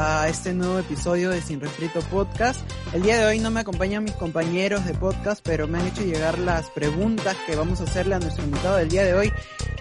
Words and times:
A 0.00 0.28
este 0.28 0.54
nuevo 0.54 0.78
episodio 0.78 1.28
de 1.28 1.42
Sin 1.42 1.60
Refrito 1.60 2.00
Podcast. 2.00 2.58
El 2.94 3.02
día 3.02 3.18
de 3.18 3.26
hoy 3.26 3.38
no 3.38 3.50
me 3.50 3.60
acompañan 3.60 4.02
mis 4.02 4.14
compañeros 4.14 4.86
de 4.86 4.94
podcast, 4.94 5.42
pero 5.44 5.68
me 5.68 5.78
han 5.78 5.88
hecho 5.88 6.02
llegar 6.02 6.38
las 6.38 6.70
preguntas 6.70 7.36
que 7.46 7.54
vamos 7.54 7.82
a 7.82 7.84
hacerle 7.84 8.14
a 8.14 8.18
nuestro 8.18 8.42
invitado 8.42 8.76
del 8.78 8.88
día 8.88 9.04
de 9.04 9.12
hoy 9.12 9.30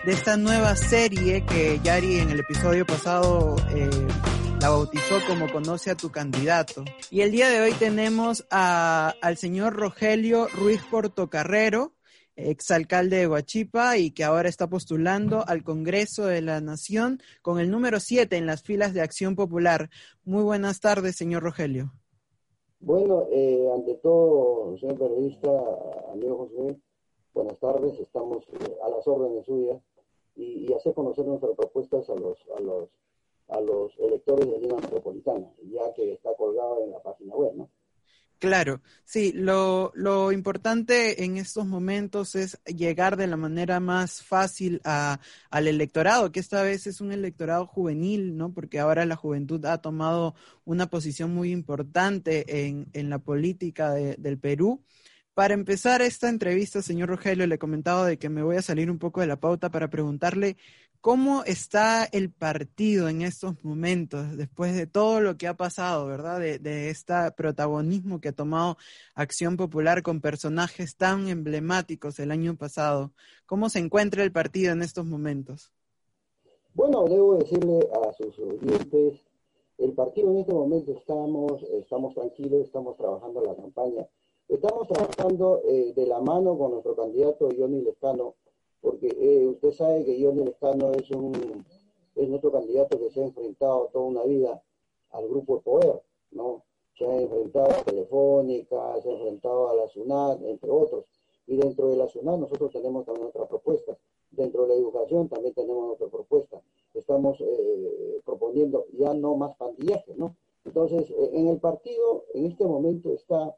de 0.06 0.12
esta 0.12 0.36
nueva 0.36 0.76
serie 0.76 1.46
que 1.46 1.80
Yari 1.82 2.20
en 2.20 2.32
el 2.32 2.42
episodio 2.42 2.86
pasado 2.86 3.56
eh, 3.70 3.90
la 4.60 4.68
bautizó 4.68 5.22
como 5.26 5.50
Conoce 5.50 5.92
a 5.92 5.96
tu 5.96 6.12
candidato. 6.12 6.84
Y 7.10 7.22
el 7.22 7.32
día 7.32 7.48
de 7.48 7.62
hoy 7.62 7.72
tenemos 7.72 8.46
a, 8.52 9.16
al 9.22 9.38
señor 9.38 9.78
Rogelio 9.78 10.50
Ruiz 10.50 10.82
Portocarrero, 10.92 11.94
exalcalde 12.48 13.18
de 13.18 13.28
Huachipa 13.28 13.98
y 13.98 14.12
que 14.12 14.24
ahora 14.24 14.50
está 14.50 14.68
postulando 14.68 15.44
al 15.48 15.64
Congreso 15.64 16.26
de 16.26 16.42
la 16.42 16.62
Nación 16.62 17.20
con 17.42 17.60
el 17.60 17.70
número 17.70 18.00
7 18.00 18.38
en 18.38 18.46
las 18.46 18.64
filas 18.64 18.94
de 18.94 19.02
Acción 19.02 19.36
Popular. 19.36 19.90
Muy 20.24 20.44
buenas 20.44 20.80
tardes, 20.80 21.16
señor 21.16 21.44
Rogelio. 21.44 21.92
Bueno, 22.80 23.28
eh, 23.32 23.70
ante 23.74 23.96
todo, 23.96 24.78
señor 24.78 24.98
periodista, 24.98 25.50
amigo 26.14 26.48
José, 26.48 26.80
buenas 27.34 27.60
tardes, 27.60 28.00
estamos 28.00 28.46
eh, 28.54 28.78
a 28.84 28.90
las 28.90 29.06
órdenes 29.06 29.46
suyas 29.46 29.82
y, 30.36 30.66
y, 30.66 30.74
hacer 30.74 30.94
conocer 30.94 31.26
nuestras 31.26 31.56
propuestas 31.58 32.10
a 32.10 32.16
los, 32.16 32.38
a 32.56 32.62
los, 32.62 32.90
a 33.50 33.60
los 33.60 33.92
electores 34.00 34.50
de 34.50 34.60
Lima 34.60 34.78
Metropolitana, 34.78 35.52
ya 35.64 35.94
que 35.94 36.14
está 36.14 36.34
colgado 36.36 36.82
en 36.86 36.92
la 36.92 37.00
página 37.04 37.36
web, 37.36 37.54
¿no? 37.56 37.70
Claro, 38.40 38.82
sí, 39.04 39.34
lo, 39.34 39.92
lo 39.96 40.32
importante 40.32 41.26
en 41.26 41.36
estos 41.36 41.66
momentos 41.66 42.36
es 42.36 42.58
llegar 42.66 43.18
de 43.18 43.28
la 43.28 43.36
manera 43.36 43.82
más 43.82 44.24
fácil 44.24 44.80
a, 44.86 45.20
al 45.50 45.68
electorado, 45.68 46.32
que 46.32 46.40
esta 46.40 46.64
vez 46.64 46.88
es 46.88 47.02
un 47.02 47.12
electorado 47.12 47.68
juvenil, 47.68 48.38
¿no? 48.38 48.54
Porque 48.54 48.80
ahora 48.80 49.06
la 49.06 49.18
juventud 49.18 49.66
ha 49.66 49.80
tomado 49.82 50.36
una 50.64 50.88
posición 50.90 51.34
muy 51.36 51.52
importante 51.52 52.66
en, 52.66 52.88
en 52.94 53.10
la 53.10 53.20
política 53.20 53.92
de, 53.92 54.16
del 54.16 54.40
Perú. 54.40 54.82
Para 55.34 55.54
empezar 55.54 56.02
esta 56.02 56.30
entrevista, 56.30 56.82
señor 56.82 57.10
Rogelio, 57.10 57.46
le 57.48 57.56
he 57.56 57.60
comentado 57.60 58.06
de 58.06 58.18
que 58.18 58.30
me 58.30 58.44
voy 58.44 58.56
a 58.58 58.62
salir 58.62 58.90
un 58.92 59.00
poco 59.00 59.22
de 59.22 59.28
la 59.28 59.40
pauta 59.40 59.70
para 59.70 59.90
preguntarle 59.90 60.58
¿Cómo 61.02 61.46
está 61.46 62.04
el 62.04 62.30
partido 62.30 63.08
en 63.08 63.22
estos 63.22 63.64
momentos, 63.64 64.36
después 64.36 64.76
de 64.76 64.86
todo 64.86 65.22
lo 65.22 65.38
que 65.38 65.48
ha 65.48 65.54
pasado, 65.54 66.06
verdad? 66.06 66.42
De, 66.42 66.90
este 66.90 67.14
protagonismo 67.38 68.20
que 68.20 68.28
ha 68.28 68.34
tomado 68.34 68.76
Acción 69.16 69.56
Popular 69.56 70.04
con 70.04 70.20
personajes 70.20 70.98
tan 70.98 71.30
emblemáticos 71.30 72.20
el 72.20 72.32
año 72.32 72.58
pasado. 72.58 73.14
¿Cómo 73.46 73.70
se 73.70 73.80
encuentra 73.80 74.24
el 74.26 74.34
partido 74.34 74.74
en 74.74 74.82
estos 74.82 75.06
momentos? 75.06 75.72
Bueno, 76.74 77.06
debo 77.06 77.38
decirle 77.38 77.80
a 77.94 78.12
sus 78.12 78.38
oyentes, 78.38 79.22
el 79.78 79.94
partido 79.94 80.32
en 80.32 80.40
este 80.40 80.54
momento 80.54 80.92
estamos, 80.92 81.64
estamos 81.82 82.14
tranquilos, 82.14 82.66
estamos 82.66 82.98
trabajando 82.98 83.42
la 83.42 83.56
campaña, 83.56 84.06
estamos 84.50 84.86
trabajando 84.90 85.62
eh, 85.66 85.94
de 85.96 86.06
la 86.06 86.20
mano 86.20 86.58
con 86.58 86.72
nuestro 86.72 86.94
candidato 86.94 87.48
Johnny 87.58 87.84
Lescano 87.84 88.36
porque 88.82 89.08
eh, 89.08 89.48
usted 89.48 89.72
sabe 89.72 90.06
que 90.06 90.24
Johnny 90.24 90.46
Lescano 90.46 90.92
es 90.94 91.10
un 91.12 91.66
es 92.16 92.28
nuestro 92.28 92.52
candidato 92.52 93.00
que 93.00 93.10
se 93.12 93.22
ha 93.22 93.26
enfrentado 93.26 93.90
toda 93.94 94.06
una 94.06 94.24
vida 94.24 94.62
al 95.12 95.28
grupo 95.28 95.56
de 95.56 95.62
poder, 95.62 96.02
¿no? 96.32 96.64
Se 96.98 97.06
ha 97.06 97.22
enfrentado 97.22 97.70
a 97.72 97.84
Telefónica, 97.84 99.02
se 99.02 99.10
ha 99.10 99.14
enfrentado 99.14 99.70
a 99.70 99.76
la 99.76 99.88
SUNAT, 99.88 100.42
entre 100.44 100.70
otros. 100.70 101.06
Y 101.48 101.56
dentro 101.56 101.88
de 101.88 101.96
la 101.96 102.08
SUNAT 102.08 102.40
nosotros 102.40 102.72
tenemos 102.74 103.06
también 103.06 103.28
otra 103.28 103.48
propuesta. 103.48 103.98
Dentro 104.32 104.64
de 104.64 104.70
la 104.70 104.74
educación 104.76 105.30
también 105.30 105.54
tenemos 105.54 105.94
otra 105.94 106.08
propuesta. 106.08 106.62
Estamos 106.94 107.40
eh, 107.40 108.22
proponiendo 108.26 108.86
ya 108.98 109.14
no 109.14 109.36
más 109.36 109.56
pandillaje, 109.56 110.14
¿no? 110.16 110.36
Entonces, 110.66 111.10
eh, 111.10 111.30
en 111.34 111.48
el 111.48 111.60
partido, 111.60 112.26
en 112.34 112.48
este 112.48 112.66
momento 112.66 113.14
está, 113.14 113.56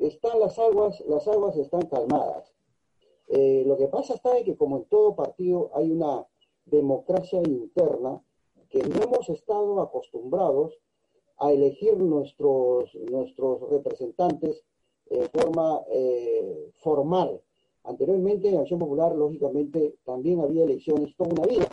están 0.00 0.38
las 0.38 0.58
aguas, 0.58 1.00
las 1.06 1.26
aguas 1.26 1.56
están 1.56 1.82
calmadas. 1.82 2.52
Eh, 3.28 3.64
lo 3.66 3.76
que 3.76 3.88
pasa 3.88 4.14
está 4.14 4.42
que 4.44 4.56
como 4.56 4.78
en 4.78 4.84
todo 4.84 5.16
partido 5.16 5.70
hay 5.74 5.90
una 5.90 6.26
democracia 6.66 7.40
interna 7.42 8.22
que 8.68 8.82
no 8.82 9.02
hemos 9.02 9.28
estado 9.28 9.80
acostumbrados 9.80 10.78
a 11.38 11.52
elegir 11.52 11.96
nuestros, 11.98 12.94
nuestros 13.10 13.68
representantes 13.70 14.64
en 15.10 15.28
forma 15.28 15.82
eh, 15.90 16.70
formal. 16.76 17.42
Anteriormente 17.84 18.48
en 18.48 18.58
Acción 18.58 18.78
Popular, 18.78 19.14
lógicamente, 19.14 19.96
también 20.04 20.40
había 20.40 20.64
elecciones 20.64 21.16
toda 21.16 21.30
una 21.30 21.46
vida, 21.46 21.68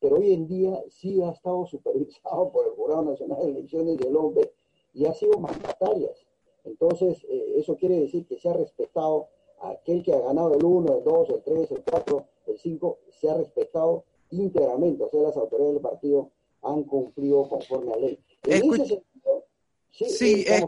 pero 0.00 0.16
hoy 0.16 0.32
en 0.32 0.48
día 0.48 0.82
sí 0.90 1.22
ha 1.22 1.30
estado 1.30 1.64
supervisado 1.66 2.50
por 2.50 2.66
el 2.66 2.72
Jurado 2.72 3.02
Nacional 3.02 3.38
de 3.42 3.50
Elecciones 3.50 3.98
del 3.98 4.16
Hombre 4.16 4.52
y 4.92 5.06
ha 5.06 5.14
sido 5.14 5.38
mandatarias. 5.38 6.26
Entonces, 6.64 7.24
eh, 7.28 7.54
eso 7.56 7.76
quiere 7.76 8.00
decir 8.00 8.26
que 8.26 8.38
se 8.38 8.48
ha 8.48 8.52
respetado 8.52 9.28
aquel 9.62 10.02
que 10.02 10.12
ha 10.12 10.20
ganado 10.20 10.54
el 10.54 10.64
1, 10.64 10.98
el 10.98 11.04
2, 11.04 11.28
el 11.30 11.42
3, 11.42 11.70
el 11.72 11.84
4, 11.84 12.26
el 12.46 12.58
5, 12.58 12.98
se 13.10 13.30
ha 13.30 13.34
respetado 13.34 14.04
íntegramente. 14.30 15.04
O 15.04 15.08
sea, 15.08 15.22
las 15.22 15.36
autoridades 15.36 15.74
del 15.74 15.82
partido 15.82 16.30
han 16.62 16.84
cumplido 16.84 17.48
conforme 17.48 17.92
a 17.92 17.96
ley. 17.96 18.18
En 18.44 18.72
ese 18.72 18.86
sentido, 18.86 19.44
sí, 19.90 20.44
eh, 20.46 20.66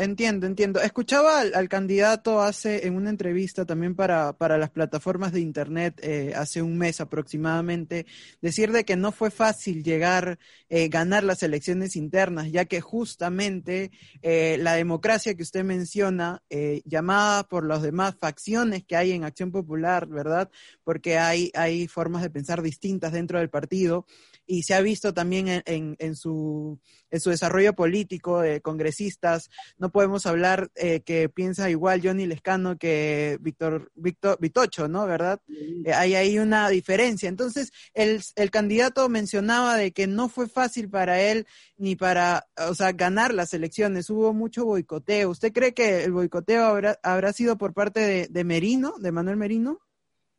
Entiendo, 0.00 0.46
entiendo. 0.46 0.80
Escuchaba 0.80 1.40
al, 1.40 1.68
candidato 1.68 2.40
hace 2.40 2.86
en 2.86 2.96
una 2.96 3.10
entrevista 3.10 3.66
también 3.66 3.94
para, 3.94 4.32
para 4.32 4.56
las 4.56 4.70
plataformas 4.70 5.30
de 5.30 5.40
internet 5.40 6.00
eh, 6.02 6.32
hace 6.34 6.62
un 6.62 6.78
mes 6.78 7.02
aproximadamente 7.02 8.06
decir 8.40 8.72
de 8.72 8.86
que 8.86 8.96
no 8.96 9.12
fue 9.12 9.30
fácil 9.30 9.84
llegar, 9.84 10.38
eh, 10.70 10.88
ganar 10.88 11.22
las 11.22 11.42
elecciones 11.42 11.96
internas, 11.96 12.50
ya 12.50 12.64
que 12.64 12.80
justamente 12.80 13.90
eh, 14.22 14.56
la 14.58 14.72
democracia 14.72 15.34
que 15.34 15.42
usted 15.42 15.64
menciona, 15.64 16.42
eh, 16.48 16.80
llamada 16.86 17.44
por 17.46 17.66
las 17.66 17.82
demás 17.82 18.16
facciones 18.18 18.84
que 18.84 18.96
hay 18.96 19.12
en 19.12 19.24
Acción 19.24 19.52
Popular, 19.52 20.06
¿verdad? 20.06 20.50
Porque 20.82 21.18
hay, 21.18 21.50
hay 21.52 21.88
formas 21.88 22.22
de 22.22 22.30
pensar 22.30 22.62
distintas 22.62 23.12
dentro 23.12 23.38
del 23.38 23.50
partido 23.50 24.06
y 24.46 24.62
se 24.62 24.72
ha 24.72 24.80
visto 24.80 25.12
también 25.12 25.62
en, 25.66 25.94
en, 25.98 26.16
su, 26.16 26.80
en 27.10 27.20
su 27.20 27.30
desarrollo 27.30 27.74
político 27.74 28.40
de 28.40 28.60
congresistas. 28.60 29.50
No 29.78 29.90
podemos 29.90 30.26
hablar 30.26 30.70
eh, 30.74 31.00
que 31.00 31.28
piensa 31.28 31.70
igual 31.70 32.00
Johnny 32.02 32.26
Lescano 32.26 32.78
que 32.78 33.38
Víctor, 33.40 33.90
Víctor 33.94 34.38
Vitocho, 34.40 34.88
¿no? 34.88 35.06
¿Verdad? 35.06 35.40
Eh, 35.48 35.92
hay 35.92 36.14
ahí 36.14 36.38
una 36.38 36.68
diferencia. 36.68 37.28
Entonces, 37.28 37.72
el, 37.94 38.20
el 38.36 38.50
candidato 38.50 39.08
mencionaba 39.08 39.76
de 39.76 39.92
que 39.92 40.06
no 40.06 40.28
fue 40.28 40.48
fácil 40.48 40.88
para 40.88 41.20
él 41.20 41.46
ni 41.76 41.96
para, 41.96 42.46
o 42.68 42.74
sea, 42.74 42.92
ganar 42.92 43.34
las 43.34 43.54
elecciones. 43.54 44.10
Hubo 44.10 44.32
mucho 44.32 44.64
boicoteo. 44.64 45.30
¿Usted 45.30 45.52
cree 45.52 45.74
que 45.74 46.04
el 46.04 46.12
boicoteo 46.12 46.64
habrá, 46.64 46.98
habrá 47.02 47.32
sido 47.32 47.56
por 47.56 47.72
parte 47.72 48.00
de, 48.00 48.26
de 48.28 48.44
Merino, 48.44 48.94
de 48.98 49.12
Manuel 49.12 49.36
Merino? 49.36 49.80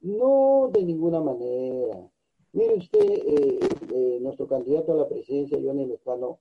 No, 0.01 0.69
de 0.74 0.83
ninguna 0.83 1.21
manera. 1.21 1.95
Mire 2.53 2.74
usted, 2.75 3.00
eh, 3.00 3.59
eh, 3.94 4.19
nuestro 4.21 4.47
candidato 4.47 4.94
a 4.94 4.95
la 4.95 5.07
presidencia, 5.07 5.57
Johnny 5.63 5.85
Lescano, 5.85 6.39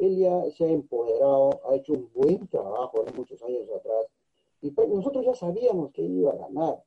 él 0.00 0.16
ya 0.16 0.50
se 0.52 0.64
ha 0.64 0.68
empoderado, 0.68 1.60
ha 1.68 1.76
hecho 1.76 1.92
un 1.92 2.10
buen 2.14 2.46
trabajo 2.48 3.02
hace 3.02 3.16
muchos 3.16 3.42
años 3.42 3.68
atrás, 3.70 4.06
y 4.62 4.70
pues 4.70 4.88
nosotros 4.88 5.24
ya 5.24 5.34
sabíamos 5.34 5.92
que 5.92 6.02
iba 6.02 6.32
a 6.32 6.36
ganar. 6.36 6.82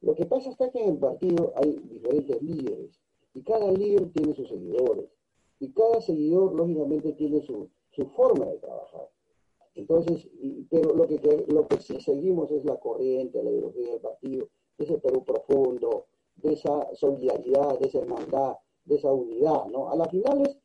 Lo 0.00 0.14
que 0.14 0.26
pasa 0.26 0.50
es 0.50 0.56
que 0.56 0.80
en 0.80 0.90
el 0.90 0.98
partido 0.98 1.52
hay 1.56 1.72
diferentes 1.90 2.42
líderes, 2.42 3.00
y 3.34 3.42
cada 3.42 3.72
líder 3.72 4.10
tiene 4.12 4.34
sus 4.34 4.48
seguidores, 4.48 5.06
y 5.58 5.70
cada 5.72 6.00
seguidor, 6.00 6.54
lógicamente, 6.54 7.12
tiene 7.12 7.40
su, 7.40 7.68
su 7.92 8.06
forma 8.08 8.46
de 8.46 8.58
trabajar. 8.58 9.08
Entonces, 9.74 10.28
pero 10.70 10.94
lo 10.94 11.06
que, 11.06 11.44
lo 11.48 11.66
que 11.66 11.78
sí 11.78 12.00
seguimos 12.00 12.50
es 12.50 12.64
la 12.64 12.76
corriente, 12.76 13.42
la 13.42 13.50
ideología 13.50 13.92
del 13.92 14.00
partido, 14.00 14.48
ese 14.78 14.98
Perú 14.98 15.24
profundo, 15.24 16.06
de 16.36 16.52
esa 16.52 16.94
solidaridad, 16.94 17.78
de 17.78 17.88
esa 17.88 17.98
hermandad, 17.98 18.56
de 18.84 18.96
esa 18.96 19.12
unidad, 19.12 19.66
¿no? 19.66 19.90
A 19.90 19.96
las 19.96 20.10
finales 20.10 20.58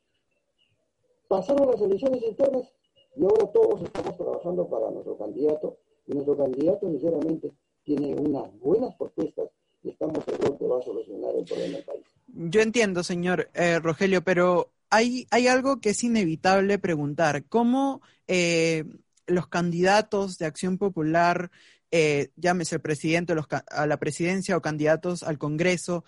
pasaron 1.29 1.71
las 1.71 1.79
elecciones 1.79 2.21
internas 2.23 2.67
y 3.15 3.23
ahora 3.23 3.45
todos 3.53 3.83
estamos 3.83 4.17
trabajando 4.17 4.67
para 4.67 4.91
nuestro 4.91 5.17
candidato 5.17 5.77
y 6.07 6.13
nuestro 6.13 6.35
candidato 6.35 6.89
sinceramente 6.89 7.51
tiene 7.83 8.15
unas 8.15 8.51
buenas 8.59 8.93
propuestas 8.95 9.49
y 9.83 9.91
estamos 9.91 10.25
seguros 10.25 10.57
que 10.59 10.65
va 10.65 10.79
a 10.79 10.81
solucionar 10.81 11.35
el 11.37 11.45
problema 11.45 11.75
del 11.77 11.85
país. 11.85 12.05
Yo 12.27 12.61
entiendo, 12.61 13.03
señor 13.03 13.49
eh, 13.53 13.79
Rogelio, 13.79 14.23
pero 14.23 14.71
hay, 14.89 15.27
algo 15.47 15.79
que 15.79 15.91
es 15.91 16.03
inevitable 16.03 16.79
preguntar. 16.79 17.45
¿Cómo 17.45 18.01
eh, 18.27 18.85
los 19.27 19.47
candidatos 19.47 20.37
de 20.39 20.47
Acción 20.47 20.77
Popular, 20.77 21.51
eh, 21.91 22.29
llámese 22.37 22.79
presidente 22.79 23.33
a 23.67 23.85
la 23.85 23.97
presidencia 23.97 24.57
o 24.57 24.61
candidatos 24.61 25.23
al 25.23 25.37
Congreso, 25.37 26.03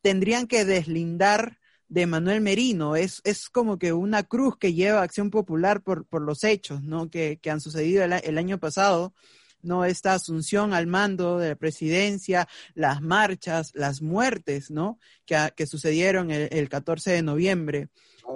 tendrían 0.00 0.46
que 0.46 0.64
deslindar 0.64 1.58
de 1.88 2.06
Manuel 2.06 2.40
Merino. 2.40 2.96
Es, 2.96 3.20
es 3.24 3.48
como 3.48 3.78
que 3.78 3.92
una 3.92 4.22
cruz 4.22 4.56
que 4.58 4.74
lleva 4.74 5.02
Acción 5.02 5.30
Popular 5.30 5.82
por, 5.82 6.06
por 6.06 6.22
los 6.22 6.44
hechos 6.44 6.82
¿no? 6.82 7.10
que, 7.10 7.40
han 7.50 7.60
sucedido 7.60 8.04
el, 8.04 8.38
año 8.38 8.58
pasado. 8.58 9.14
¿no? 9.62 9.84
Esta 9.84 10.14
asunción 10.14 10.72
al 10.72 10.86
mando 10.86 11.38
de 11.38 11.50
la 11.50 11.56
presidencia, 11.56 12.48
las 12.74 13.02
marchas, 13.02 13.72
las 13.74 14.02
muertes, 14.02 14.70
¿no? 14.70 15.00
Que, 15.26 15.52
que 15.56 15.66
sucedieron 15.66 16.30
el, 16.30 16.48
el 16.52 16.68
14 16.68 17.10
de 17.10 17.22
noviembre. 17.22 17.88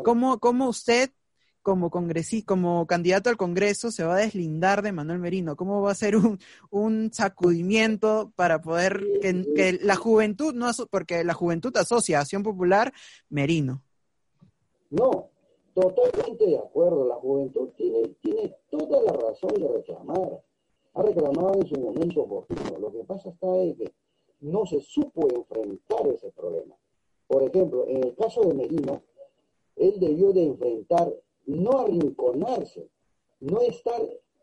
¿Cómo, 0.02 0.40
cómo 0.40 0.69
usted 0.69 1.12
como 1.62 1.91
como 2.44 2.87
candidato 2.87 3.31
al 3.31 3.37
Congreso 3.37 3.91
se 3.91 4.05
va 4.05 4.17
a 4.17 4.20
deslindar 4.20 4.82
de 4.82 4.93
Manuel 4.93 5.20
Merino? 5.20 5.56
¿Cómo 5.56 5.81
va 5.81 5.93
a 5.93 5.94
ser 5.94 6.17
un, 6.17 6.38
un 6.70 7.12
sacudimiento 7.12 8.32
para 8.37 8.61
poder 8.61 9.00
que, 9.20 9.79
la 9.82 9.97
juventud, 9.97 10.55
no 10.55 10.70
porque 10.91 11.25
la 11.25 11.35
juventud 11.35 11.75
asocia 11.76 12.20
Acción 12.20 12.43
Popular 12.43 12.93
Merino? 13.31 13.82
No, 14.91 15.31
totalmente 15.75 16.47
de 16.47 16.59
acuerdo. 16.59 17.06
La 17.06 17.14
juventud 17.17 17.70
tiene, 17.76 18.09
tiene 18.20 18.55
toda 18.70 19.03
la 19.03 19.12
razón 19.12 19.53
de 19.55 19.69
reclamar. 19.69 20.43
Ha 20.94 21.03
reclamado 21.03 21.55
en 21.55 21.67
su 21.67 21.81
momento 21.81 22.23
oportuno. 22.23 22.79
Lo 22.79 22.93
que 22.93 23.05
pasa 23.05 23.31
está 23.31 23.56
es 23.62 23.76
que 23.76 23.93
no 24.41 24.67
se 24.67 24.81
supo 24.81 25.29
enfrentar 25.29 26.06
ese 26.09 26.31
problema. 26.32 26.75
Por 27.26 27.44
ejemplo, 27.44 27.87
en 27.88 28.05
el 28.05 28.14
caso 28.14 28.43
de 28.43 28.53
Merino, 28.53 29.03
él 29.76 29.99
debió 29.99 30.32
de 30.32 30.44
enfrentar 30.44 31.12
no 31.46 31.80
arrinconarse, 31.80 32.88
no 33.40 33.60
estar 33.60 34.00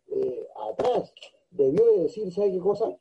eh, 0.08 0.48
atrás. 0.70 1.14
Debió 1.52 1.86
de 1.94 2.04
decir, 2.04 2.32
¿sabe 2.32 2.52
qué 2.52 2.60
cosa? 2.60 2.98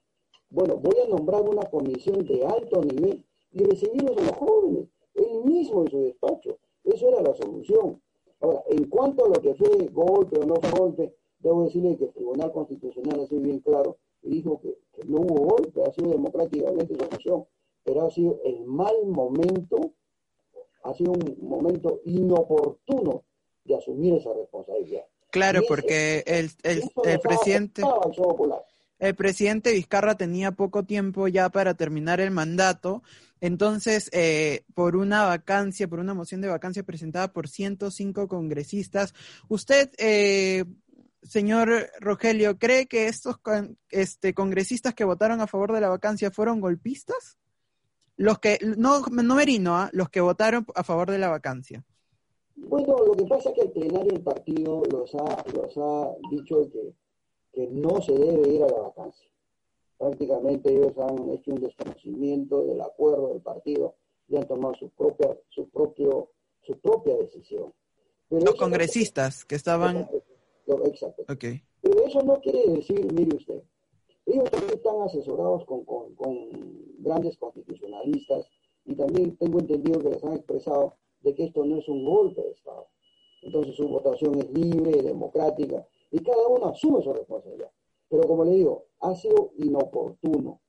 Bueno, 0.51 0.77
voy 0.77 0.97
a 1.05 1.09
nombrar 1.09 1.43
una 1.43 1.69
comisión 1.69 2.25
de 2.25 2.45
alto 2.47 2.83
nivel 2.83 3.25
y 3.53 3.65
recibirlos 3.65 4.17
a 4.17 4.21
los 4.23 4.33
jóvenes, 4.33 4.89
él 5.15 5.45
mismo 5.45 5.83
en 5.83 5.91
su 5.91 6.01
despacho. 6.01 6.59
Eso 6.85 7.09
era 7.09 7.23
la 7.23 7.35
solución. 7.35 8.01
Ahora, 8.41 8.63
en 8.69 8.85
cuanto 8.89 9.27
a 9.27 9.29
lo 9.29 9.41
que 9.43 9.55
fue 9.55 9.89
golpe 9.93 10.39
o 10.39 10.47
no 10.47 10.57
fue 10.57 10.79
golpe, 10.79 11.15
debo 11.41 11.65
decirle 11.65 11.97
que 11.97 12.05
el 12.05 12.13
Tribunal 12.13 12.53
Constitucional 12.53 13.21
ha 13.21 13.27
sido 13.27 13.41
bien 13.41 13.61
claro 13.61 13.99
y 14.23 14.31
dijo 14.31 14.61
que, 14.61 14.77
no 15.07 15.21
hubo 15.21 15.57
golpe, 15.57 15.83
ha 15.83 15.93
sido 15.93 16.11
democráticamente 16.11 16.97
su 16.97 17.05
acción, 17.05 17.47
pero 17.85 18.03
ha 18.03 18.11
sido 18.11 18.41
el 18.45 18.65
mal 18.65 18.95
momento, 19.07 19.93
ha 20.83 20.95
sido 20.95 21.13
un 21.13 21.37
momento 21.41 22.01
inoportuno 22.05 23.25
de 23.69 23.77
asumir 23.77 24.15
esa 24.15 24.31
responsabilidad. 24.35 25.03
Claro, 25.31 25.61
porque 25.69 26.25
el, 26.27 26.51
el, 26.63 26.83
presidente... 27.21 27.83
El 28.99 29.15
presidente 29.15 29.71
Vizcarra 29.73 30.17
tenía 30.17 30.51
poco 30.51 30.83
tiempo 30.83 31.29
ya 31.29 31.51
para 31.51 31.75
terminar 31.75 32.21
el 32.21 32.33
mandato, 32.33 33.05
entonces, 33.41 34.11
eh, 34.13 34.65
por 34.75 34.97
una 34.97 35.25
vacancia, 35.25 35.87
por 35.87 36.01
una 36.01 36.15
moción 36.15 36.41
de 36.41 36.49
vacancia 36.49 36.83
presentada 36.83 37.33
por 37.33 37.49
105 37.49 38.27
congresistas, 38.27 39.15
usted, 39.49 39.91
eh, 39.99 40.65
señor 41.23 41.91
Rogelio, 42.01 42.59
¿cree 42.59 42.87
que 42.87 43.07
estos 43.07 43.37
este, 43.91 44.35
congresistas 44.35 44.95
que 44.95 45.05
votaron 45.05 45.41
a 45.41 45.47
favor 45.47 45.73
de 45.73 45.81
la 45.81 45.89
vacancia 45.89 46.31
fueron 46.31 46.61
golpistas? 46.61 47.39
Los 48.17 48.41
que, 48.41 48.59
no, 48.77 49.01
no 49.07 49.35
Merino, 49.37 49.77
¿ah? 49.77 49.91
los 49.93 50.09
que 50.09 50.21
votaron 50.21 50.67
a 50.75 50.83
favor 50.83 51.09
de 51.11 51.19
la 51.19 51.29
vacancia. 51.29 51.85
Bueno, 52.67 52.97
lo 52.99 53.15
que 53.15 53.25
pasa 53.25 53.51
es 53.51 53.55
que 53.55 53.63
el 53.63 53.73
plenario 53.73 54.13
del 54.13 54.23
partido 54.23 54.83
los 54.91 55.15
ha, 55.15 55.45
los 55.55 55.77
ha 55.79 56.15
dicho 56.31 56.69
que, 56.71 56.93
que 57.53 57.67
no 57.69 58.01
se 58.03 58.13
debe 58.13 58.49
ir 58.49 58.63
a 58.63 58.69
la 58.69 58.81
vacancia. 58.81 59.29
Prácticamente 59.97 60.71
ellos 60.71 60.97
han 60.99 61.31
hecho 61.31 61.53
un 61.53 61.61
desconocimiento 61.61 62.65
del 62.65 62.81
acuerdo 62.81 63.29
del 63.29 63.41
partido 63.41 63.95
y 64.29 64.37
han 64.37 64.47
tomado 64.47 64.75
su 64.75 64.91
propia, 64.91 65.37
su 65.49 65.69
propio, 65.69 66.31
su 66.63 66.79
propia 66.79 67.17
decisión. 67.17 67.73
los 68.31 68.55
congresistas 68.55 69.45
que 69.45 69.57
estaban... 69.57 70.09
Exacto. 70.85 71.25
Pero 71.81 72.05
eso 72.05 72.23
no 72.23 72.39
quiere 72.41 72.67
decir, 72.67 73.11
mire 73.13 73.37
usted, 73.37 73.63
ellos 74.27 74.51
también 74.51 74.75
están 74.75 75.01
asesorados 75.01 75.65
con, 75.65 75.85
con, 75.87 76.15
con 76.15 76.35
grandes 76.99 77.39
constitucionalistas 77.39 78.47
y 78.85 78.95
también 78.95 79.35
tengo 79.37 79.61
entendido 79.61 80.01
que 80.01 80.11
les 80.11 80.25
han 80.25 80.35
expresado 80.35 80.95
de 81.21 81.35
que 81.35 81.45
esto 81.45 81.65
no 81.65 81.79
es 81.79 81.89
un 81.89 82.05
golpe 82.05 82.43
de 82.43 82.51
Estado. 82.51 82.87
Entonces 83.43 83.77
su 83.77 83.89
votación 83.89 84.39
es 84.39 84.51
libre, 84.51 85.03
democrática, 85.03 85.87
y 86.11 86.19
cada 86.21 86.47
uno 86.49 86.67
asume 86.67 87.03
su 87.03 87.13
responsabilidad. 87.13 87.71
Pero 88.09 88.23
como 88.27 88.45
le 88.45 88.53
digo, 88.53 88.87
ha 89.01 89.15
sido 89.15 89.53
inoportuno. 89.59 90.61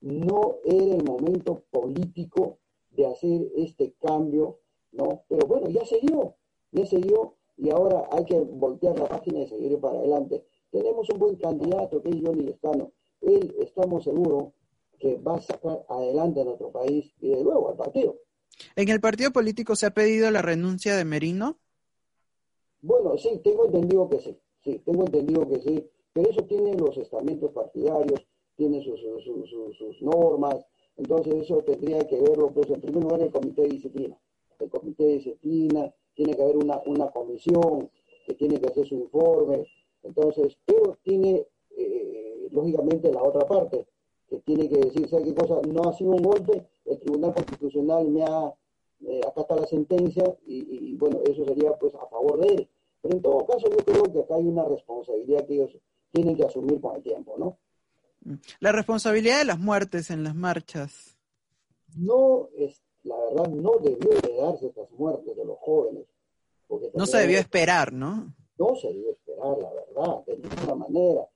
No 0.00 0.56
era 0.64 0.94
el 0.94 1.04
momento 1.04 1.62
político 1.70 2.58
de 2.90 3.06
hacer 3.06 3.48
este 3.56 3.94
cambio, 4.00 4.58
¿no? 4.92 5.22
Pero 5.28 5.46
bueno, 5.46 5.68
ya 5.68 5.84
se 5.84 6.00
dio, 6.00 6.34
ya 6.72 6.86
se 6.86 6.98
dio, 6.98 7.34
y 7.56 7.70
ahora 7.70 8.08
hay 8.12 8.24
que 8.24 8.38
voltear 8.40 8.98
la 8.98 9.08
página 9.08 9.40
y 9.40 9.48
seguir 9.48 9.78
para 9.80 9.98
adelante. 9.98 10.44
Tenemos 10.70 11.08
un 11.10 11.18
buen 11.18 11.36
candidato 11.36 12.00
que 12.02 12.10
es 12.10 12.16
Johnny 12.22 12.42
Lescano. 12.42 12.92
Él, 13.20 13.54
estamos 13.58 14.04
seguros, 14.04 14.52
que 14.98 15.16
va 15.16 15.36
a 15.36 15.40
sacar 15.40 15.84
adelante 15.88 16.40
a 16.40 16.44
nuestro 16.44 16.70
país 16.70 17.12
y 17.20 17.28
de 17.28 17.42
luego 17.42 17.68
al 17.68 17.76
partido. 17.76 18.16
¿En 18.76 18.88
el 18.88 19.00
partido 19.00 19.30
político 19.32 19.76
se 19.76 19.86
ha 19.86 19.90
pedido 19.90 20.30
la 20.30 20.42
renuncia 20.42 20.96
de 20.96 21.04
Merino? 21.04 21.58
Bueno, 22.80 23.16
sí, 23.18 23.40
tengo 23.42 23.66
entendido 23.66 24.08
que 24.08 24.20
sí, 24.20 24.38
sí, 24.62 24.80
tengo 24.84 25.04
entendido 25.04 25.48
que 25.48 25.60
sí, 25.60 25.90
pero 26.12 26.30
eso 26.30 26.44
tiene 26.44 26.74
los 26.74 26.96
estamentos 26.96 27.50
partidarios, 27.52 28.24
tiene 28.56 28.82
sus, 28.84 29.00
sus, 29.76 30.02
normas, 30.02 30.56
entonces 30.96 31.34
eso 31.42 31.58
tendría 31.62 32.06
que 32.06 32.20
verlo, 32.20 32.50
pues 32.52 32.70
en 32.70 32.80
primer 32.80 33.02
lugar 33.02 33.22
el 33.22 33.30
comité 33.30 33.62
de 33.62 33.68
disciplina. 33.68 34.18
El 34.58 34.68
comité 34.68 35.04
de 35.04 35.12
disciplina, 35.14 35.92
tiene 36.14 36.34
que 36.34 36.42
haber 36.42 36.56
una, 36.56 36.80
una 36.86 37.10
comisión 37.10 37.90
que 38.26 38.34
tiene 38.34 38.60
que 38.60 38.66
hacer 38.66 38.86
su 38.86 38.96
informe, 38.96 39.66
entonces, 40.02 40.56
pero 40.64 40.98
tiene, 41.02 41.46
eh, 41.76 42.48
lógicamente, 42.50 43.12
la 43.12 43.22
otra 43.22 43.46
parte, 43.46 43.86
que 44.28 44.38
tiene 44.40 44.68
que 44.68 44.76
decir, 44.76 45.08
¿sabe 45.08 45.24
qué 45.24 45.34
cosa? 45.34 45.60
No 45.66 45.88
ha 45.88 45.92
sido 45.94 46.10
un 46.10 46.22
golpe, 46.22 46.66
el 46.84 46.98
Tribunal 47.00 47.34
Constitucional 47.34 48.08
me 48.08 48.24
ha 48.24 48.54
eh, 49.00 49.20
la 49.48 49.66
sentencia 49.66 50.36
y, 50.46 50.94
bueno, 50.96 51.20
eso 51.24 51.44
sería 51.44 51.72
pues 51.78 51.94
a 51.94 52.06
favor 52.08 52.40
de 52.40 52.54
él. 52.54 52.70
Pero 53.00 53.14
en 53.14 53.22
todo 53.22 53.46
caso 53.46 53.70
yo 53.70 53.84
creo 53.84 54.02
que 54.04 54.20
acá 54.20 54.34
hay 54.34 54.46
una 54.46 54.64
responsabilidad 54.64 55.46
que 55.46 55.54
ellos 55.54 55.78
tienen 56.12 56.36
que 56.36 56.44
asumir 56.44 56.80
con 56.80 56.96
el 56.96 57.02
tiempo, 57.02 57.36
¿no? 57.38 57.58
La 58.60 58.72
responsabilidad 58.72 59.38
de 59.38 59.44
las 59.44 59.58
muertes 59.58 60.10
en 60.10 60.24
las 60.24 60.34
marchas. 60.34 61.16
No, 61.96 62.48
es, 62.56 62.82
la 63.04 63.16
verdad, 63.16 63.48
no 63.48 63.78
debió 63.80 64.10
de 64.20 64.34
darse 64.36 64.66
estas 64.66 64.90
muertes 64.90 65.36
de 65.36 65.44
los 65.44 65.58
jóvenes. 65.58 66.04
no 66.94 67.06
se 67.06 67.18
debió 67.18 67.38
esperar, 67.38 67.92
¿no? 67.92 68.34
No 68.58 68.74
se 68.74 68.88
debió 68.88 69.12
esperar, 69.12 69.56
la 69.58 69.70
verdad, 69.72 70.24
de 70.26 70.38
ninguna 70.38 70.74
manera. 70.74 71.28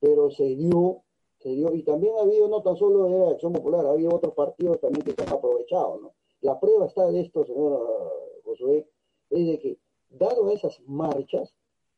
Pero 0.00 0.30
se 0.30 0.56
dio 0.56 1.02
y 1.42 1.82
también 1.84 2.14
ha 2.18 2.22
habido, 2.22 2.48
no 2.48 2.62
tan 2.62 2.76
solo 2.76 3.04
de 3.04 3.30
Acción 3.30 3.52
Popular, 3.52 3.86
ha 3.86 3.90
habido 3.90 4.14
otros 4.14 4.34
partidos 4.34 4.78
también 4.80 5.04
que 5.04 5.12
se 5.12 5.22
han 5.22 5.32
aprovechado, 5.32 5.98
¿no? 5.98 6.12
La 6.42 6.58
prueba 6.60 6.86
está 6.86 7.06
de 7.10 7.20
esto, 7.20 7.44
señor 7.44 8.12
Josué, 8.44 8.86
es 9.30 9.46
de 9.46 9.58
que, 9.58 9.78
dado 10.10 10.50
esas 10.50 10.80
marchas, 10.86 11.54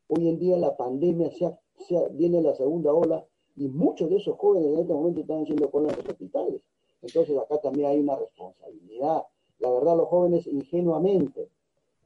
hoy 0.09 0.29
en 0.29 0.39
día 0.39 0.57
la 0.59 0.77
pandemia 0.77 1.31
se, 1.33 2.09
viene 2.13 2.41
la 2.41 2.55
segunda 2.55 2.93
ola 2.93 3.27
y 3.57 3.69
muchos 3.69 4.11
de 4.11 4.17
esos 4.17 4.37
jóvenes 4.37 4.73
en 4.73 4.79
este 4.81 4.93
momento 4.93 5.21
están 5.21 5.43
haciendo 5.43 5.71
cola 5.71 5.91
en 5.91 5.97
los 5.97 6.09
hospitales. 6.09 6.63
Entonces 7.03 7.37
acá 7.37 7.59
también 7.61 7.89
hay 7.89 7.99
una 8.01 8.17
responsabilidad. 8.17 9.25
La 9.59 9.71
verdad, 9.71 9.97
los 9.97 10.09
jóvenes 10.09 10.47
ingenuamente, 10.47 11.49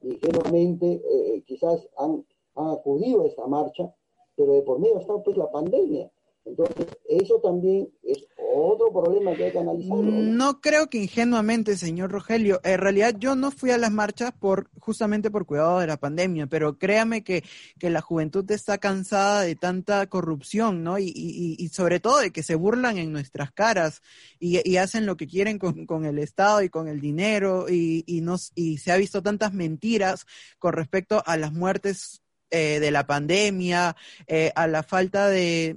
ingenuamente 0.02 1.02
eh, 1.04 1.42
quizás 1.46 1.88
han, 1.98 2.24
han 2.54 2.70
acudido 2.70 3.22
a 3.22 3.26
esta 3.26 3.46
marcha, 3.46 3.94
pero 4.36 4.52
de 4.52 4.62
por 4.62 4.78
medio 4.78 4.98
está 4.98 5.18
pues 5.22 5.36
la 5.36 5.50
pandemia 5.50 6.10
Entonces, 6.46 6.86
eso 7.08 7.40
también 7.40 7.88
es 8.04 8.24
otro 8.54 8.92
problema 8.92 9.34
que 9.34 9.46
hay 9.46 9.52
que 9.52 9.58
analizar. 9.58 9.98
¿no? 9.98 10.60
creo 10.60 10.88
que 10.88 10.98
ingenuamente, 10.98 11.76
señor 11.76 12.12
Rogelio. 12.12 12.60
En 12.62 12.78
realidad 12.78 13.14
yo 13.18 13.34
no 13.34 13.50
fui 13.50 13.70
a 13.70 13.78
las 13.78 13.90
marchas 13.90 14.32
por 14.32 14.70
justamente 14.78 15.30
por 15.30 15.44
cuidado 15.44 15.80
de 15.80 15.88
la 15.88 15.96
pandemia, 15.96 16.46
pero 16.46 16.78
créame 16.78 17.24
que, 17.24 17.42
que 17.78 17.90
la 17.90 18.00
juventud 18.00 18.48
está 18.50 18.78
cansada 18.78 19.42
de 19.42 19.56
tanta 19.56 20.06
corrupción, 20.06 20.84
¿no? 20.84 20.98
Y, 20.98 21.12
y, 21.14 21.56
y 21.58 21.68
sobre 21.68 22.00
todo 22.00 22.20
de 22.20 22.30
que 22.30 22.42
se 22.42 22.54
burlan 22.54 22.96
en 22.98 23.12
nuestras 23.12 23.52
caras 23.52 24.00
y, 24.38 24.60
y 24.68 24.76
hacen 24.76 25.04
lo 25.04 25.16
que 25.16 25.26
quieren 25.26 25.58
con, 25.58 25.84
con, 25.84 26.04
el 26.04 26.18
Estado 26.18 26.62
y 26.62 26.68
con 26.68 26.88
el 26.88 27.00
dinero 27.00 27.66
y, 27.68 28.04
y, 28.06 28.20
nos, 28.20 28.52
y 28.54 28.78
se 28.78 28.92
ha 28.92 28.96
visto 28.96 29.22
tantas 29.22 29.52
mentiras 29.52 30.26
con 30.58 30.72
respecto 30.72 31.22
a 31.26 31.36
las 31.36 31.52
muertes 31.52 32.22
eh, 32.52 32.78
de 32.78 32.92
la 32.92 33.08
pandemia, 33.08 33.96
eh, 34.28 34.52
a 34.54 34.68
la 34.68 34.84
falta 34.84 35.28
de, 35.28 35.76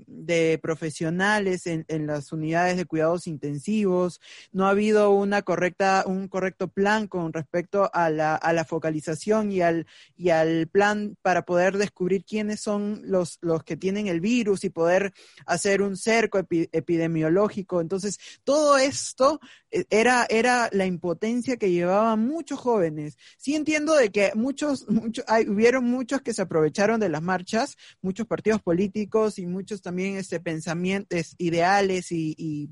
profesionales 0.61 1.65
en, 1.65 1.85
las 2.05 2.31
unidades 2.31 2.77
de 2.77 2.85
cuidados 2.85 3.25
intensivos, 3.25 4.21
no 4.51 4.67
ha 4.67 4.69
habido 4.69 5.09
una 5.09 5.41
correcta, 5.41 6.03
un 6.05 6.27
correcto 6.27 6.67
plan 6.67 7.07
con 7.07 7.33
respecto 7.33 7.89
a 7.91 8.11
la, 8.11 8.35
a 8.35 8.53
la 8.53 8.65
focalización 8.65 9.51
y 9.51 9.61
al, 9.61 9.87
y 10.15 10.29
al 10.29 10.67
plan 10.67 11.17
para 11.23 11.41
poder 11.41 11.79
descubrir 11.79 12.23
quiénes 12.23 12.59
son 12.59 13.01
los, 13.03 13.39
los 13.41 13.63
que 13.63 13.75
tienen 13.75 14.05
el 14.05 14.21
virus 14.21 14.63
y 14.63 14.69
poder 14.69 15.11
hacer 15.47 15.81
un 15.81 15.97
cerco 15.97 16.37
epi, 16.37 16.69
epidemiológico. 16.71 17.81
Entonces, 17.81 18.19
todo 18.43 18.77
esto 18.77 19.39
eh, 19.71 19.85
era, 19.89 20.27
era 20.29 20.69
la 20.71 20.85
impotencia 20.85 21.57
que 21.57 21.71
llevaban 21.71 22.19
muchos 22.27 22.59
jóvenes. 22.59 23.17
Sí 23.37 23.55
entiendo 23.55 23.95
de 23.95 24.11
que 24.11 24.33
muchos, 24.35 24.87
muchos, 24.87 25.25
hay, 25.27 25.49
hubieron 25.49 25.85
muchos 25.85 26.21
que 26.21 26.33
se 26.33 26.43
aprovecharon 26.43 26.58
aprovecharon 26.59 26.99
de 26.99 27.09
las 27.09 27.21
marchas, 27.21 27.77
muchos 28.01 28.27
partidos 28.27 28.61
políticos 28.61 29.39
y 29.39 29.47
muchos 29.47 29.81
también 29.81 30.17
este, 30.17 30.39
pensamientos, 30.39 31.35
ideales 31.37 32.11
y, 32.11 32.35
y 32.37 32.69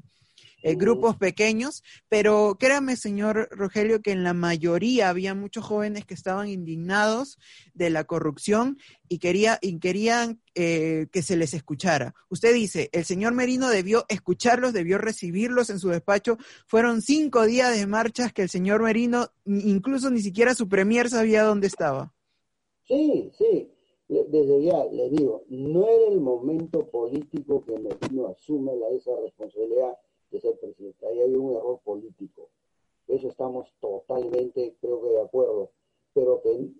eh, 0.64 0.74
grupos 0.74 1.16
pequeños, 1.16 1.84
pero 2.10 2.58
créame, 2.60 2.96
señor 2.96 3.48
Rogelio, 3.52 4.02
que 4.02 4.12
en 4.12 4.24
la 4.24 4.34
mayoría 4.34 5.08
había 5.08 5.36
muchos 5.36 5.64
jóvenes 5.64 6.04
que 6.04 6.16
estaban 6.16 6.50
indignados 6.50 7.38
de 7.76 7.92
la 7.92 8.06
corrupción 8.06 8.80
y, 9.08 9.20
quería, 9.20 9.60
y 9.62 9.78
querían 9.78 10.42
eh, 10.56 11.08
que 11.12 11.22
se 11.22 11.38
les 11.38 11.54
escuchara. 11.54 12.16
Usted 12.30 12.56
dice, 12.56 12.90
el 12.92 13.06
señor 13.06 13.34
Merino 13.34 13.70
debió 13.70 14.06
escucharlos, 14.10 14.74
debió 14.74 14.98
recibirlos 14.98 15.70
en 15.70 15.80
su 15.80 15.90
despacho. 15.90 16.38
Fueron 16.66 17.04
cinco 17.04 17.46
días 17.46 17.78
de 17.78 17.86
marchas 17.86 18.34
que 18.34 18.42
el 18.42 18.50
señor 18.50 18.82
Merino, 18.82 19.30
incluso 19.46 20.10
ni 20.10 20.22
siquiera 20.22 20.56
su 20.56 20.68
premier 20.68 21.10
sabía 21.10 21.44
dónde 21.44 21.68
estaba. 21.68 22.14
Sí, 22.88 23.32
sí 23.38 23.77
desde 24.08 24.64
ya 24.64 24.86
le 24.86 25.10
digo, 25.10 25.44
no 25.50 25.88
era 25.88 26.08
el 26.08 26.22
momento 26.22 26.86
político 26.88 27.64
que 27.66 27.78
Merino 27.78 28.28
asume 28.28 28.76
la, 28.76 28.90
esa 28.90 29.16
responsabilidad 29.20 29.98
de 30.32 30.40
ser 30.40 30.58
presidente. 30.60 31.06
Ahí 31.06 31.22
había 31.22 31.40
un 31.40 31.56
error 31.56 31.80
político. 31.84 32.50
Eso 33.08 33.28
estamos 33.28 33.74
totalmente, 33.80 34.76
creo 34.80 35.02
que 35.02 35.10
de 35.10 35.22
acuerdo. 35.22 35.72
Pero 36.14 36.42
que 36.42 36.72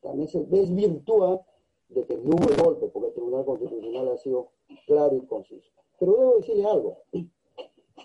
también 0.00 0.28
se 0.28 0.44
desvirtúa 0.44 1.44
de 1.88 2.04
que 2.04 2.16
no 2.16 2.30
hubo 2.30 2.64
golpe, 2.64 2.88
porque 2.88 3.08
el 3.08 3.14
Tribunal 3.14 3.44
Constitucional 3.44 4.08
ha 4.08 4.16
sido 4.16 4.48
claro 4.86 5.16
y 5.16 5.26
conciso. 5.26 5.70
Pero 5.98 6.16
debo 6.16 6.36
decirle 6.36 6.64
algo. 6.64 6.98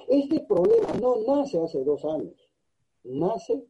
Este 0.08 0.40
problema 0.42 0.94
no 1.02 1.18
nace 1.26 1.60
hace 1.60 1.84
dos 1.84 2.04
años. 2.06 2.34
Nace 3.04 3.66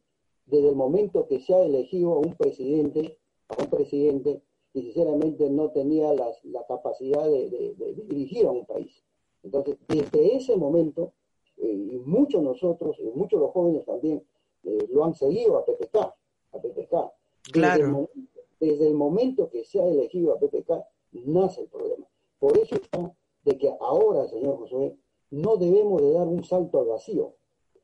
desde 0.46 0.68
el 0.68 0.76
momento 0.76 1.26
que 1.26 1.40
se 1.40 1.54
ha 1.54 1.62
elegido 1.62 2.14
a 2.14 2.18
un 2.18 2.34
presidente 2.34 3.18
a 3.48 3.62
un 3.62 3.70
presidente 3.70 4.42
que 4.72 4.82
sinceramente 4.82 5.48
no 5.48 5.70
tenía 5.70 6.12
las, 6.12 6.44
la 6.44 6.64
capacidad 6.66 7.24
de, 7.24 7.48
de, 7.48 7.74
de, 7.74 7.94
dirigir 7.94 8.46
a 8.46 8.50
un 8.50 8.66
país. 8.66 9.02
Entonces, 9.42 9.76
desde 9.88 10.36
ese 10.36 10.56
momento, 10.56 11.12
eh, 11.56 11.66
y 11.66 11.98
muchos 12.00 12.42
nosotros, 12.42 12.96
y 12.98 13.04
muchos 13.16 13.40
los 13.40 13.52
jóvenes 13.52 13.84
también, 13.84 14.22
eh, 14.64 14.86
lo 14.90 15.04
han 15.04 15.14
seguido 15.14 15.56
a 15.56 15.64
PPK, 15.64 15.96
a 15.96 16.58
PPK. 16.60 17.12
Claro. 17.52 17.78
Desde 17.78 17.84
el, 17.84 17.90
momento, 17.92 18.40
desde 18.60 18.88
el, 18.88 18.94
momento 18.94 19.50
que 19.50 19.64
se 19.64 19.80
ha 19.80 19.86
elegido 19.86 20.32
a 20.32 20.38
PPK, 20.38 20.84
nace 21.24 21.62
el 21.62 21.68
problema. 21.68 22.06
Por 22.38 22.58
eso 22.58 22.74
está 22.74 23.14
de 23.44 23.56
que 23.56 23.72
ahora, 23.80 24.26
señor 24.28 24.58
Josué, 24.58 24.96
no 25.30 25.56
debemos 25.56 26.02
de 26.02 26.12
dar 26.12 26.26
un 26.26 26.44
salto 26.44 26.80
al 26.80 26.86
vacío. 26.86 27.34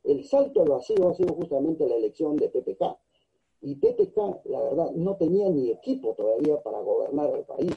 El 0.05 0.25
salto 0.25 0.63
al 0.63 0.69
vacío 0.69 1.09
ha 1.09 1.15
sido 1.15 1.35
justamente 1.35 1.89
la 1.89 1.95
elección 1.95 2.37
de 2.37 2.49
PPK 2.49 2.99
y 3.63 3.77
PPK, 3.77 4.43
la 4.47 4.61
verdad, 4.61 4.91
no 4.91 5.17
tenía 5.17 5.49
ni 5.49 5.71
equipo 5.71 6.15
todavía 6.15 6.61
para 6.63 6.81
gobernar 6.81 7.33
el 7.37 7.45
país. 7.45 7.73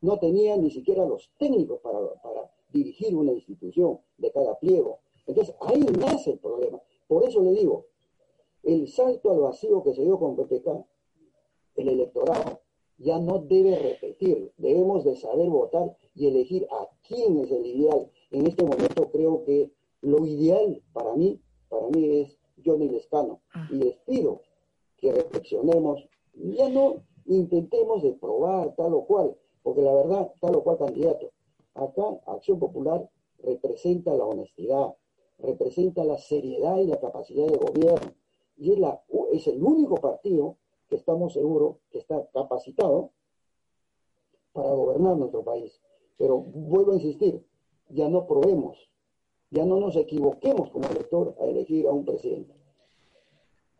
No 0.00 0.18
tenía 0.18 0.56
ni 0.56 0.70
siquiera 0.70 1.06
los 1.06 1.30
técnicos 1.38 1.80
para, 1.80 1.98
para 2.22 2.50
dirigir 2.72 3.14
una 3.14 3.32
institución 3.32 4.00
de 4.16 4.32
cada 4.32 4.58
pliego. 4.58 4.98
Entonces, 5.26 5.54
ahí 5.60 5.80
nace 5.80 6.32
el 6.32 6.38
problema. 6.40 6.82
Por 7.06 7.24
eso 7.24 7.40
le 7.40 7.52
digo, 7.52 7.86
el 8.64 8.88
salto 8.88 9.30
al 9.30 9.40
vacío 9.40 9.82
que 9.84 9.94
se 9.94 10.02
dio 10.02 10.18
con 10.18 10.34
PPK, 10.34 10.84
el 11.76 11.88
electorado, 11.88 12.60
ya 12.98 13.20
no 13.20 13.38
debe 13.38 13.78
repetir. 13.78 14.52
Debemos 14.56 15.04
de 15.04 15.14
saber 15.14 15.48
votar 15.48 15.96
y 16.16 16.26
elegir 16.26 16.66
a 16.72 16.88
quién 17.06 17.38
es 17.38 17.52
el 17.52 17.64
ideal. 17.64 18.10
En 18.32 18.46
este 18.46 18.64
momento 18.64 19.08
creo 19.12 19.44
que 19.44 19.70
lo 20.00 20.26
ideal 20.26 20.82
para 20.92 21.14
mí, 21.14 21.40
para 21.68 21.86
mí 21.88 22.22
es 22.22 22.38
Johnny 22.64 22.88
Lescano. 22.88 23.40
Y 23.70 23.76
les 23.76 23.96
pido 23.98 24.42
que 24.98 25.12
reflexionemos, 25.12 26.08
ya 26.34 26.68
no 26.68 27.02
intentemos 27.26 28.02
de 28.02 28.12
probar 28.14 28.74
tal 28.76 28.94
o 28.94 29.04
cual, 29.04 29.36
porque 29.62 29.82
la 29.82 29.94
verdad, 29.94 30.32
tal 30.40 30.56
o 30.56 30.62
cual 30.62 30.78
candidato. 30.78 31.30
Acá 31.74 32.20
Acción 32.26 32.58
Popular 32.58 33.08
representa 33.38 34.14
la 34.14 34.24
honestidad, 34.24 34.94
representa 35.38 36.04
la 36.04 36.18
seriedad 36.18 36.78
y 36.78 36.86
la 36.86 36.98
capacidad 37.00 37.46
de 37.46 37.56
gobierno. 37.56 38.12
Y 38.56 38.72
es, 38.72 38.78
la, 38.78 39.00
es 39.32 39.46
el 39.46 39.62
único 39.62 39.96
partido 39.96 40.56
que 40.88 40.96
estamos 40.96 41.34
seguros 41.34 41.76
que 41.90 41.98
está 41.98 42.28
capacitado 42.32 43.10
para 44.52 44.72
gobernar 44.72 45.16
nuestro 45.16 45.44
país. 45.44 45.80
Pero 46.16 46.38
vuelvo 46.38 46.92
a 46.92 46.96
insistir, 46.96 47.46
ya 47.90 48.08
no 48.08 48.26
probemos, 48.26 48.90
ya 49.50 49.64
no 49.64 49.78
nos 49.78 49.94
equivoquemos 49.94 50.70
como 50.70 50.88
elector 50.88 51.36
a 51.40 51.44
elegir 51.44 51.86
a 51.86 51.92
un 51.92 52.04
presidente. 52.04 52.57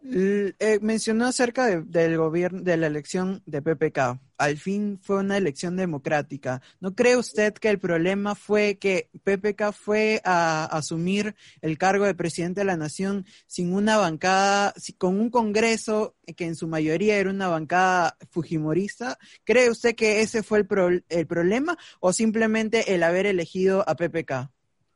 Eh, 0.04 0.78
mencionó 0.80 1.26
acerca 1.26 1.66
de, 1.66 1.82
del 1.82 2.16
gobierno, 2.16 2.62
de 2.62 2.76
la 2.76 2.86
elección 2.86 3.42
de 3.46 3.60
PPK. 3.60 4.20
Al 4.38 4.56
fin 4.56 4.98
fue 5.02 5.18
una 5.18 5.36
elección 5.36 5.76
democrática. 5.76 6.62
¿No 6.80 6.94
cree 6.94 7.16
usted 7.16 7.52
que 7.54 7.68
el 7.68 7.80
problema 7.80 8.36
fue 8.36 8.78
que 8.78 9.10
PPK 9.24 9.72
fue 9.72 10.20
a, 10.24 10.64
a 10.64 10.78
asumir 10.78 11.34
el 11.62 11.76
cargo 11.78 12.04
de 12.04 12.14
presidente 12.14 12.60
de 12.60 12.66
la 12.66 12.76
nación 12.76 13.26
sin 13.46 13.74
una 13.74 13.96
bancada, 13.96 14.72
con 14.98 15.18
un 15.18 15.30
Congreso 15.30 16.14
que 16.36 16.44
en 16.44 16.54
su 16.54 16.68
mayoría 16.68 17.18
era 17.18 17.30
una 17.30 17.48
bancada 17.48 18.16
fujimorista? 18.30 19.18
¿Cree 19.44 19.68
usted 19.68 19.96
que 19.96 20.20
ese 20.20 20.44
fue 20.44 20.58
el, 20.58 20.66
pro, 20.66 20.90
el 21.08 21.26
problema 21.26 21.76
o 21.98 22.12
simplemente 22.12 22.94
el 22.94 23.02
haber 23.02 23.26
elegido 23.26 23.84
a 23.88 23.96
PPK? 23.96 24.50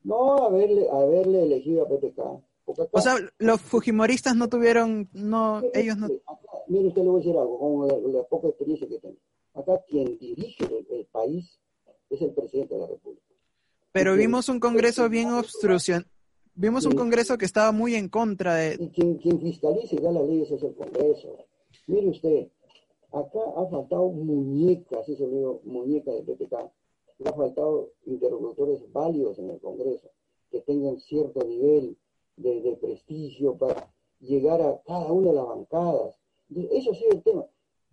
No, 0.05 0.47
haberle, 0.47 0.87
haberle 0.91 1.43
elegido 1.43 1.83
a 1.83 1.89
PPK 1.89 2.52
Acá, 2.67 2.89
o 2.93 3.01
sea, 3.01 3.17
los 3.39 3.61
fujimoristas 3.61 4.37
no 4.37 4.49
tuvieron, 4.49 5.09
no, 5.13 5.63
ellos 5.75 5.97
no. 5.97 6.07
Acá, 6.07 6.59
mire, 6.69 6.89
usted 6.89 7.03
le 7.03 7.09
voy 7.09 7.21
a 7.21 7.25
decir 7.25 7.39
algo, 7.39 7.59
con 7.59 7.89
la, 7.89 8.19
la 8.19 8.25
poca 8.25 8.49
experiencia 8.49 8.89
que 8.89 8.99
tengo. 8.99 9.19
Acá 9.55 9.83
quien 9.89 10.17
dirige 10.19 10.65
el, 10.65 10.87
el, 10.91 11.07
país 11.07 11.59
es 12.09 12.23
el 12.23 12.33
presidente 12.33 12.75
de 12.75 12.81
la 12.81 12.87
República. 12.87 13.23
Pero 13.93 14.15
vimos 14.15 14.49
un 14.49 14.61
Congreso 14.61 15.09
bien 15.09 15.31
obstrucción. 15.33 16.07
Vimos 16.55 16.87
un 16.87 16.95
Congreso 16.95 17.37
que 17.37 17.45
estaba 17.45 17.73
muy 17.73 17.95
en 17.95 18.09
contra 18.09 18.55
de. 18.55 18.77
Y 18.79 18.89
quien, 18.91 19.17
quien 19.17 19.41
fiscaliza 19.41 19.95
y 19.95 19.99
da 19.99 20.13
las 20.13 20.27
leyes 20.27 20.51
es 20.51 20.63
el 20.63 20.75
Congreso. 20.75 21.37
Mire 21.87 22.09
usted, 22.09 22.49
acá 23.11 23.41
ha 23.57 23.67
faltado 23.67 24.09
muñeca, 24.09 25.01
así 25.01 25.17
se 25.17 25.27
lo 25.27 25.61
muñeca 25.65 26.13
de 26.13 26.23
PPK. 26.23 26.55
Ha 27.25 27.33
faltado 27.33 27.91
interlocutores 28.07 28.81
válidos 28.93 29.39
en 29.39 29.51
el 29.51 29.61
Congreso, 29.61 30.11
que 30.51 30.61
tengan 30.61 30.99
cierto 30.99 31.45
nivel 31.45 31.97
de, 32.37 32.61
de, 32.61 32.77
prestigio 32.77 33.57
para 33.57 33.93
llegar 34.21 34.61
a 34.63 34.81
cada 34.83 35.13
una 35.13 35.29
de 35.31 35.37
las 35.37 35.47
bancadas. 35.47 36.19
Eso 36.71 36.93
ha 36.93 36.95
sido 36.95 37.13
el 37.13 37.23
tema. 37.23 37.47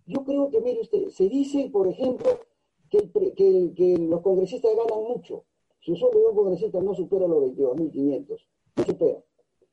Yo 0.06 0.24
creo 0.24 0.50
que, 0.50 0.60
mire 0.60 0.80
usted, 0.80 1.08
se 1.08 1.28
dice, 1.28 1.70
por 1.72 1.86
ejemplo, 1.88 2.28
que, 2.90 2.98
el, 2.98 3.34
que, 3.34 3.72
que 3.74 3.98
los 3.98 4.20
congresistas 4.22 4.72
ganan 4.74 5.04
mucho. 5.04 5.44
Sueldo 5.80 6.18
de 6.18 6.26
un 6.26 6.34
congresista 6.34 6.80
no 6.80 6.94
supera 6.94 7.26
los 7.26 7.42
22.500, 7.44 8.40
no 8.76 8.84
supera. 8.84 9.24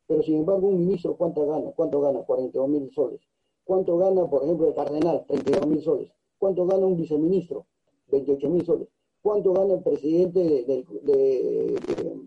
Pero 0.08 0.24
sin 0.24 0.38
embargo, 0.38 0.68
un 0.68 0.80
ministro, 0.80 1.18
¿cuánto 1.18 1.46
gana? 1.46 1.72
¿Cuánto 1.76 2.00
gana? 2.00 2.26
42.000 2.26 2.94
soles. 2.94 3.22
¿Cuánto 3.66 3.98
gana, 3.98 4.30
por 4.30 4.44
ejemplo, 4.44 4.68
el 4.68 4.74
cardenal? 4.74 5.26
32.000 5.28 5.82
soles. 5.82 6.12
¿Cuánto 6.38 6.66
gana 6.66 6.86
un 6.86 6.96
viceministro? 6.96 7.66
28.000 8.12 8.66
soles. 8.66 8.88
¿Cuánto 9.22 9.52
gana 9.52 9.74
el 9.74 9.84
presidente 9.84 10.40
de, 10.40 10.64
de, 10.64 10.86
de, 11.02 12.22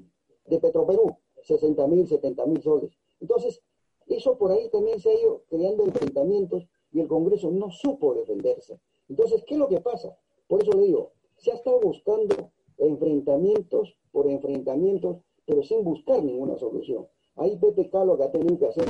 de 0.47 0.59
Petroperú? 0.59 1.17
60 1.51 1.87
mil, 1.89 2.07
70 2.07 2.47
mil 2.47 2.63
soles. 2.63 2.93
Entonces, 3.21 3.61
eso 4.07 4.37
por 4.39 4.53
ahí 4.53 4.69
también 4.71 4.99
se 5.01 5.11
ha 5.11 5.21
ido 5.21 5.43
creando 5.49 5.85
enfrentamientos 5.85 6.67
y 6.93 7.01
el 7.01 7.09
Congreso 7.09 7.51
no 7.51 7.71
supo 7.71 8.15
defenderse. 8.15 8.81
Entonces, 9.09 9.45
¿qué 9.47 9.55
es 9.55 9.61
lo 9.61 9.69
que 9.69 9.81
pasa? 9.81 10.17
Por 10.49 10.63
eso 10.63 10.73
le 10.73 10.87
digo, 10.87 11.13
se 11.37 11.53
ha 11.53 11.55
estado 11.55 11.81
buscando 11.81 12.51
enfrentamientos 12.79 13.97
por 14.13 14.27
enfrentamientos, 14.29 15.19
pero 15.47 15.63
sin 15.63 15.85
buscar 15.85 16.23
ninguna 16.23 16.57
solución. 16.57 17.07
Ahí 17.37 17.57
PPK 17.57 17.95
lo 18.05 18.17
que 18.17 18.25
ha 18.25 18.31
tenido 18.31 18.59
que 18.59 18.67
hacer 18.67 18.89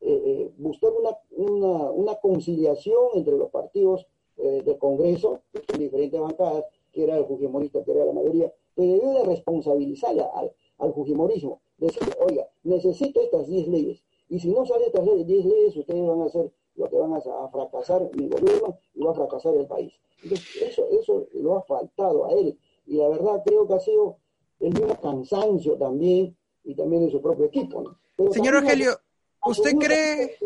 eh, 0.00 0.22
eh, 0.24 0.52
buscar 0.56 0.90
una, 0.92 1.90
una, 1.90 2.14
conciliación 2.16 3.08
entre 3.14 3.36
los 3.36 3.50
partidos 3.50 4.06
eh, 4.36 4.62
del 4.64 4.78
Congreso, 4.78 5.40
diferentes 5.76 6.20
bancadas, 6.20 6.64
que 6.92 7.02
era 7.02 7.18
el 7.18 7.26
Fujimorista, 7.26 7.82
que 7.82 7.90
era 7.90 8.04
la 8.04 8.12
mayoría, 8.12 8.52
pero 8.74 8.92
debió 8.92 9.10
de 9.10 9.24
responsabilizar 9.24 10.16
al, 10.34 10.52
al 10.78 10.94
Fujimorismo. 10.94 11.60
Decir, 11.78 12.02
oiga, 12.20 12.48
necesito 12.64 13.20
estas 13.20 13.46
10 13.46 13.68
leyes, 13.68 14.02
y 14.28 14.38
si 14.40 14.48
no 14.48 14.66
salen 14.66 14.88
estas 14.88 15.04
10 15.04 15.44
leyes, 15.46 15.76
ustedes 15.76 16.06
van 16.06 16.20
a 16.20 16.26
hacer 16.26 16.52
lo 16.74 16.88
que 16.88 16.96
van 16.96 17.12
a, 17.14 17.48
fracasar 17.50 18.10
mi 18.14 18.28
gobierno 18.28 18.78
y 18.94 19.02
va 19.02 19.10
a 19.10 19.14
fracasar 19.14 19.54
el 19.54 19.66
país. 19.66 19.92
Entonces, 20.22 20.62
eso, 20.62 20.86
eso 20.90 21.26
lo 21.34 21.56
ha 21.56 21.62
faltado 21.62 22.26
a 22.26 22.32
él. 22.32 22.58
Y 22.86 22.96
la 22.96 23.08
verdad 23.08 23.42
creo 23.44 23.66
que 23.66 23.74
ha 23.74 23.80
sido 23.80 24.18
el 24.60 24.72
mismo 24.72 25.00
cansancio 25.00 25.76
también 25.76 26.36
y 26.64 26.74
también 26.74 27.06
de 27.06 27.10
su 27.10 27.20
propio 27.20 27.46
equipo. 27.46 27.96
Señor 28.32 28.54
Rogelio, 28.54 28.98
¿usted 29.44 29.72
cree... 29.76 30.36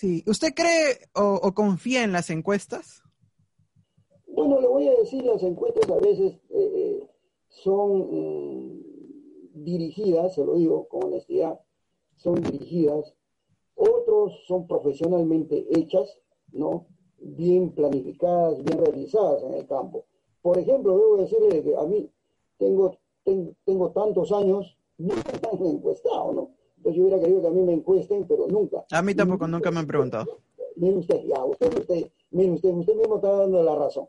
Sí, 0.00 0.24
¿usted 0.26 0.54
cree 0.54 0.98
o, 1.14 1.52
confía 1.52 2.02
en 2.02 2.12
las 2.12 2.30
encuestas? 2.30 3.02
Bueno, 4.28 4.60
le 4.60 4.66
voy 4.66 4.88
a 4.88 4.92
decir, 4.92 5.22
las 5.24 5.42
encuestas 5.42 5.90
a 5.90 5.96
veces 5.96 6.32
eh, 6.48 6.72
eh, 6.74 7.02
son 7.48 8.08
mm, 8.10 8.89
dirigidas, 9.64 10.34
se 10.34 10.44
lo 10.44 10.54
digo 10.54 10.88
con 10.88 11.04
honestidad, 11.04 11.60
son 12.16 12.36
dirigidas 12.42 13.14
otros 13.80 14.44
son 14.46 14.66
profesionalmente 14.66 15.66
hechas, 15.70 16.18
¿no? 16.52 16.86
Bien 17.18 17.70
planificadas, 17.70 18.62
bien 18.62 18.78
realizadas 18.78 19.42
en 19.42 19.54
el 19.54 19.66
campo. 19.66 20.04
Por 20.42 20.58
ejemplo, 20.58 20.92
debo 20.98 21.16
decirle 21.16 21.62
que 21.62 21.74
a 21.76 21.84
mí 21.84 22.10
tengo, 22.58 22.98
tengo, 23.24 23.90
tantos 23.90 24.32
años, 24.32 24.76
nunca 24.98 25.32
me 25.42 25.48
han 25.48 25.76
encuestado, 25.76 26.32
¿no? 26.32 26.50
Entonces 26.76 26.96
yo 26.96 27.02
hubiera 27.04 27.20
querido 27.20 27.40
que 27.40 27.46
a 27.46 27.50
mí 27.50 27.62
me 27.62 27.72
encuesten, 27.72 28.26
pero 28.26 28.46
nunca. 28.48 28.84
A 28.90 29.02
mí 29.02 29.14
tampoco, 29.14 29.46
nunca 29.46 29.70
me 29.70 29.80
han 29.80 29.86
preguntado. 29.86 30.26
Mire 30.76 30.98
usted, 30.98 31.24
ya, 31.24 31.42
usted, 31.44 31.78
usted, 31.78 32.10
mire 32.30 32.52
usted, 32.52 32.70
usted 32.70 32.94
mismo 32.96 33.16
está 33.16 33.32
dando 33.32 33.62
la 33.62 33.76
razón. 33.76 34.08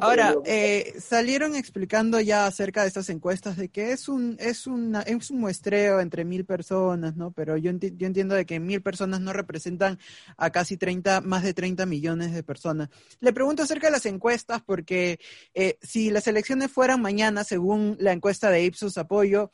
Ahora, 0.00 0.34
eh, 0.44 0.94
salieron 0.98 1.54
explicando 1.54 2.20
ya 2.20 2.46
acerca 2.46 2.82
de 2.82 2.88
estas 2.88 3.10
encuestas 3.10 3.56
de 3.56 3.68
que 3.68 3.92
es 3.92 4.08
un, 4.08 4.36
es, 4.40 4.66
una, 4.66 5.02
es 5.02 5.30
un 5.30 5.40
muestreo 5.40 6.00
entre 6.00 6.24
mil 6.24 6.44
personas, 6.44 7.16
¿no? 7.16 7.30
Pero 7.30 7.56
yo, 7.56 7.70
yo 7.72 8.06
entiendo 8.06 8.34
de 8.34 8.46
que 8.46 8.58
mil 8.58 8.82
personas 8.82 9.20
no 9.20 9.32
representan 9.32 9.98
a 10.36 10.50
casi 10.50 10.76
30, 10.76 11.20
más 11.20 11.42
de 11.42 11.52
30 11.52 11.84
millones 11.86 12.32
de 12.32 12.42
personas. 12.42 12.88
Le 13.20 13.32
pregunto 13.32 13.62
acerca 13.62 13.88
de 13.88 13.92
las 13.92 14.06
encuestas 14.06 14.62
porque 14.62 15.20
eh, 15.52 15.78
si 15.82 16.10
las 16.10 16.26
elecciones 16.26 16.70
fueran 16.70 17.02
mañana, 17.02 17.44
según 17.44 17.96
la 18.00 18.12
encuesta 18.12 18.50
de 18.50 18.64
Ipsos 18.64 18.96
Apoyo, 18.96 19.50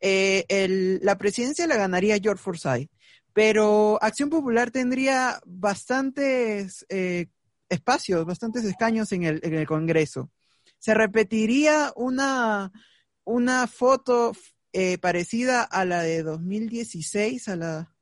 eh, 0.00 0.44
el, 0.48 1.00
la 1.02 1.18
presidencia 1.18 1.66
la 1.66 1.76
ganaría 1.76 2.18
George 2.18 2.42
Forsyth 2.42 2.90
pero 3.34 3.98
Acción 4.00 4.30
Popular 4.30 4.70
tendría 4.70 5.40
bastantes 5.44 6.86
eh, 6.88 7.26
espacios, 7.74 8.24
bastantes 8.24 8.64
escaños 8.64 9.12
en 9.12 9.24
el, 9.24 9.40
en 9.42 9.54
el 9.54 9.66
Congreso. 9.66 10.30
¿Se 10.78 10.94
repetiría 10.94 11.92
una, 11.96 12.72
una 13.24 13.66
foto 13.66 14.32
eh, 14.72 14.98
parecida 14.98 15.62
a 15.62 15.84
la 15.84 16.02
de 16.02 16.22
2016, 16.22 17.48
a 17.48 17.56
la 17.56 17.94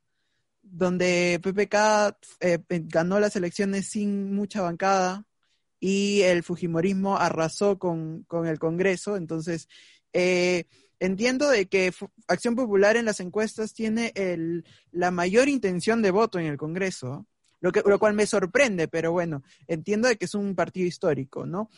donde 0.62 1.38
PPK 1.42 2.16
eh, 2.40 2.58
ganó 2.68 3.20
las 3.20 3.36
elecciones 3.36 3.88
sin 3.88 4.34
mucha 4.34 4.62
bancada 4.62 5.26
y 5.78 6.22
el 6.22 6.42
Fujimorismo 6.42 7.18
arrasó 7.18 7.78
con, 7.78 8.24
el 8.46 8.58
Congreso. 8.58 9.16
Entonces, 9.16 9.68
eh, 10.12 10.64
entiendo 10.98 11.48
de 11.50 11.66
que 11.66 11.92
Acción 12.26 12.54
Popular 12.54 12.96
en 12.96 13.04
las 13.04 13.20
encuestas 13.20 13.74
tiene 13.74 14.12
el, 14.14 14.64
la 14.92 15.10
mayor 15.10 15.48
intención 15.48 16.00
de 16.00 16.10
voto 16.10 16.38
en 16.38 16.46
el 16.46 16.56
Congreso 16.56 17.26
lo, 17.62 17.70
que, 17.70 17.80
lo 17.86 17.98
cual 17.98 18.12
me 18.12 18.26
sorprende, 18.26 18.88
pero 18.88 19.12
bueno, 19.12 19.42
entiendo 19.68 20.08
de 20.08 20.16
que 20.16 20.26
es 20.26 20.34
un 20.34 20.54
partido 20.54 20.86
histórico, 20.86 21.46
¿no? 21.46 21.70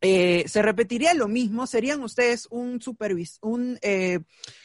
Eh, 0.00 0.48
¿Se 0.48 0.62
repetiría 0.62 1.14
lo 1.14 1.28
mismo? 1.28 1.66
¿Serían 1.66 2.02
ustedes 2.02 2.48
un 2.50 2.80
supervis 2.80 3.38
un 3.42 3.78
eh, 3.82 4.18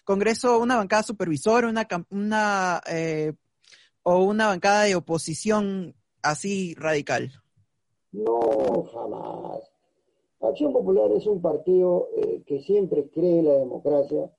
congreso, 0.04 0.58
una 0.58 0.78
bancada 0.78 1.04
supervisora, 1.04 1.68
una, 1.68 1.86
una 2.10 2.82
eh, 2.90 3.34
o 4.02 4.24
una 4.24 4.48
bancada 4.48 4.84
de 4.84 4.96
oposición 4.96 5.94
así 6.24 6.74
radical? 6.76 7.32
No, 8.14 8.84
jamás. 8.92 9.70
Acción 10.40 10.72
Popular 10.72 11.12
es 11.12 11.28
un 11.28 11.42
partido 11.42 12.08
que 12.46 12.62
siempre 12.62 13.10
cree 13.10 13.40
en 13.40 13.46
la 13.46 13.54
democracia. 13.54 14.32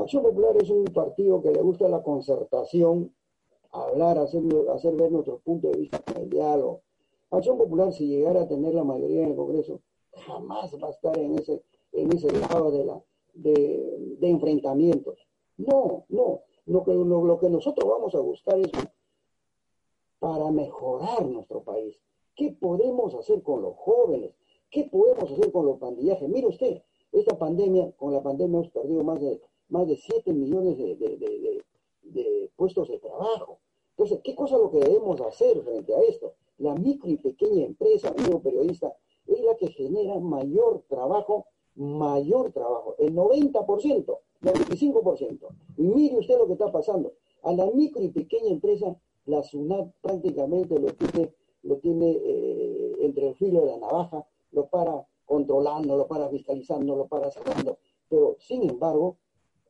Acción 0.00 0.22
Popular 0.22 0.56
es 0.62 0.70
un 0.70 0.84
partido 0.84 1.42
que 1.42 1.50
le 1.50 1.60
gusta 1.60 1.88
la 1.88 2.02
concertación 2.02 3.12
hablar, 3.72 4.18
hacer, 4.18 4.42
hacer 4.74 4.94
ver 4.94 5.10
nuestro 5.10 5.38
punto 5.38 5.68
de 5.70 5.78
vista 5.78 6.02
en 6.14 6.22
el 6.22 6.30
diálogo. 6.30 6.82
Acción 7.30 7.56
Popular, 7.56 7.92
si 7.92 8.06
llegara 8.06 8.42
a 8.42 8.48
tener 8.48 8.74
la 8.74 8.84
mayoría 8.84 9.22
en 9.22 9.30
el 9.30 9.36
Congreso, 9.36 9.80
jamás 10.12 10.74
va 10.82 10.88
a 10.88 10.90
estar 10.90 11.18
en 11.18 11.38
ese, 11.38 11.62
en 11.92 12.12
ese 12.12 12.30
lado 12.30 12.70
de, 12.70 12.84
la, 12.84 13.02
de, 13.34 14.18
enfrentamientos. 14.20 15.18
No, 15.56 16.04
no. 16.10 16.42
Lo 16.66 16.84
que, 16.84 16.92
lo, 16.92 17.38
que 17.40 17.48
nosotros 17.48 17.88
vamos 17.88 18.14
a 18.14 18.20
buscar 18.20 18.58
es 18.58 18.70
para 20.18 20.50
mejorar 20.50 21.24
nuestro 21.26 21.62
país. 21.62 21.98
¿Qué 22.36 22.52
podemos 22.52 23.14
hacer 23.14 23.42
con 23.42 23.62
los 23.62 23.76
jóvenes? 23.76 24.32
¿Qué 24.70 24.84
podemos 24.84 25.30
hacer 25.30 25.50
con 25.50 25.66
los 25.66 25.78
pandillajes? 25.78 26.28
Mire 26.28 26.46
usted, 26.46 26.82
esta 27.10 27.36
pandemia, 27.36 27.90
con 27.92 28.12
la 28.12 28.22
pandemia 28.22 28.58
hemos 28.58 28.70
perdido 28.70 29.02
más 29.02 29.20
de, 29.20 29.40
más 29.68 29.88
de 29.88 29.96
7 29.96 30.32
millones 30.32 30.78
de 30.78 31.62
puestos 32.56 32.88
de 32.88 32.98
trabajo. 32.98 33.60
Entonces, 33.90 34.20
¿qué 34.24 34.34
cosa 34.34 34.56
es 34.56 34.62
lo 34.62 34.70
que 34.70 34.78
debemos 34.78 35.20
hacer 35.20 35.62
frente 35.62 35.94
a 35.94 36.00
esto? 36.00 36.34
La 36.58 36.74
micro 36.74 37.10
y 37.10 37.16
pequeña 37.16 37.66
empresa, 37.66 38.08
amigo 38.08 38.40
periodista, 38.40 38.94
es 39.26 39.40
la 39.42 39.54
que 39.56 39.68
genera 39.68 40.18
mayor 40.18 40.84
trabajo, 40.88 41.46
mayor 41.74 42.52
trabajo, 42.52 42.94
el 42.98 43.14
90%, 43.14 44.18
95%. 44.42 45.48
Y 45.76 45.82
mire 45.82 46.18
usted 46.18 46.38
lo 46.38 46.46
que 46.46 46.54
está 46.54 46.70
pasando. 46.70 47.14
A 47.42 47.52
la 47.52 47.66
micro 47.70 48.02
y 48.02 48.08
pequeña 48.08 48.50
empresa, 48.50 48.96
la 49.26 49.42
SUNAT 49.42 49.92
prácticamente 50.00 50.78
lo 50.78 50.92
tiene, 50.94 51.32
lo 51.62 51.76
tiene 51.78 52.10
eh, 52.10 52.96
entre 53.00 53.28
el 53.28 53.34
filo 53.36 53.62
de 53.62 53.72
la 53.72 53.78
navaja, 53.78 54.26
lo 54.52 54.66
para 54.68 55.06
controlando, 55.24 55.96
lo 55.96 56.06
para 56.06 56.28
fiscalizando, 56.28 56.96
lo 56.96 57.06
para 57.06 57.30
sacando. 57.30 57.78
Pero, 58.08 58.36
sin 58.40 58.68
embargo, 58.68 59.16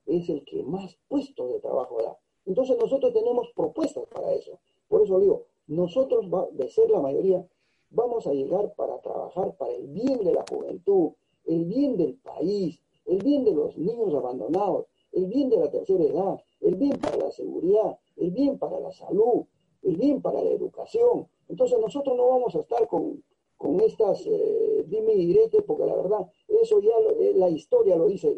es 0.07 0.28
el 0.28 0.44
que 0.44 0.62
más 0.62 0.98
puestos 1.09 1.52
de 1.52 1.61
trabajo 1.61 2.02
da. 2.02 2.18
Entonces 2.46 2.76
nosotros 2.78 3.12
tenemos 3.12 3.48
propuestas 3.55 4.05
para 4.12 4.33
eso. 4.33 4.59
Por 4.88 5.02
eso 5.02 5.18
digo, 5.20 5.44
nosotros, 5.66 6.26
de 6.52 6.68
ser 6.68 6.90
la 6.90 7.00
mayoría, 7.00 7.46
vamos 7.90 8.26
a 8.26 8.33
llegar 8.33 8.74
para 8.74 8.98
trabajar 9.00 9.55
para 9.57 9.72
el 9.72 9.87
bien 9.88 10.24
de 10.24 10.33
la 10.33 10.44
juventud, 10.48 11.12
el 11.44 11.64
bien 11.64 11.96
del 11.96 12.14
país, 12.16 12.81
el 13.07 13.18
bien 13.22 13.44
de 13.44 13.52
los 13.52 13.76
niños 13.76 14.14
abandonados, 14.14 14.87
el 15.12 15.26
bien 15.26 15.50
de 15.50 15.59
la 15.59 15.70
tercera 15.70 16.05
edad, 16.05 16.40
el 16.61 16.76
bien 16.76 16.98
para 16.98 17.16
la 17.16 17.31
seguridad, 17.31 17.98
el 18.16 18.31
bien 18.31 18.59
para 18.59 18.81
la 18.81 18.92
salud, 18.92 19.44
el 19.83 19.96
bien 19.96 20.22
para 20.22 20.42
la 20.42 20.50
educación. 20.50 21.28
Entonces 21.48 21.78
nosotros 21.78 22.16
no 22.16 22.28
vamos 22.28 22.55
a 22.55 22.61
estar 22.61 22.87
con, 22.88 23.22
con 23.57 23.81
estas 23.81 24.24
eh, 24.26 24.85
dime 24.87 25.14
y 25.14 25.26
direte, 25.26 25.62
porque 25.62 25.87
la 25.87 25.96
verdad, 25.96 26.31
eso 26.48 26.81
ya 26.81 26.94
eh, 27.18 27.33
la 27.37 27.48
historia 27.48 27.96
lo 27.96 28.07
dice, 28.07 28.35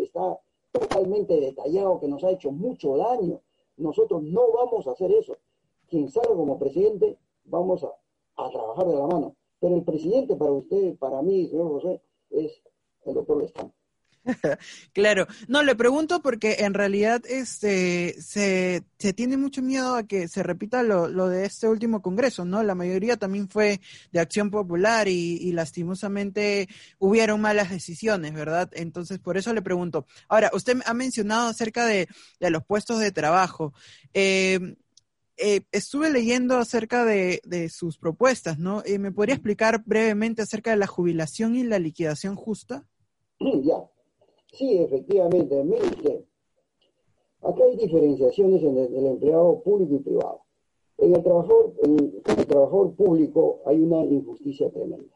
está 0.00 0.38
totalmente 0.78 1.38
detallado 1.40 2.00
que 2.00 2.08
nos 2.08 2.24
ha 2.24 2.30
hecho 2.30 2.50
mucho 2.50 2.96
daño. 2.96 3.40
Nosotros 3.76 4.22
no 4.22 4.52
vamos 4.52 4.86
a 4.86 4.92
hacer 4.92 5.12
eso. 5.12 5.36
Quien 5.88 6.08
salga 6.10 6.34
como 6.34 6.58
presidente, 6.58 7.18
vamos 7.44 7.84
a, 7.84 8.50
trabajar 8.50 8.86
de 8.86 8.94
la 8.96 9.06
mano. 9.06 9.36
Pero 9.60 9.76
el 9.76 9.84
presidente 9.84 10.36
para 10.36 10.52
usted, 10.52 10.96
para 10.98 11.22
mí, 11.22 11.48
señor 11.48 11.68
José, 11.68 12.02
es 12.30 12.62
el 13.04 13.14
doctor 13.14 13.38
Lestán. 13.38 13.72
claro, 14.92 15.26
no 15.48 15.62
le 15.62 15.74
pregunto 15.74 16.20
porque 16.20 16.56
en 16.60 16.74
realidad 16.74 17.22
este 17.28 18.20
se, 18.20 18.84
se 18.98 19.12
tiene 19.12 19.36
mucho 19.36 19.62
miedo 19.62 19.94
a 19.94 20.02
que 20.04 20.28
se 20.28 20.42
repita 20.42 20.82
lo, 20.82 21.08
lo, 21.08 21.28
de 21.28 21.44
este 21.44 21.68
último 21.68 22.02
congreso, 22.02 22.44
¿no? 22.44 22.62
La 22.62 22.74
mayoría 22.74 23.16
también 23.16 23.48
fue 23.48 23.80
de 24.12 24.20
acción 24.20 24.50
popular 24.50 25.08
y, 25.08 25.52
lastimosamente 25.52 26.68
hubieron 26.98 27.40
malas 27.40 27.70
decisiones, 27.70 28.34
¿verdad? 28.34 28.70
Entonces, 28.74 29.18
por 29.18 29.36
eso 29.36 29.54
le 29.54 29.62
pregunto. 29.62 30.06
Ahora, 30.28 30.50
usted 30.52 30.78
ha 30.84 30.92
mencionado 30.92 31.48
acerca 31.48 31.86
de, 31.86 32.08
los 32.40 32.64
puestos 32.64 32.98
de 32.98 33.12
trabajo. 33.12 33.72
Eh, 34.12 34.76
eh, 35.38 35.62
estuve 35.70 36.10
leyendo 36.10 36.58
acerca 36.58 37.04
de, 37.04 37.40
de 37.44 37.68
sus 37.68 37.98
propuestas, 37.98 38.58
¿no? 38.58 38.82
Eh, 38.84 38.98
¿Me 38.98 39.12
podría 39.12 39.34
explicar 39.34 39.82
brevemente 39.84 40.42
acerca 40.42 40.70
de 40.70 40.78
la 40.78 40.86
jubilación 40.86 41.56
y 41.56 41.62
la 41.62 41.78
liquidación 41.78 42.36
justa? 42.36 42.86
Ya, 43.38 43.90
Sí, 44.56 44.78
efectivamente. 44.78 45.62
Mire 45.64 46.24
acá 47.42 47.64
hay 47.64 47.76
diferenciaciones 47.76 48.62
en 48.62 48.78
el, 48.78 49.06
empleado 49.06 49.60
público 49.60 49.96
y 49.96 49.98
privado. 49.98 50.40
En 50.96 51.14
el 51.14 51.22
trabajador, 51.22 51.74
en 51.82 52.22
el 52.38 52.46
trabajador 52.46 52.94
público 52.94 53.60
hay 53.66 53.80
una 53.80 54.02
injusticia 54.04 54.70
tremenda. 54.70 55.14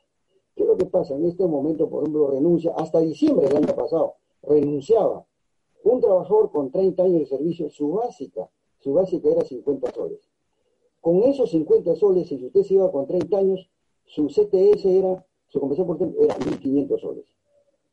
¿Qué 0.55 0.63
es 0.65 0.69
lo 0.69 0.77
que 0.77 0.85
pasa? 0.85 1.15
En 1.15 1.25
este 1.25 1.47
momento, 1.47 1.89
por 1.89 2.03
ejemplo, 2.03 2.31
renuncia, 2.31 2.75
hasta 2.77 3.01
diciembre 3.01 3.49
del 3.49 3.57
año 3.57 3.75
pasado, 3.75 4.17
renunciaba 4.43 5.25
un 5.85 6.01
trabajador 6.03 6.51
con 6.53 6.71
30 6.71 7.03
años 7.03 7.21
de 7.21 7.27
servicio, 7.27 7.71
su 7.71 7.93
básica, 7.93 8.51
su 8.81 8.93
básica 8.93 9.31
era 9.31 9.43
50 9.43 9.91
soles. 9.93 10.21
Con 11.01 11.23
esos 11.23 11.51
50 11.51 11.97
soles, 11.97 12.29
si 12.29 12.45
usted 12.45 12.63
se 12.63 12.75
iba 12.75 12.93
con 12.93 13.07
30 13.07 13.39
años, 13.39 13.71
su 14.05 14.27
CTS 14.27 14.85
era, 14.85 15.25
su 15.49 15.61
compensación 15.61 15.87
por 15.87 15.97
tiempo 15.97 16.23
era 16.23 16.37
1.500 16.37 17.01
soles. 17.01 17.25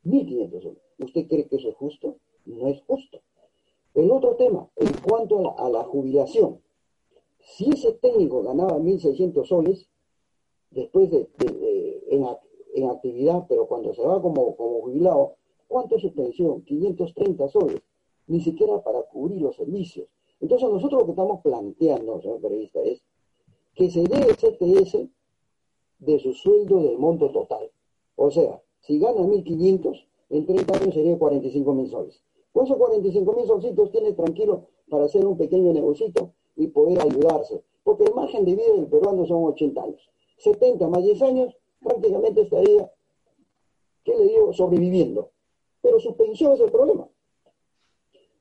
1.500 0.04 0.62
soles. 0.62 0.87
¿Usted 1.00 1.28
cree 1.28 1.48
que 1.48 1.58
eso 1.58 1.70
es 1.70 1.76
justo? 1.76 2.18
No 2.46 2.68
es 2.68 2.82
justo. 2.82 3.22
El 3.94 4.12
otro 4.12 4.36
tema, 4.36 4.70
en 4.76 4.94
cuanto 5.02 5.58
a 5.58 5.70
la, 5.70 5.84
jubilación, 5.84 6.62
si 7.40 7.70
ese 7.70 7.94
técnico 7.94 8.44
ganaba 8.44 8.78
1.600 8.78 9.46
soles, 9.46 9.90
después 10.72 11.10
de, 11.10 11.28
en, 12.10 12.86
actividad, 12.90 13.46
pero 13.50 13.68
cuando 13.68 13.94
se 13.94 14.02
va 14.02 14.22
como, 14.22 14.56
como 14.56 14.82
jubilado, 14.82 15.36
¿cuánto 15.68 15.96
es 15.96 16.02
su 16.02 16.14
pensión? 16.14 16.62
530 16.64 17.48
soles, 17.50 17.82
ni 18.28 18.40
siquiera 18.42 18.82
para 18.84 19.02
cubrir 19.04 19.42
los 19.42 19.56
servicios. 19.56 20.08
Entonces 20.40 20.70
nosotros 20.70 21.02
lo 21.02 21.06
que 21.06 21.12
estamos 21.14 21.42
planteando, 21.42 22.22
señor 22.22 22.42
periodista, 22.42 22.82
es 22.82 23.02
que 23.74 23.90
se 23.90 24.04
dé 24.04 24.20
CTS 24.36 25.08
de 26.00 26.20
su 26.20 26.34
sueldo 26.34 26.84
del 26.84 26.98
monto 26.98 27.32
total. 27.32 27.72
O 28.16 28.30
sea, 28.30 28.62
si 28.82 29.00
gana 29.00 29.22
1.500, 29.22 30.07
en 30.30 30.46
30 30.46 30.74
años 30.78 30.94
sería 30.94 31.18
45.000 31.18 31.90
soles. 31.90 32.22
Con 32.52 32.66
esos 32.66 32.78
45.000 32.78 33.46
solcitos 33.48 33.92
tiene 33.92 34.14
tranquilo 34.14 34.68
para 34.90 35.06
hacer 35.06 35.26
un 35.26 35.38
pequeño 35.38 35.74
negocito 35.74 36.34
y 36.56 36.68
poder 36.68 37.02
ayudarse. 37.02 37.64
Porque 37.84 38.04
el 38.04 38.14
margen 38.14 38.46
de 38.46 38.56
vida 38.56 38.74
del 38.74 38.88
peruano 38.88 39.26
son 39.26 39.46
80 39.46 39.82
años. 39.82 40.10
70 40.38 40.88
más 40.88 41.04
10 41.04 41.22
años, 41.22 41.58
prácticamente 41.82 42.42
estaría, 42.42 42.92
¿qué 44.04 44.16
le 44.18 44.26
digo?, 44.26 44.54
sobreviviendo. 44.54 45.32
Pero 45.82 46.00
su 46.00 46.16
pensión 46.16 46.54
es 46.54 46.60
el 46.60 46.72
problema. 46.72 47.08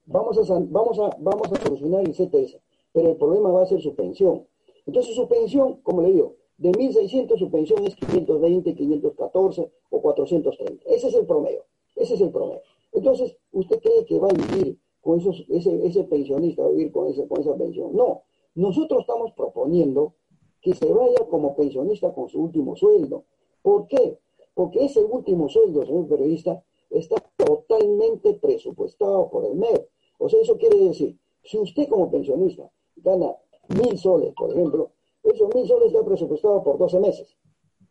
Vamos 0.06 0.38
a, 0.38 0.54
vamos 0.60 0.98
a, 0.98 1.16
vamos 1.18 1.52
a 1.52 1.62
solucionar 1.62 2.02
el 2.02 2.12
CTS, 2.12 2.58
pero 2.92 3.10
el 3.10 3.16
problema 3.16 3.50
va 3.50 3.62
a 3.62 3.66
ser 3.66 3.80
su 3.80 3.94
pensión. 3.94 4.46
Entonces 4.86 5.14
su 5.14 5.26
pensión, 5.28 5.80
como 5.82 6.02
le 6.02 6.12
digo, 6.12 6.34
de 6.58 6.70
1.600 6.70 7.38
su 7.38 7.50
pensión 7.50 7.84
es 7.84 7.96
520, 7.96 8.74
514 8.74 9.70
o 9.90 10.00
430. 10.00 10.84
Ese 10.86 11.08
es 11.08 11.14
el 11.14 11.26
promedio. 11.26 11.64
Ese 11.96 12.14
es 12.14 12.20
el 12.20 12.30
promedio. 12.30 12.62
Entonces, 12.92 13.36
¿usted 13.52 13.80
cree 13.80 14.04
que 14.04 14.18
va 14.18 14.28
a 14.28 14.32
vivir 14.32 14.78
con 15.00 15.18
esos, 15.18 15.44
ese, 15.48 15.86
ese 15.86 16.04
pensionista, 16.04 16.62
va 16.62 16.68
a 16.68 16.72
vivir 16.72 16.92
con, 16.92 17.08
ese, 17.08 17.26
con 17.26 17.40
esa 17.40 17.56
pensión? 17.56 17.94
No. 17.94 18.22
Nosotros 18.54 19.00
estamos 19.00 19.32
proponiendo 19.32 20.14
que 20.60 20.74
se 20.74 20.92
vaya 20.92 21.26
como 21.28 21.54
pensionista 21.54 22.12
con 22.12 22.28
su 22.28 22.40
último 22.40 22.76
sueldo. 22.76 23.24
¿Por 23.62 23.86
qué? 23.86 24.18
Porque 24.54 24.84
ese 24.84 25.02
último 25.02 25.48
sueldo, 25.48 25.84
señor 25.84 26.08
periodista, 26.08 26.62
está 26.90 27.16
totalmente 27.36 28.34
presupuestado 28.34 29.28
por 29.28 29.44
el 29.44 29.56
MED. 29.56 29.86
O 30.18 30.28
sea, 30.28 30.40
eso 30.40 30.56
quiere 30.56 30.78
decir, 30.78 31.18
si 31.42 31.58
usted 31.58 31.88
como 31.88 32.10
pensionista 32.10 32.70
gana 32.96 33.36
mil 33.68 33.98
soles, 33.98 34.32
por 34.34 34.50
ejemplo, 34.50 34.92
esos 35.22 35.54
mil 35.54 35.66
soles 35.66 35.88
está 35.88 36.04
presupuestado 36.04 36.62
por 36.62 36.78
12 36.78 37.00
meses. 37.00 37.36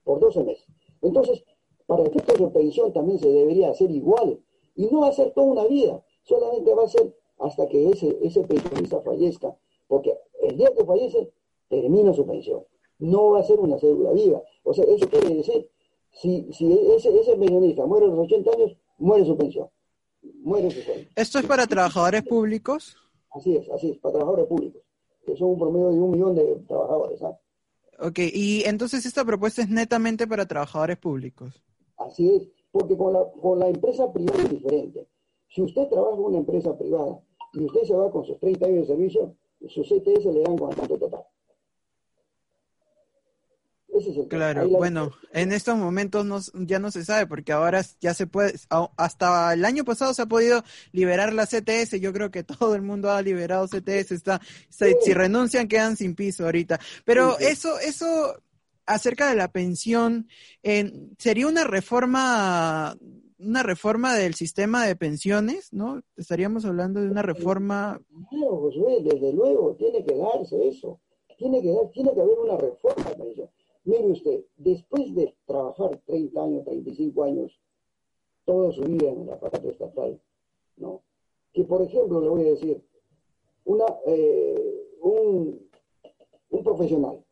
Por 0.03 0.19
12 0.19 0.43
meses. 0.43 0.65
Entonces, 1.01 1.43
para 1.85 2.03
efectos 2.03 2.39
de 2.39 2.47
pensión 2.47 2.93
también 2.93 3.19
se 3.19 3.27
debería 3.27 3.69
hacer 3.69 3.91
igual. 3.91 4.39
Y 4.75 4.87
no 4.87 5.01
va 5.01 5.09
a 5.09 5.13
ser 5.13 5.31
toda 5.31 5.47
una 5.47 5.65
vida, 5.65 6.03
solamente 6.23 6.73
va 6.73 6.83
a 6.83 6.89
ser 6.89 7.15
hasta 7.39 7.67
que 7.67 7.89
ese, 7.89 8.17
ese 8.21 8.41
pensionista 8.41 9.01
fallezca. 9.01 9.55
Porque 9.87 10.17
el 10.41 10.57
día 10.57 10.73
que 10.75 10.83
fallece, 10.83 11.31
termina 11.69 12.13
su 12.13 12.25
pensión. 12.25 12.63
No 12.99 13.31
va 13.31 13.39
a 13.39 13.43
ser 13.43 13.59
una 13.59 13.77
cédula 13.77 14.11
viva. 14.13 14.41
O 14.63 14.73
sea, 14.73 14.85
eso 14.85 15.07
quiere 15.09 15.35
decir, 15.35 15.69
si, 16.11 16.47
si 16.51 16.71
ese, 16.95 17.17
ese 17.19 17.35
pensionista 17.35 17.85
muere 17.85 18.05
a 18.05 18.09
los 18.09 18.19
80 18.19 18.51
años, 18.51 18.77
muere 18.97 19.25
su 19.25 19.37
pensión. 19.37 19.69
Muere 20.41 20.71
su 20.71 20.83
pensión. 20.83 21.07
¿Esto 21.15 21.39
es 21.39 21.45
para 21.45 21.67
trabajadores 21.67 22.23
públicos? 22.23 22.97
Así 23.31 23.55
es, 23.55 23.69
así 23.69 23.91
es, 23.91 23.97
para 23.97 24.13
trabajadores 24.13 24.47
públicos 24.47 24.85
que 25.25 25.35
son 25.35 25.49
un 25.49 25.59
promedio 25.59 25.91
de 25.91 25.99
un 25.99 26.11
millón 26.11 26.35
de 26.35 26.55
trabajadores. 26.67 27.21
¿ah? 27.23 27.37
Ok, 27.99 28.19
y 28.33 28.63
entonces 28.65 29.05
esta 29.05 29.25
propuesta 29.25 29.61
es 29.61 29.69
netamente 29.69 30.27
para 30.27 30.45
trabajadores 30.45 30.97
públicos. 30.97 31.61
Así 32.05 32.29
es, 32.29 32.47
porque 32.71 32.95
con 32.97 33.13
la, 33.13 33.25
con 33.41 33.59
la 33.59 33.67
empresa 33.67 34.11
privada 34.11 34.43
es 34.43 34.49
diferente. 34.49 35.07
Si 35.47 35.61
usted 35.61 35.87
trabaja 35.89 36.15
en 36.15 36.23
una 36.23 36.37
empresa 36.37 36.77
privada 36.77 37.19
y 37.53 37.63
usted 37.63 37.83
se 37.83 37.95
va 37.95 38.11
con 38.11 38.25
sus 38.25 38.39
30 38.39 38.65
años 38.65 38.87
de 38.87 38.95
servicio, 38.95 39.35
sus 39.67 39.87
CTS 39.87 40.25
le 40.25 40.41
dan 40.41 40.57
con 40.57 40.71
el 40.71 40.99
total 40.99 41.25
claro, 44.29 44.67
bueno, 44.69 45.11
en 45.31 45.51
estos 45.51 45.77
momentos 45.77 46.25
no, 46.25 46.39
ya 46.53 46.79
no 46.79 46.91
se 46.91 47.05
sabe 47.05 47.27
porque 47.27 47.51
ahora 47.51 47.83
ya 47.99 48.13
se 48.13 48.27
puede, 48.27 48.55
hasta 48.97 49.53
el 49.53 49.65
año 49.65 49.85
pasado 49.85 50.13
se 50.13 50.21
ha 50.21 50.25
podido 50.25 50.63
liberar 50.91 51.33
la 51.33 51.45
CTS, 51.45 51.99
yo 51.99 52.13
creo 52.13 52.31
que 52.31 52.43
todo 52.43 52.75
el 52.75 52.81
mundo 52.81 53.11
ha 53.11 53.21
liberado 53.21 53.67
CTS, 53.67 54.11
está, 54.11 54.41
si 54.69 55.13
renuncian 55.13 55.67
quedan 55.67 55.97
sin 55.97 56.15
piso 56.15 56.45
ahorita, 56.45 56.79
pero 57.03 57.37
eso, 57.39 57.79
eso 57.79 58.41
acerca 58.85 59.29
de 59.29 59.35
la 59.35 59.47
pensión, 59.49 60.27
sería 61.17 61.47
una 61.47 61.63
reforma 61.63 62.95
una 63.39 63.63
reforma 63.63 64.15
del 64.15 64.33
sistema 64.33 64.85
de 64.85 64.95
pensiones, 64.95 65.73
¿no? 65.73 66.01
Estaríamos 66.15 66.65
hablando 66.65 67.01
de 67.01 67.09
una 67.09 67.21
reforma. 67.21 68.01
Claro, 68.29 68.57
Josué, 68.57 69.01
desde 69.03 69.33
luego, 69.33 69.75
tiene 69.75 70.03
que 70.03 70.15
darse 70.15 70.67
eso. 70.67 70.99
Tiene 71.37 71.61
que, 71.61 71.71
dar, 71.71 71.89
tiene 71.91 72.13
que 72.13 72.21
haber 72.21 72.39
una 72.39 72.57
reforma 72.57 73.09
de 73.09 73.15
pensión. 73.15 73.49
Mire 73.83 74.05
usted, 74.11 74.45
después 74.57 75.13
de 75.13 75.35
trabajar 75.45 76.01
30 76.05 76.43
años, 76.43 76.63
35 76.63 77.23
años, 77.23 77.59
toda 78.45 78.71
su 78.71 78.81
vida 78.83 79.09
en 79.09 79.27
la 79.27 79.33
aparato 79.33 79.69
estatal, 79.69 80.19
¿no? 80.77 81.03
Que 81.53 81.65
por 81.65 81.81
ejemplo, 81.81 82.21
le 82.21 82.29
voy 82.29 82.41
a 82.47 82.51
decir, 82.51 82.83
una, 83.65 83.85
eh, 84.07 84.97
un, 85.01 85.69
un 86.49 86.63
profesional 86.63 87.24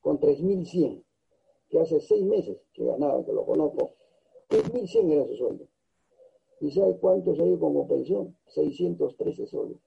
con 0.00 0.18
3.100, 0.18 1.04
que 1.68 1.78
hace 1.78 2.00
seis 2.00 2.24
meses 2.24 2.58
que 2.72 2.84
ganaba, 2.84 3.24
que 3.24 3.32
lo 3.32 3.44
conozco, 3.44 3.92
3.100 4.48 5.10
era 5.10 5.26
su 5.26 5.36
sueldo. 5.36 5.66
¿Y 6.60 6.70
sabe 6.70 6.98
cuánto 6.98 7.34
se 7.34 7.44
dio 7.44 7.58
como 7.58 7.86
pensión? 7.88 8.36
613 8.46 9.46
soles. 9.46 9.78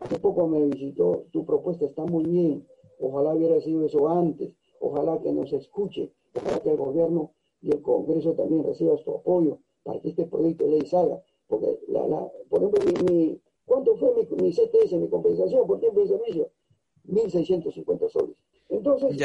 Hace 0.00 0.18
poco 0.18 0.46
me 0.48 0.66
visitó, 0.66 1.26
tu 1.30 1.46
propuesta 1.46 1.86
está 1.86 2.04
muy 2.04 2.24
bien, 2.24 2.66
ojalá 2.98 3.34
hubiera 3.34 3.60
sido 3.60 3.86
eso 3.86 4.08
antes, 4.08 4.52
Ojalá 4.86 5.18
que 5.22 5.32
nos 5.32 5.50
escuche, 5.54 6.12
ojalá 6.36 6.60
que 6.60 6.70
el 6.70 6.76
gobierno 6.76 7.32
y 7.62 7.70
el 7.70 7.80
Congreso 7.80 8.34
también 8.34 8.64
reciban 8.64 8.98
su 8.98 9.12
apoyo 9.12 9.60
para 9.82 9.98
que 9.98 10.10
este 10.10 10.26
proyecto 10.26 10.64
de 10.64 10.72
ley 10.72 10.86
salga. 10.86 11.22
Porque, 11.46 11.80
la, 11.88 12.06
la, 12.06 12.30
por 12.50 12.62
ejemplo, 12.62 13.04
mi, 13.10 13.40
¿cuánto 13.64 13.96
fue 13.96 14.12
mi, 14.14 14.42
mi, 14.42 14.52
CTS, 14.52 14.92
mi 14.92 15.08
compensación 15.08 15.66
por 15.66 15.80
tiempo 15.80 16.00
de 16.00 16.08
servicio? 16.08 16.50
1.650 17.06 18.10
soles. 18.10 18.36
Entonces, 18.74 19.20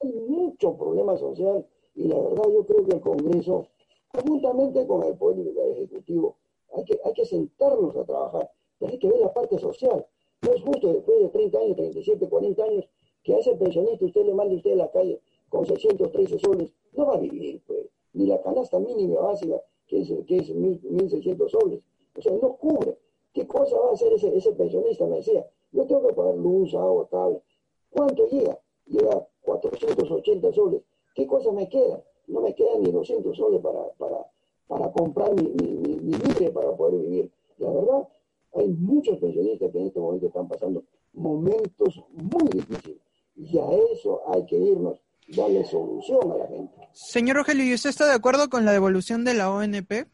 hay 0.00 0.12
mucho 0.28 0.76
problema 0.76 1.16
social 1.16 1.66
y 1.94 2.08
la 2.08 2.18
verdad 2.18 2.44
yo 2.52 2.66
creo 2.66 2.84
que 2.84 2.94
el 2.96 3.00
Congreso, 3.00 3.66
conjuntamente 4.12 4.86
con 4.86 5.02
el 5.04 5.16
Poder 5.16 5.46
Ejecutivo, 5.72 6.36
hay 6.74 6.84
que, 6.84 7.00
hay 7.04 7.12
que 7.12 7.24
sentarnos 7.24 7.96
a 7.96 8.04
trabajar, 8.04 8.50
hay 8.80 8.98
que 8.98 9.08
ver 9.08 9.20
la 9.20 9.32
parte 9.32 9.58
social. 9.58 10.04
No 10.42 10.52
es 10.52 10.62
justo 10.62 10.92
después 10.92 11.20
de 11.20 11.28
30 11.28 11.58
años, 11.58 11.76
37, 11.76 12.28
40 12.28 12.64
años, 12.64 12.84
que 13.22 13.34
a 13.34 13.38
ese 13.38 13.54
pensionista 13.56 14.04
usted 14.04 14.24
le 14.24 14.34
mande 14.34 14.56
usted 14.56 14.72
a 14.72 14.76
la 14.76 14.90
calle 14.90 15.20
con 15.48 15.66
613 15.66 16.38
soles, 16.38 16.72
no 16.92 17.06
va 17.06 17.14
a 17.14 17.18
vivir, 17.18 17.62
pues, 17.66 17.86
ni 18.12 18.26
la 18.26 18.40
canasta 18.40 18.78
mínima 18.78 19.20
básica, 19.20 19.60
que 19.86 20.00
es, 20.02 20.12
que 20.26 20.36
es 20.36 20.54
1.600 20.54 21.48
soles. 21.48 21.80
O 22.16 22.22
sea, 22.22 22.32
no 22.32 22.56
cubre. 22.56 22.98
¿Qué 23.32 23.46
cosa 23.46 23.78
va 23.78 23.90
a 23.90 23.92
hacer 23.92 24.12
ese, 24.12 24.36
ese 24.36 24.52
pensionista? 24.52 25.06
Me 25.06 25.16
decía, 25.16 25.46
yo 25.72 25.86
tengo 25.86 26.06
que 26.06 26.14
pagar 26.14 26.34
luz, 26.36 26.74
agua, 26.74 27.08
cable. 27.08 27.42
¿Cuánto 27.90 28.26
llega? 28.28 28.58
Llega 28.88 29.26
480 29.42 30.52
soles. 30.52 30.82
¿Qué 31.14 31.26
cosa 31.26 31.52
me 31.52 31.68
queda? 31.68 32.02
No 32.26 32.40
me 32.40 32.54
quedan 32.54 32.82
ni 32.82 32.90
200 32.90 33.36
soles 33.36 33.60
para, 33.60 33.88
para, 33.98 34.26
para 34.66 34.92
comprar 34.92 35.34
mi, 35.34 35.48
mi, 35.48 35.96
mi, 36.02 36.50
para 36.50 36.76
poder 36.76 37.00
vivir. 37.00 37.30
La 37.58 37.70
verdad, 37.70 38.08
hay 38.54 38.68
muchos 38.68 39.18
pensionistas 39.18 39.70
que 39.70 39.78
en 39.78 39.86
este 39.86 40.00
momento 40.00 40.26
están 40.26 40.48
pasando 40.48 40.84
momentos 41.12 42.02
muy 42.12 42.48
difíciles. 42.50 42.98
Y 43.36 43.58
a 43.58 43.70
eso 43.92 44.20
hay 44.28 44.44
que 44.46 44.56
irnos, 44.56 45.00
darle 45.28 45.64
solución 45.64 46.32
a 46.32 46.36
la 46.36 46.46
gente. 46.46 46.74
Señor 46.92 47.36
Rogelio, 47.36 47.64
¿y 47.64 47.74
usted 47.74 47.90
está 47.90 48.06
de 48.06 48.14
acuerdo 48.14 48.48
con 48.48 48.64
la 48.64 48.72
devolución 48.72 49.24
de 49.24 49.34
la 49.34 49.50
ONP? 49.52 50.06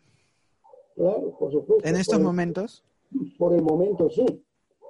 Claro, 0.94 1.36
por 1.38 1.50
supuesto. 1.50 1.88
¿En 1.88 1.96
estos 1.96 2.20
momentos? 2.20 2.84
Por 3.38 3.54
el 3.54 3.62
momento 3.62 4.08
sí. 4.10 4.24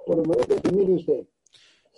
Por 0.05 0.19
el 0.19 0.27
momento 0.27 0.55
mire 0.71 0.93
usted. 0.93 1.25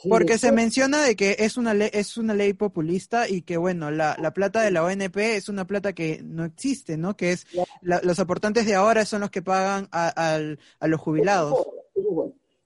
Porque 0.07 0.37
se 0.37 0.51
menciona 0.51 1.01
de 1.03 1.15
que 1.15 1.37
es 1.39 1.57
una 1.57 1.73
ley, 1.73 1.89
es 1.91 2.17
una 2.17 2.33
ley 2.33 2.53
populista 2.53 3.27
y 3.27 3.41
que 3.41 3.57
bueno, 3.57 3.89
la, 3.89 4.15
la 4.21 4.31
plata 4.31 4.61
de 4.61 4.71
la 4.71 4.83
ONP 4.83 5.17
es 5.17 5.49
una 5.49 5.65
plata 5.65 5.93
que 5.93 6.21
no 6.23 6.45
existe, 6.45 6.97
¿no? 6.97 7.17
Que 7.17 7.31
es 7.31 7.47
los 7.81 8.19
aportantes 8.19 8.65
de 8.65 8.75
ahora 8.75 9.05
son 9.05 9.21
los 9.21 9.31
que 9.31 9.41
pagan 9.41 9.87
a, 9.91 10.39
a 10.79 10.87
los 10.87 11.01
jubilados. 11.01 11.53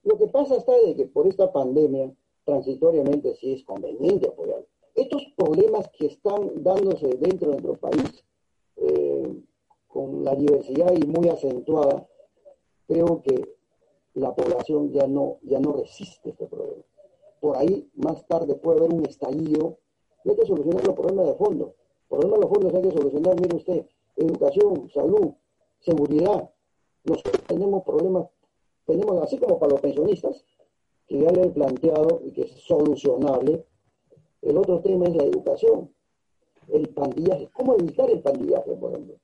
Lo 0.04 0.18
que 0.18 0.26
pasa 0.26 0.56
está 0.56 0.72
de 0.84 0.96
que 0.96 1.06
por 1.06 1.26
esta 1.26 1.52
pandemia 1.52 2.12
transitoriamente 2.44 3.34
sí 3.36 3.54
es 3.54 3.64
conveniente 3.64 4.28
apoyar. 4.28 4.64
estos 4.94 5.22
problemas 5.36 5.88
que 5.96 6.06
están 6.06 6.62
dándose 6.62 7.06
dentro 7.18 7.52
de 7.52 7.62
nuestro 7.62 7.76
país, 7.76 8.24
eh, 8.76 9.32
con 9.86 10.24
la 10.24 10.34
diversidad 10.34 10.92
y 10.92 11.06
muy 11.06 11.28
acentuada, 11.28 12.06
creo 12.88 13.22
que 13.22 13.56
la 14.14 14.34
población 14.34 14.92
ya 14.92 15.06
no, 15.06 15.38
ya 15.42 15.60
no 15.60 15.72
resiste 15.72 16.30
este 16.30 16.46
problema. 16.46 16.82
Por 17.42 17.56
ahí, 17.56 17.90
más 17.96 18.24
tarde 18.28 18.54
puede 18.54 18.78
haber 18.78 18.94
un 18.94 19.04
estallido 19.04 19.80
hay 20.24 20.36
que 20.36 20.46
solucionar 20.46 20.86
los 20.86 20.94
problemas 20.94 21.26
de 21.26 21.34
fondo. 21.34 21.74
Problemas 22.08 22.38
de 22.38 22.46
fondo 22.46 22.68
hay 22.68 22.82
que 22.82 22.96
solucionar, 22.96 23.40
mire 23.40 23.56
usted, 23.56 23.86
educación, 24.14 24.88
salud, 24.90 25.32
seguridad. 25.80 26.48
Nosotros 27.02 27.42
tenemos 27.48 27.82
problemas, 27.82 28.28
tenemos 28.86 29.20
así 29.22 29.38
como 29.38 29.58
para 29.58 29.72
los 29.72 29.80
pensionistas, 29.80 30.44
que 31.08 31.18
ya 31.18 31.32
le 31.32 31.42
he 31.42 31.48
planteado 31.48 32.20
y 32.24 32.30
que 32.30 32.42
es 32.42 32.52
solucionable. 32.62 33.66
El 34.40 34.56
otro 34.56 34.80
tema 34.80 35.06
es 35.06 35.16
la 35.16 35.24
educación, 35.24 35.92
el 36.68 36.88
pandillaje. 36.90 37.50
¿Cómo 37.52 37.74
evitar 37.74 38.08
el 38.08 38.22
pandillaje, 38.22 38.70
por 38.76 38.92
ejemplo? 38.92 39.16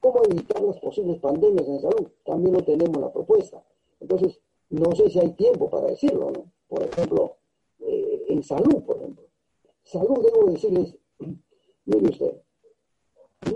¿Cómo 0.00 0.22
evitar 0.24 0.62
las 0.62 0.78
posibles 0.80 1.18
pandemias 1.18 1.68
en 1.68 1.82
salud? 1.82 2.08
También 2.24 2.54
lo 2.54 2.64
tenemos 2.64 2.96
la 2.98 3.12
propuesta. 3.12 3.62
Entonces, 4.00 4.40
no 4.70 4.90
sé 4.92 5.10
si 5.10 5.18
hay 5.18 5.32
tiempo 5.32 5.68
para 5.68 5.88
decirlo, 5.88 6.30
¿no? 6.30 6.50
Por 6.68 6.82
ejemplo, 6.82 7.37
en 8.28 8.42
salud, 8.42 8.82
por 8.84 8.96
ejemplo. 8.98 9.24
Salud, 9.82 10.24
debo 10.24 10.50
decirles, 10.50 10.96
mire 11.86 12.08
usted, 12.08 12.42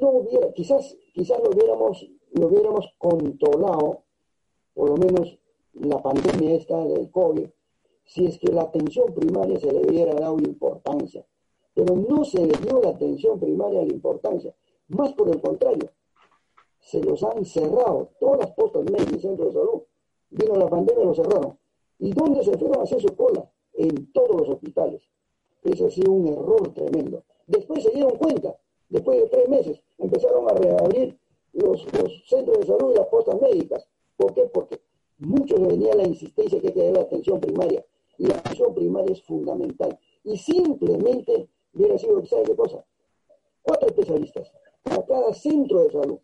no 0.01 0.09
hubiera, 0.11 0.53
quizás, 0.53 0.97
quizás 1.13 1.39
lo 1.43 1.51
hubiéramos, 1.51 2.07
lo 2.33 2.47
hubiéramos 2.47 2.95
controlado, 2.99 4.05
por 4.75 4.91
lo 4.91 4.97
menos 4.97 5.39
la 5.75 6.01
pandemia 6.03 6.55
esta 6.55 6.85
del 6.85 7.11
COVID, 7.11 7.49
si 8.05 8.27
es 8.27 8.39
que 8.39 8.53
la 8.53 8.63
atención 8.63 9.13
primaria 9.15 9.59
se 9.59 9.73
le 9.73 9.81
hubiera 9.81 10.15
dado 10.15 10.39
importancia. 10.39 11.27
Pero 11.75 11.97
no 11.97 12.25
se 12.25 12.45
le 12.45 12.53
dio 12.59 12.81
la 12.83 12.91
atención 12.91 13.41
primaria 13.41 13.85
la 13.85 13.93
importancia. 13.93 14.55
Más 14.89 15.13
por 15.15 15.29
el 15.31 15.41
contrario, 15.41 15.91
se 16.79 17.03
los 17.03 17.23
han 17.23 17.45
cerrado. 17.45 18.11
Todas 18.21 18.41
las 18.41 18.51
postas 18.53 18.85
médicas 18.85 19.15
y 19.15 19.21
centros 19.21 19.55
de 19.55 19.61
salud. 19.61 19.83
Vino 20.31 20.55
la 20.57 20.69
pandemia 20.69 21.03
y 21.03 21.07
lo 21.07 21.15
cerraron. 21.15 21.59
¿Y 21.99 22.13
dónde 22.13 22.43
se 22.43 22.57
fueron 22.59 22.81
a 22.81 22.83
hacer 22.83 23.01
su 23.01 23.15
cola? 23.17 23.51
En 23.83 24.13
todos 24.13 24.37
los 24.37 24.49
hospitales. 24.49 25.03
Eso 25.65 25.87
ha 25.87 25.91
sido 25.91 26.13
un 26.13 26.29
error 26.29 26.73
tremendo. 26.73 27.25
Después 27.49 27.83
se 27.83 27.91
dieron 27.91 28.17
cuenta, 28.17 28.57
después 28.89 29.21
de 29.21 29.29
tres 29.29 29.49
meses, 29.49 29.81
empezaron 29.99 30.49
a 30.49 30.55
reabrir 30.55 31.19
los, 31.53 31.85
centros 32.27 32.61
de 32.61 32.67
salud 32.67 32.93
y 32.93 32.99
las 32.99 33.09
postas 33.09 33.41
médicas. 33.41 33.89
¿Por 34.17 34.35
qué? 34.35 34.43
Porque 34.43 34.81
muchos 35.19 35.61
venían 35.67 35.99
la 35.99 36.07
insistencia 36.07 36.61
que 36.61 36.69
hay 36.69 36.75
que 36.75 36.85
dar 36.85 36.95
la 36.95 37.01
atención 37.03 37.41
primaria. 37.41 37.85
Y 38.19 38.27
la 38.27 38.37
atención 38.37 38.73
primaria 38.73 39.13
es 39.13 39.23
fundamental. 39.25 39.99
Y 40.23 40.37
simplemente 40.37 41.49
hubiera 41.75 41.99
sido, 41.99 42.25
¿sabe 42.25 42.45
qué 42.45 42.55
cosa? 42.55 42.85
Cuatro 43.63 43.89
especialistas 43.89 44.53
a 44.85 45.05
cada 45.05 45.35
centro 45.35 45.83
de 45.83 45.91
salud. 45.91 46.19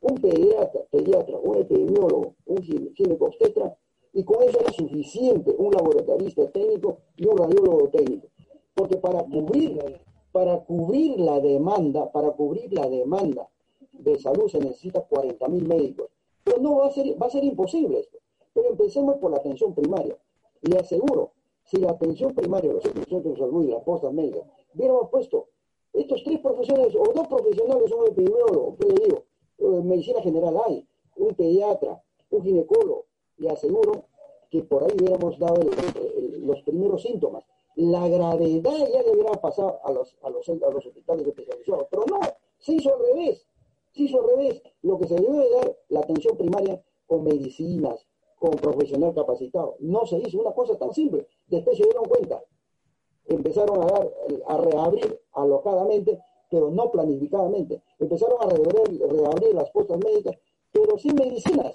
Un 0.00 0.16
pediatra, 0.16 0.80
pediatra 0.90 1.38
un 1.38 1.58
epidemiólogo, 1.58 2.34
un 2.46 2.60
ginecobstetra, 2.60 3.78
y 4.14 4.22
con 4.22 4.42
eso 4.44 4.60
era 4.60 4.72
suficiente 4.72 5.54
un 5.58 5.72
laboratorista 5.72 6.48
técnico 6.50 6.98
y 7.16 7.26
un 7.26 7.36
radiólogo 7.36 7.88
técnico. 7.88 8.28
Porque 8.72 8.96
para 8.96 9.24
cubrir, 9.24 10.00
para 10.30 10.60
cubrir 10.60 11.18
la 11.18 11.40
demanda, 11.40 12.10
para 12.12 12.30
cubrir 12.30 12.72
la 12.72 12.88
demanda 12.88 13.48
de 13.92 14.18
salud 14.18 14.48
se 14.48 14.60
necesita 14.60 15.02
40 15.02 15.48
mil 15.48 15.66
médicos. 15.66 16.10
Pero 16.44 16.58
no 16.58 16.76
va 16.76 16.86
a 16.86 16.90
ser, 16.92 17.20
va 17.20 17.26
a 17.26 17.30
ser 17.30 17.42
imposible 17.42 18.00
esto. 18.00 18.18
Pero 18.52 18.70
empecemos 18.70 19.16
por 19.16 19.32
la 19.32 19.38
atención 19.38 19.74
primaria. 19.74 20.16
Le 20.62 20.78
aseguro, 20.78 21.32
si 21.64 21.78
la 21.78 21.90
atención 21.90 22.34
primaria, 22.34 22.72
los 22.72 22.84
centros 22.84 23.24
de 23.24 23.36
salud 23.36 23.64
y 23.64 23.68
la 23.68 23.82
posta 23.82 24.10
médica, 24.10 24.40
hubiéramos 24.74 25.10
puesto 25.10 25.48
estos 25.92 26.22
tres 26.22 26.38
profesionales 26.40 26.94
o 26.94 27.12
dos 27.12 27.26
profesionales, 27.26 27.90
un 27.90 28.06
epidemiólogo, 28.06 28.76
¿qué 28.78 28.86
le 28.86 28.94
digo? 28.94 29.24
Eh, 29.58 29.82
medicina 29.82 30.20
general 30.20 30.56
hay, 30.66 30.86
un 31.16 31.34
pediatra, 31.34 32.02
un 32.30 32.42
ginecólogo, 32.42 33.06
le 33.38 33.50
aseguro 33.50 34.04
que 34.50 34.62
por 34.62 34.84
ahí 34.84 34.96
hubiéramos 34.98 35.38
dado 35.38 35.60
los 36.38 36.62
primeros 36.62 37.02
síntomas 37.02 37.44
la 37.76 38.08
gravedad 38.08 38.88
ya 38.92 39.02
debería 39.02 39.32
pasar 39.32 39.80
a 39.82 39.92
los, 39.92 40.16
a 40.22 40.30
los, 40.30 40.48
a 40.48 40.70
los 40.70 40.86
hospitales 40.86 41.26
especializados. 41.26 41.86
Pero 41.90 42.04
no, 42.08 42.20
se 42.58 42.74
hizo 42.74 42.94
al 42.94 43.00
revés. 43.00 43.46
Se 43.92 44.02
hizo 44.02 44.20
al 44.20 44.28
revés. 44.28 44.62
Lo 44.82 44.98
que 44.98 45.08
se 45.08 45.16
debe 45.16 45.50
dar 45.50 45.76
la 45.88 46.00
atención 46.00 46.36
primaria 46.36 46.82
con 47.06 47.24
medicinas, 47.24 48.06
con 48.38 48.52
profesional 48.52 49.14
capacitado. 49.14 49.76
No 49.80 50.06
se 50.06 50.18
hizo 50.18 50.40
una 50.40 50.52
cosa 50.52 50.76
tan 50.76 50.92
simple. 50.92 51.26
Después 51.48 51.76
se 51.76 51.84
dieron 51.84 52.04
cuenta. 52.04 52.42
Empezaron 53.26 53.82
a 53.82 53.86
dar, 53.86 54.12
a 54.46 54.56
reabrir 54.58 55.20
alocadamente, 55.32 56.20
pero 56.50 56.70
no 56.70 56.90
planificadamente. 56.90 57.82
Empezaron 57.98 58.38
a 58.40 58.46
reabrir, 58.46 59.54
las 59.54 59.70
puestas 59.70 59.98
médicas, 59.98 60.36
pero 60.70 60.96
sin 60.98 61.14
medicinas. 61.16 61.74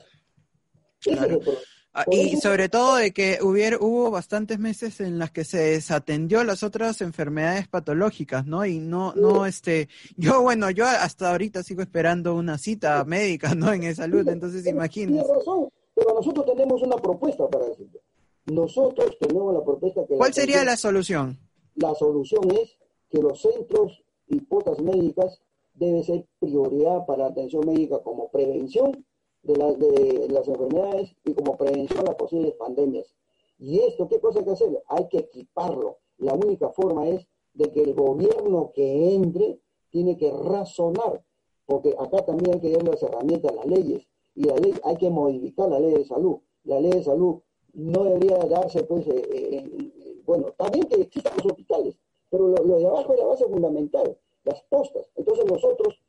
Ah, 1.92 2.06
y 2.12 2.38
sobre 2.38 2.70
todo 2.70 2.98
de 2.98 3.12
que 3.12 3.40
hubiera, 3.42 3.78
hubo 3.80 4.12
bastantes 4.12 4.60
meses 4.60 5.00
en 5.00 5.18
las 5.18 5.32
que 5.32 5.44
se 5.44 5.58
desatendió 5.58 6.44
las 6.44 6.62
otras 6.62 7.02
enfermedades 7.02 7.68
patológicas, 7.68 8.46
¿no? 8.46 8.64
Y 8.64 8.80
no, 8.80 9.14
no, 9.16 9.48
este, 9.48 9.90
yo, 10.16 10.44
bueno, 10.44 10.70
yo 10.70 10.86
hasta 10.86 11.32
ahorita 11.32 11.64
sigo 11.64 11.82
esperando 11.82 12.36
una 12.36 12.60
cita 12.60 13.04
médica, 13.06 13.56
¿no? 13.56 13.74
En 13.74 13.96
salud, 13.96 14.28
entonces 14.28 14.68
imagínese. 14.68 15.24
Tiene 15.24 15.36
razón, 15.40 15.70
pero 15.96 16.14
nosotros 16.14 16.46
tenemos 16.46 16.82
una 16.84 16.96
propuesta 16.98 17.48
para 17.50 17.66
decirlo. 17.66 18.00
Nosotros 18.46 19.18
tenemos 19.20 19.54
la 19.54 19.64
propuesta 19.64 20.06
que... 20.08 20.16
¿Cuál 20.16 20.34
sería 20.34 20.64
la 20.64 20.78
solución? 20.78 21.40
La 21.76 21.96
solución 21.96 22.52
es 22.52 22.78
que 23.10 23.20
los 23.20 23.42
centros 23.42 24.04
y 24.28 24.40
potas 24.42 24.80
médicas 24.80 25.42
deben 25.74 26.04
ser 26.04 26.26
prioridad 26.40 27.06
para 27.08 27.24
la 27.24 27.30
atención 27.30 27.66
médica 27.66 28.00
como 28.04 28.30
prevención 28.30 29.06
de, 29.44 29.54
de 29.54 30.30
las 30.30 30.48
enfermedades 30.48 31.16
y 31.26 31.34
como 31.34 31.58
prevención 31.58 32.08
a 32.08 32.18
posibles 32.18 32.54
pandemias. 32.54 33.14
Y 33.58 33.80
esto, 33.80 34.08
¿qué 34.08 34.20
cosa 34.20 34.40
hay 34.40 34.46
que 34.46 34.52
hacer? 34.52 34.84
Hay 34.88 35.08
que 35.10 35.20
equiparlo. 35.20 35.98
La 36.18 36.34
única 36.34 36.70
forma 36.70 37.08
es 37.08 37.28
de 37.54 37.72
que 37.72 37.82
el 37.82 37.94
gobierno 37.94 38.72
que 38.74 39.16
entre 39.16 39.60
tiene 39.90 40.18
que 40.18 40.32
razonar, 40.32 41.24
porque 41.66 41.96
acá 42.00 42.26
también 42.26 42.56
hay 42.56 42.62
que 42.62 42.72
dar 42.72 42.84
las 42.84 43.04
herramientas, 43.04 43.54
las 43.54 43.66
leyes, 43.66 44.08
y 44.36 44.44
la 44.44 44.56
ley 44.56 44.74
hay 44.84 44.96
que 44.96 45.10
modificar 45.10 45.70
la 45.70 45.80
ley 45.80 45.94
de 45.94 46.06
salud. 46.06 46.38
La 46.64 46.80
ley 46.80 46.92
de 46.92 47.04
salud 47.04 47.42
no 47.74 48.04
debería 48.04 48.38
darse, 48.38 48.84
pues, 48.84 49.08
eh, 49.08 49.28
eh, 49.34 50.22
bueno, 50.26 50.54
también 50.58 50.86
que 50.86 51.02
existan 51.02 51.34
los 51.38 51.46
hospitales, 51.48 51.96
pero 52.30 52.48
lo, 52.48 52.64
lo 52.64 52.78
de 52.78 52.86
abajo 52.86 53.14
es 53.14 53.20
la 53.20 53.26
base 53.26 53.46
fundamental, 53.46 54.18
las 54.44 54.62
postas. 54.64 55.10
Entonces 55.16 55.46
nosotros, 55.46 56.00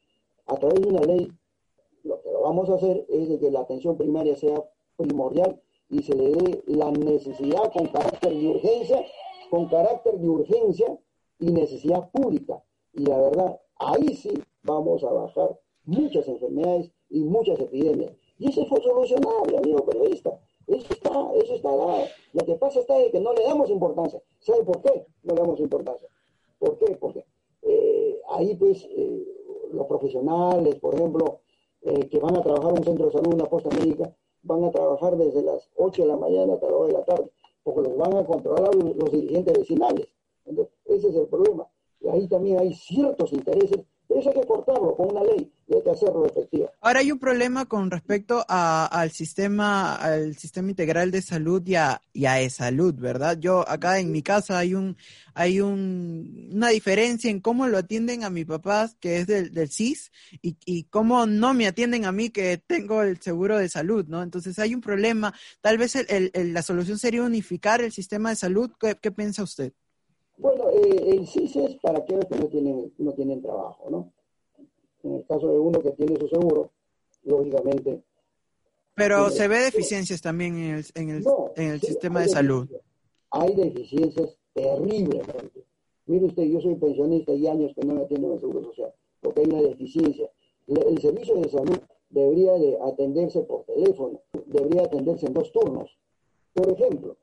a 0.46 0.56
través 0.56 0.80
de 0.80 0.88
una 0.88 1.00
ley, 1.00 1.32
lo 2.04 2.20
que 2.22 2.30
vamos 2.32 2.68
a 2.70 2.74
hacer 2.74 3.06
es 3.08 3.28
de 3.28 3.38
que 3.38 3.50
la 3.50 3.60
atención 3.60 3.96
primaria 3.96 4.36
sea 4.36 4.64
primordial 4.96 5.60
y 5.88 6.02
se 6.02 6.14
le 6.14 6.30
dé 6.30 6.62
la 6.66 6.90
necesidad 6.90 7.72
con 7.72 7.86
carácter 7.88 8.32
de 8.32 8.48
urgencia, 8.48 9.04
con 9.50 9.68
carácter 9.68 10.18
de 10.18 10.28
urgencia 10.28 10.98
y 11.38 11.52
necesidad 11.52 12.10
pública. 12.10 12.62
Y 12.92 13.06
la 13.06 13.18
verdad, 13.18 13.60
ahí 13.76 14.14
sí 14.14 14.32
vamos 14.62 15.02
a 15.04 15.10
bajar 15.10 15.58
muchas 15.84 16.28
enfermedades 16.28 16.90
y 17.08 17.24
muchas 17.24 17.58
epidemias. 17.60 18.12
Y 18.38 18.48
eso 18.48 18.64
fue 18.66 18.80
solucionable, 18.80 19.58
amigo 19.58 19.84
periodista. 19.84 20.38
Eso 20.66 20.92
está, 20.92 21.30
eso 21.34 21.54
está 21.54 21.68
dado. 21.74 22.04
Lo 22.32 22.44
que 22.44 22.54
pasa 22.54 22.80
está 22.80 22.96
de 22.96 23.10
que 23.10 23.20
no 23.20 23.32
le 23.32 23.42
damos 23.42 23.70
importancia. 23.70 24.22
¿Sabe 24.38 24.62
por 24.62 24.80
qué 24.82 25.06
no 25.24 25.34
le 25.34 25.40
damos 25.40 25.58
importancia? 25.58 26.08
¿Por 26.58 26.78
qué? 26.78 26.96
Porque 26.96 27.24
eh, 27.62 28.20
ahí 28.30 28.54
pues 28.54 28.86
eh, 28.90 29.24
los 29.72 29.86
profesionales, 29.86 30.76
por 30.76 30.94
ejemplo, 30.94 31.40
eh, 31.82 32.08
que 32.08 32.18
van 32.18 32.36
a 32.36 32.42
trabajar 32.42 32.72
un 32.72 32.84
centro 32.84 33.06
de 33.06 33.12
salud, 33.12 33.34
una 33.34 33.46
posta 33.46 33.70
médica, 33.70 34.14
van 34.42 34.64
a 34.64 34.70
trabajar 34.70 35.16
desde 35.16 35.42
las 35.42 35.70
8 35.76 36.02
de 36.02 36.08
la 36.08 36.16
mañana 36.16 36.54
hasta 36.54 36.66
las 36.66 36.74
2 36.74 36.86
de 36.88 36.92
la 36.92 37.04
tarde, 37.04 37.30
porque 37.62 37.88
los 37.88 37.96
van 37.96 38.16
a 38.16 38.24
controlar 38.24 38.74
los, 38.74 39.10
dirigentes 39.10 39.58
vecinales. 39.58 40.08
Entonces, 40.44 40.74
ese 40.86 41.08
es 41.08 41.16
el 41.16 41.26
problema. 41.28 41.66
Y 42.00 42.08
ahí 42.08 42.26
también 42.28 42.58
hay 42.58 42.72
ciertos 42.74 43.32
intereses, 43.32 43.80
eso 44.18 44.30
hay 44.30 44.40
que 44.40 44.46
cortarlo 44.46 44.96
con 44.96 45.10
una 45.10 45.22
ley 45.24 45.52
hay 45.74 45.82
que 45.82 45.90
hacerlo 45.90 46.26
efectivo. 46.26 46.70
Ahora 46.80 47.00
hay 47.00 47.12
un 47.12 47.18
problema 47.18 47.66
con 47.66 47.90
respecto 47.90 48.44
al 48.48 49.10
sistema, 49.12 49.94
al 49.94 50.36
sistema 50.36 50.70
integral 50.70 51.10
de 51.10 51.22
salud 51.22 51.62
y 51.66 51.76
a, 51.76 52.00
y 52.12 52.26
a 52.26 52.40
e-salud, 52.40 52.94
¿verdad? 52.94 53.38
Yo 53.38 53.68
acá 53.68 53.98
en 53.98 54.10
mi 54.10 54.22
casa 54.22 54.58
hay 54.58 54.74
un, 54.74 54.96
hay 55.34 55.60
un, 55.60 56.50
una 56.52 56.68
diferencia 56.68 57.30
en 57.30 57.40
cómo 57.40 57.68
lo 57.68 57.78
atienden 57.78 58.24
a 58.24 58.30
mi 58.30 58.44
papá, 58.44 58.90
que 59.00 59.18
es 59.18 59.26
del, 59.26 59.52
del 59.52 59.70
CIS, 59.70 60.10
y, 60.42 60.56
y 60.64 60.84
cómo 60.84 61.26
no 61.26 61.54
me 61.54 61.66
atienden 61.66 62.04
a 62.04 62.12
mí, 62.12 62.30
que 62.30 62.58
tengo 62.58 63.02
el 63.02 63.20
seguro 63.20 63.58
de 63.58 63.68
salud, 63.68 64.06
¿no? 64.08 64.22
Entonces 64.22 64.58
hay 64.58 64.74
un 64.74 64.80
problema. 64.80 65.32
Tal 65.60 65.78
vez 65.78 65.94
el, 65.96 66.30
el, 66.34 66.52
la 66.52 66.62
solución 66.62 66.98
sería 66.98 67.22
unificar 67.22 67.80
el 67.80 67.92
sistema 67.92 68.30
de 68.30 68.36
salud. 68.36 68.70
¿Qué, 68.80 68.96
qué 69.00 69.12
piensa 69.12 69.42
usted? 69.42 69.72
Bueno, 70.40 70.70
eh, 70.70 71.10
el 71.10 71.26
CIS 71.26 71.56
es 71.56 71.74
para 71.76 71.98
aquellos 71.98 72.24
que 72.24 72.36
no 72.36 72.46
tienen, 72.46 72.92
no 72.96 73.12
tienen 73.12 73.42
trabajo, 73.42 73.90
¿no? 73.90 74.12
En 75.02 75.16
el 75.16 75.26
caso 75.26 75.48
de 75.48 75.58
uno 75.58 75.80
que 75.80 75.90
tiene 75.92 76.16
su 76.18 76.28
seguro, 76.28 76.70
lógicamente. 77.24 78.02
Pero 78.94 79.30
se 79.30 79.48
ve 79.48 79.58
deficiencias 79.58 80.22
también 80.22 80.56
en 80.56 80.74
el, 80.76 80.86
en 80.94 81.10
el, 81.10 81.24
en 81.56 81.70
el 81.72 81.80
sistema 81.80 82.20
de 82.20 82.28
salud. 82.28 82.68
Hay 83.30 83.54
deficiencias 83.54 84.36
terriblemente. 84.54 85.64
Mire 86.06 86.26
usted, 86.26 86.44
yo 86.44 86.60
soy 86.60 86.74
pensionista 86.74 87.32
y 87.32 87.46
años 87.46 87.72
que 87.74 87.86
no 87.86 87.94
me 87.94 88.02
atiendo 88.02 88.28
en 88.28 88.34
el 88.34 88.40
Seguro 88.40 88.64
Social, 88.64 88.92
porque 89.20 89.42
hay 89.42 89.46
una 89.46 89.62
deficiencia. 89.62 90.30
El 90.66 91.00
servicio 91.00 91.34
de 91.36 91.48
salud 91.50 91.78
debería 92.08 92.54
de 92.54 92.78
atenderse 92.82 93.40
por 93.42 93.64
teléfono, 93.64 94.20
debería 94.46 94.84
atenderse 94.84 95.26
en 95.26 95.34
dos 95.34 95.52
turnos. 95.52 95.96
Por 96.54 96.70
ejemplo, 96.70 97.16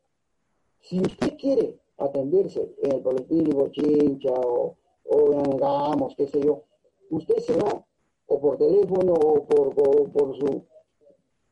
si 0.81 0.99
usted 0.99 1.35
quiere 1.37 1.79
atenderse 1.97 2.75
en 2.81 2.91
el 2.93 3.01
colectivo 3.01 3.69
Chincha 3.69 4.33
o, 4.33 4.75
o 5.05 5.33
en 5.33 5.57
Gamos, 5.57 6.15
qué 6.15 6.27
sé 6.27 6.41
yo, 6.41 6.63
usted 7.09 7.37
se 7.37 7.55
va 7.57 7.85
o 8.27 8.39
por 8.39 8.57
teléfono 8.57 9.13
o 9.13 9.45
por, 9.45 9.73
por, 10.11 10.37
su... 10.37 10.63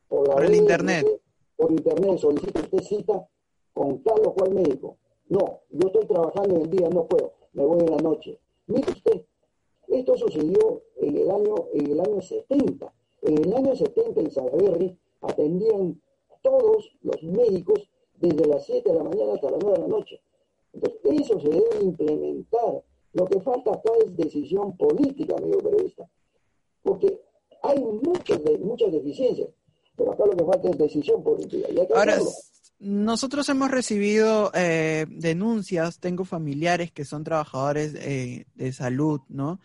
Por, 0.08 0.44
el 0.44 0.54
internet. 0.54 1.06
por 1.56 1.72
internet 1.72 2.18
solicita 2.18 2.60
usted 2.60 2.80
cita 2.80 3.28
con 3.72 4.02
tal 4.02 4.26
o 4.26 4.34
cual 4.34 4.54
médico. 4.54 4.96
No, 5.28 5.60
yo 5.70 5.88
estoy 5.88 6.06
trabajando 6.06 6.54
en 6.56 6.62
el 6.62 6.70
día, 6.70 6.88
no 6.88 7.06
puedo, 7.06 7.32
me 7.52 7.64
voy 7.64 7.80
en 7.80 7.90
la 7.90 7.96
noche. 7.96 8.38
Mire 8.68 8.92
usted, 8.92 9.24
esto 9.88 10.16
sucedió 10.16 10.82
en 10.96 11.16
el 11.16 11.30
año, 11.30 11.54
en 11.72 11.90
el 11.90 12.00
año 12.00 12.20
70. 12.20 12.92
En 13.22 13.38
el 13.44 13.54
año 13.54 13.74
70 13.74 14.20
en 14.20 14.30
Salaverry 14.30 14.98
atendían 15.22 16.00
todos 16.42 16.92
los 17.02 17.22
médicos 17.22 17.88
desde 18.14 18.46
las 18.46 18.64
7 18.66 18.88
de 18.88 18.94
la 18.94 19.04
mañana 19.04 19.34
hasta 19.34 19.50
las 19.50 19.60
9 19.60 19.76
de 19.76 19.82
la 19.82 19.88
noche. 19.88 20.20
Entonces, 20.76 21.20
eso 21.22 21.40
se 21.40 21.48
debe 21.48 21.82
implementar. 21.82 22.82
Lo 23.12 23.24
que 23.26 23.40
falta 23.40 23.70
acá 23.72 23.90
es 24.04 24.16
decisión 24.16 24.76
política, 24.76 25.36
amigo 25.36 25.58
periodista. 25.60 26.06
Porque 26.82 27.18
hay 27.62 27.80
muchas, 27.80 28.40
muchas 28.60 28.92
deficiencias, 28.92 29.48
pero 29.96 30.12
acá 30.12 30.24
lo 30.26 30.36
que 30.36 30.44
falta 30.44 30.68
es 30.68 30.78
decisión 30.78 31.22
política. 31.22 31.68
Ahora, 31.94 32.18
nosotros 32.78 33.48
hemos 33.48 33.70
recibido 33.70 34.50
eh, 34.54 35.06
denuncias, 35.08 35.98
tengo 35.98 36.24
familiares 36.24 36.92
que 36.92 37.06
son 37.06 37.24
trabajadores 37.24 37.94
eh, 37.94 38.44
de 38.54 38.72
salud, 38.72 39.22
¿no? 39.28 39.60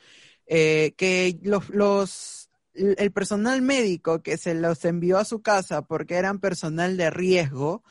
Eh, 0.46 0.94
que 0.96 1.38
los, 1.44 1.70
los, 1.70 2.50
el 2.74 3.12
personal 3.12 3.62
médico 3.62 4.22
que 4.22 4.38
se 4.38 4.54
los 4.54 4.84
envió 4.86 5.18
a 5.18 5.26
su 5.26 5.42
casa 5.42 5.82
porque 5.82 6.16
eran 6.16 6.40
personal 6.40 6.96
de 6.96 7.10
riesgo, 7.10 7.84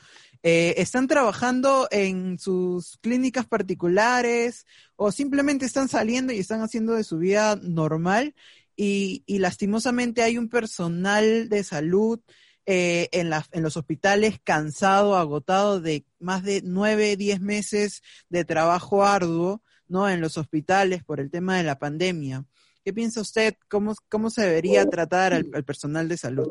eh, 0.43 0.73
están 0.77 1.07
trabajando 1.07 1.87
en 1.91 2.39
sus 2.39 2.97
clínicas 3.01 3.45
particulares 3.45 4.65
o 4.95 5.11
simplemente 5.11 5.65
están 5.65 5.87
saliendo 5.87 6.33
y 6.33 6.39
están 6.39 6.61
haciendo 6.61 6.93
de 6.93 7.03
su 7.03 7.19
vida 7.19 7.57
normal 7.61 8.33
y, 8.75 9.23
lastimosamente 9.27 10.23
hay 10.23 10.39
un 10.39 10.49
personal 10.49 11.49
de 11.49 11.63
salud 11.63 12.19
eh, 12.65 13.09
en, 13.11 13.31
en 13.51 13.63
los 13.63 13.77
hospitales 13.77 14.39
cansado, 14.43 15.15
agotado 15.15 15.79
de 15.79 16.05
más 16.19 16.43
de 16.43 16.61
nueve, 16.63 17.15
diez 17.17 17.39
meses 17.39 18.01
de 18.29 18.43
trabajo 18.43 19.03
arduo, 19.03 19.61
¿no? 19.87 20.09
En 20.09 20.21
los 20.21 20.37
hospitales 20.37 21.03
por 21.03 21.19
el 21.19 21.29
tema 21.29 21.57
de 21.57 21.63
la 21.63 21.77
pandemia. 21.77 22.45
¿Qué 22.83 22.93
piensa 22.93 23.21
usted? 23.21 23.55
¿Cómo, 23.67 23.93
cómo 24.09 24.31
se 24.31 24.41
debería 24.41 24.85
tratar 24.87 25.33
al 25.33 25.45
personal 25.63 26.07
de 26.07 26.17
salud? 26.17 26.47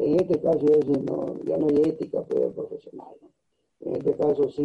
En 0.00 0.18
este 0.18 0.40
caso 0.40 0.64
ya 1.44 1.58
no 1.58 1.66
hay 1.68 1.82
ética 1.90 2.22
profesional. 2.24 3.16
En 3.80 3.96
este 3.96 4.14
caso 4.14 4.48
sí, 4.48 4.64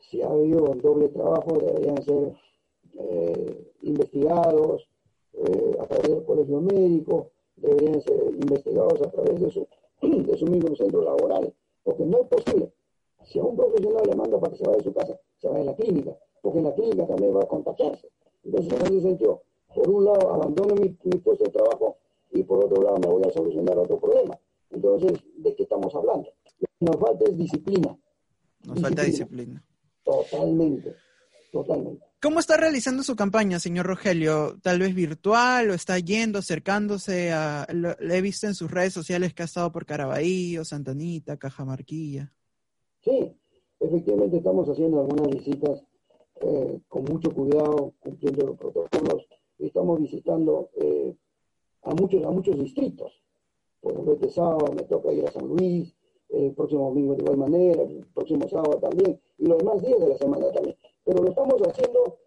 si 0.00 0.22
ha 0.22 0.30
habido 0.30 0.74
doble 0.82 1.10
trabajo, 1.10 1.58
deberían 1.58 2.02
ser 2.02 2.32
eh, 2.98 3.72
investigados 3.82 4.88
eh, 5.34 5.76
a 5.78 5.86
través 5.86 6.08
del 6.08 6.24
colegio 6.24 6.62
médico, 6.62 7.32
deberían 7.56 8.00
ser 8.00 8.18
investigados 8.42 9.02
a 9.02 9.10
través 9.10 9.38
de 9.38 9.50
su, 9.50 9.66
de 10.00 10.38
su 10.38 10.46
mismo 10.46 10.74
centro 10.76 11.02
laboral, 11.02 11.52
porque 11.82 12.06
no 12.06 12.22
es 12.22 12.28
posible. 12.28 12.72
Si 13.24 13.38
a 13.38 13.44
un 13.44 13.56
profesional 13.56 14.04
le 14.08 14.16
manda 14.16 14.40
para 14.40 14.52
que 14.52 14.58
se 14.58 14.64
vaya 14.64 14.78
de 14.78 14.84
su 14.84 14.94
casa, 14.94 15.20
se 15.36 15.48
vaya 15.48 15.60
a 15.60 15.64
la 15.64 15.76
clínica, 15.76 16.16
porque 16.40 16.60
en 16.60 16.64
la 16.64 16.74
clínica 16.74 17.06
también 17.06 17.36
va 17.36 17.42
a 17.42 17.48
contagiarse. 17.48 18.08
Entonces, 18.42 18.72
en 18.72 18.86
ese 18.86 19.00
sentido, 19.02 19.42
por 19.74 19.90
un 19.90 20.06
lado 20.06 20.32
abandono 20.32 20.74
mi, 20.74 20.96
mi 21.04 21.18
puesto 21.18 21.44
de 21.44 21.50
trabajo 21.50 21.98
y 22.32 22.42
por 22.44 22.64
otro 22.64 22.82
lado 22.82 22.96
me 22.98 23.08
voy 23.08 23.22
a 23.24 23.30
solucionar 23.30 23.78
otro 23.78 23.98
problema. 23.98 24.38
Entonces, 24.84 25.24
¿de 25.38 25.56
qué 25.56 25.62
estamos 25.62 25.94
hablando? 25.94 26.28
Nos 26.80 26.96
falta 26.96 27.24
es 27.24 27.36
disciplina. 27.38 27.98
Nos 28.64 28.80
falta 28.80 29.02
disciplina. 29.02 29.64
Totalmente, 30.02 30.94
totalmente. 31.50 32.04
¿Cómo 32.20 32.38
está 32.38 32.58
realizando 32.58 33.02
su 33.02 33.16
campaña, 33.16 33.58
señor 33.58 33.86
Rogelio? 33.86 34.58
¿Tal 34.62 34.80
vez 34.80 34.94
virtual 34.94 35.70
o 35.70 35.74
está 35.74 35.98
yendo, 35.98 36.38
acercándose 36.38 37.32
a... 37.32 37.66
Le 37.72 38.16
he 38.16 38.20
visto 38.20 38.46
en 38.46 38.54
sus 38.54 38.70
redes 38.70 38.92
sociales 38.92 39.32
que 39.32 39.42
ha 39.42 39.46
estado 39.46 39.72
por 39.72 39.86
Caraballo, 39.86 40.64
Santanita, 40.64 41.38
Cajamarquilla. 41.38 42.32
Sí, 43.02 43.34
efectivamente 43.80 44.36
estamos 44.38 44.68
haciendo 44.68 45.00
algunas 45.00 45.28
visitas 45.28 45.82
eh, 46.42 46.80
con 46.88 47.04
mucho 47.04 47.30
cuidado, 47.30 47.94
cumpliendo 48.00 48.46
los 48.48 48.58
protocolos. 48.58 49.26
Estamos 49.58 50.00
visitando 50.00 50.70
eh, 50.76 51.14
a, 51.82 51.94
muchos, 51.94 52.22
a 52.24 52.30
muchos 52.30 52.58
distritos 52.58 53.23
por 53.84 53.92
ejemplo, 53.92 54.14
este 54.14 54.30
sábado 54.30 54.72
me 54.74 54.82
toca 54.84 55.12
ir 55.12 55.26
a 55.26 55.30
San 55.30 55.46
Luis, 55.46 55.94
el 56.30 56.54
próximo 56.54 56.88
domingo 56.88 57.14
de 57.14 57.22
igual 57.22 57.36
manera, 57.36 57.82
el 57.82 58.06
próximo 58.14 58.48
sábado 58.48 58.78
también, 58.78 59.20
y 59.36 59.46
los 59.46 59.58
demás 59.58 59.82
días 59.82 60.00
de 60.00 60.08
la 60.08 60.16
semana 60.16 60.50
también. 60.50 60.74
Pero 61.04 61.22
lo 61.22 61.28
estamos 61.28 61.60
haciendo 61.60 62.18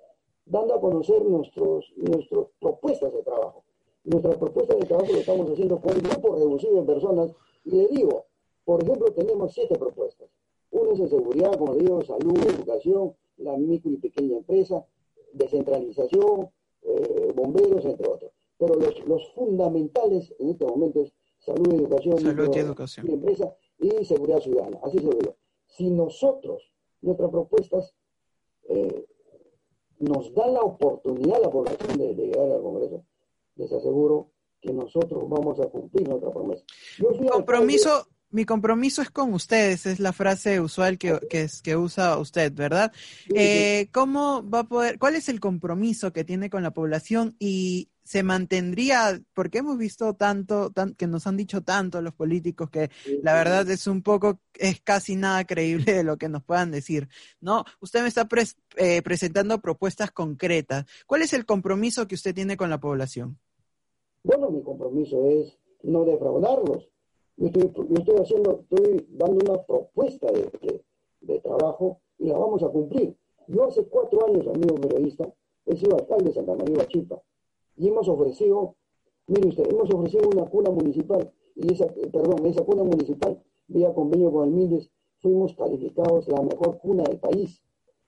dando 0.45 0.75
a 0.75 0.79
conocer 0.79 1.25
nuestros, 1.25 1.91
nuestras 1.97 2.45
propuestas 2.59 3.11
de 3.11 3.23
trabajo. 3.23 3.63
Nuestras 4.03 4.37
propuestas 4.37 4.79
de 4.79 4.85
trabajo 4.85 5.11
lo 5.11 5.17
estamos 5.17 5.49
haciendo 5.49 5.81
con 5.81 5.95
un 5.95 6.03
grupo 6.03 6.35
reducido 6.35 6.75
de 6.75 6.83
personas, 6.83 7.31
y 7.65 7.71
le 7.71 7.87
digo, 7.87 8.25
por 8.63 8.83
ejemplo, 8.83 9.11
tenemos 9.13 9.51
siete 9.51 9.79
propuestas. 9.79 10.29
Una 10.69 10.91
es 10.93 10.99
en 10.99 11.09
seguridad, 11.09 11.57
como 11.57 11.73
digo, 11.73 12.03
salud, 12.03 12.37
educación, 12.45 13.15
la 13.37 13.57
micro 13.57 13.89
y 13.89 13.97
pequeña 13.97 14.37
empresa, 14.37 14.85
descentralización, 15.33 16.49
eh, 16.83 17.33
bomberos, 17.35 17.83
entre 17.83 18.07
otros. 18.07 18.31
Pero 18.59 18.75
los, 18.75 19.07
los 19.07 19.27
fundamentales 19.33 20.33
en 20.39 20.49
este 20.49 20.65
momento 20.65 21.01
es 21.01 21.13
salud, 21.47 21.73
educación, 21.73 22.19
salud 22.19 22.49
y 22.53 22.59
educación. 22.59 23.09
empresa 23.09 23.55
y 23.79 24.05
seguridad 24.05 24.39
ciudadana. 24.39 24.79
Así 24.83 24.97
se 24.97 25.05
digo. 25.05 25.37
Si 25.65 25.89
nosotros, 25.89 26.71
nuestras 27.01 27.29
propuestas, 27.29 27.93
eh, 28.69 29.05
nos 29.99 30.33
dan 30.33 30.53
la 30.53 30.61
oportunidad 30.61 31.37
a 31.37 31.41
la 31.41 31.49
población 31.49 31.97
de, 31.97 32.13
llegar 32.13 32.51
al 32.51 32.61
Congreso, 32.61 33.05
les 33.55 33.71
aseguro 33.71 34.31
que 34.61 34.73
nosotros 34.73 35.23
vamos 35.27 35.59
a 35.59 35.67
cumplir 35.67 36.07
nuestra 36.07 36.31
promesa. 36.31 36.63
Compromiso, 37.31 38.07
mi 38.29 38.45
compromiso 38.45 39.01
es 39.01 39.09
con 39.09 39.33
ustedes, 39.33 39.85
es 39.85 39.99
la 39.99 40.13
frase 40.13 40.59
usual 40.59 40.97
que, 40.97 41.19
que, 41.29 41.47
que 41.63 41.75
usa 41.75 42.17
usted, 42.17 42.51
¿verdad? 42.53 42.91
Eh, 43.33 43.89
¿Cómo 43.91 44.47
va 44.47 44.59
a 44.59 44.67
poder, 44.67 44.99
cuál 44.99 45.15
es 45.15 45.29
el 45.29 45.39
compromiso 45.39 46.11
que 46.11 46.23
tiene 46.23 46.49
con 46.49 46.63
la 46.63 46.71
población 46.71 47.35
y 47.39 47.89
se 48.07 48.23
mantendría, 48.23 49.21
porque 49.33 49.57
hemos 49.57 49.77
visto 49.77 50.13
tanto, 50.13 50.71
que 50.97 51.07
nos 51.07 51.27
han 51.27 51.35
dicho 51.35 51.61
tanto 51.61 52.01
los 52.01 52.13
políticos 52.13 52.69
que 52.69 52.89
la 53.21 53.33
verdad 53.33 53.69
es 53.69 53.85
un 53.85 54.01
poco, 54.01 54.39
es 54.53 54.79
casi 54.79 55.17
nada 55.17 55.43
creíble 55.43 55.93
de 55.93 56.03
lo 56.05 56.15
que 56.15 56.29
nos 56.29 56.41
puedan 56.41 56.71
decir, 56.71 57.09
¿no? 57.41 57.65
Usted 57.81 58.03
me 58.03 58.07
está 58.07 58.25
eh, 58.77 59.01
presentando 59.01 59.59
propuestas 59.59 60.11
concretas. 60.11 60.85
¿Cuál 61.05 61.23
es 61.23 61.33
el 61.33 61.45
compromiso 61.45 62.07
que 62.07 62.15
usted 62.15 62.33
tiene 62.33 62.55
con 62.55 62.69
la 62.69 62.79
población? 62.79 63.37
Bueno, 64.23 64.51
mi 64.51 64.63
compromiso 64.63 65.27
es 65.27 65.57
no 65.83 66.05
defraudarlos. 66.05 66.89
Yo 67.35 67.47
estoy, 67.47 67.69
estoy 67.93 68.15
haciendo, 68.21 68.61
estoy 68.61 69.05
dando 69.09 69.51
una 69.51 69.61
propuesta 69.63 70.27
de, 70.31 70.49
de, 71.19 71.39
trabajo 71.39 71.99
y 72.17 72.27
la 72.27 72.37
vamos 72.37 72.63
a 72.63 72.69
cumplir. 72.69 73.17
Yo 73.47 73.65
hace 73.65 73.83
cuatro 73.83 74.27
años, 74.27 74.47
amigo 74.47 74.75
periodista, 74.75 75.29
he 75.65 75.75
sido 75.75 75.97
alcalde 75.97 76.29
de 76.29 76.33
Santa 76.33 76.55
María 76.55 76.87
Chipa 76.87 77.21
y 77.77 77.87
hemos 77.87 78.09
ofrecido, 78.09 78.75
mire 79.27 79.49
usted, 79.49 79.71
hemos 79.71 79.89
ofrecido 79.93 80.29
una 80.29 80.45
cuna 80.45 80.71
municipal, 80.71 81.31
y 81.55 81.71
esa, 81.71 81.87
perdón, 81.87 82.45
esa 82.45 82.63
cuna 82.65 82.83
municipal, 82.83 83.41
vía 83.67 83.93
convenio 83.93 84.31
con 84.31 84.47
el 84.47 84.53
MINDES, 84.53 84.89
fuimos 85.19 85.53
calificados 85.55 86.27
la 86.27 86.41
mejor 86.41 86.79
cuna 86.79 87.03
del 87.03 87.19
país 87.19 87.61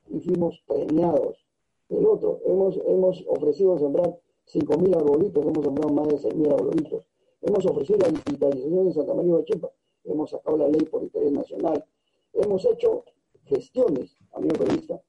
y 0.09 0.19
fuimos 0.19 0.61
premiados. 0.67 1.45
El 1.89 2.05
otro, 2.05 2.39
hemos, 2.45 2.77
hemos 2.85 3.23
ofrecido 3.27 3.77
sembrar 3.77 4.19
5.000 4.47 4.95
arbolitos, 4.95 5.45
hemos 5.45 5.63
sembrado 5.63 5.93
más 5.93 6.07
de 6.07 6.17
6.000 6.17 6.53
arbolitos. 6.53 7.05
Hemos 7.41 7.65
ofrecido 7.65 7.99
la 7.99 8.09
digitalización 8.09 8.85
de 8.87 8.93
Santa 8.93 9.13
María 9.13 9.37
de 9.37 9.45
Chipa, 9.45 9.71
hemos 10.03 10.29
sacado 10.29 10.57
la 10.57 10.67
ley 10.67 10.81
por 10.81 11.03
interés 11.03 11.31
nacional, 11.31 11.85
hemos 12.33 12.65
hecho 12.65 13.03
gestiones, 13.45 14.17
amigo 14.33 14.55
periodista, 14.55 15.01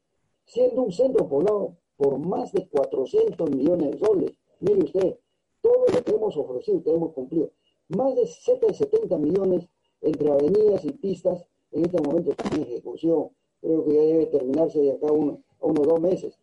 siendo 0.45 0.83
un 0.83 0.93
centro 0.93 1.29
poblado 1.29 1.77
por 1.97 2.19
más 2.19 2.53
de 2.53 2.67
400 2.69 3.51
millones 3.51 3.91
de 3.91 3.99
soles. 3.99 4.40
Mire 4.61 4.85
usted, 4.85 5.19
todo 5.63 5.85
lo 5.93 6.05
que 6.05 6.11
hemos 6.11 6.37
ofrecido, 6.37 6.83
que 6.83 6.91
hemos 6.91 7.13
cumplido. 7.13 7.51
Más 7.89 8.15
de 8.15 8.27
70 8.27 9.19
millones 9.19 9.69
entre 10.01 10.31
avenidas 10.31 10.85
y 10.85 10.93
pistas 10.93 11.45
en 11.73 11.85
este 11.85 12.01
momento 12.01 12.31
están 12.31 12.55
en 12.55 12.63
ejecución. 12.63 13.31
Creo 13.61 13.85
que 13.85 13.95
ya 13.95 14.03
debe 14.03 14.27
terminarse 14.27 14.81
de 14.81 14.93
acá 14.93 15.09
a 15.09 15.13
uno, 15.13 15.43
unos 15.61 15.87
dos 15.87 16.01
meses. 16.01 16.39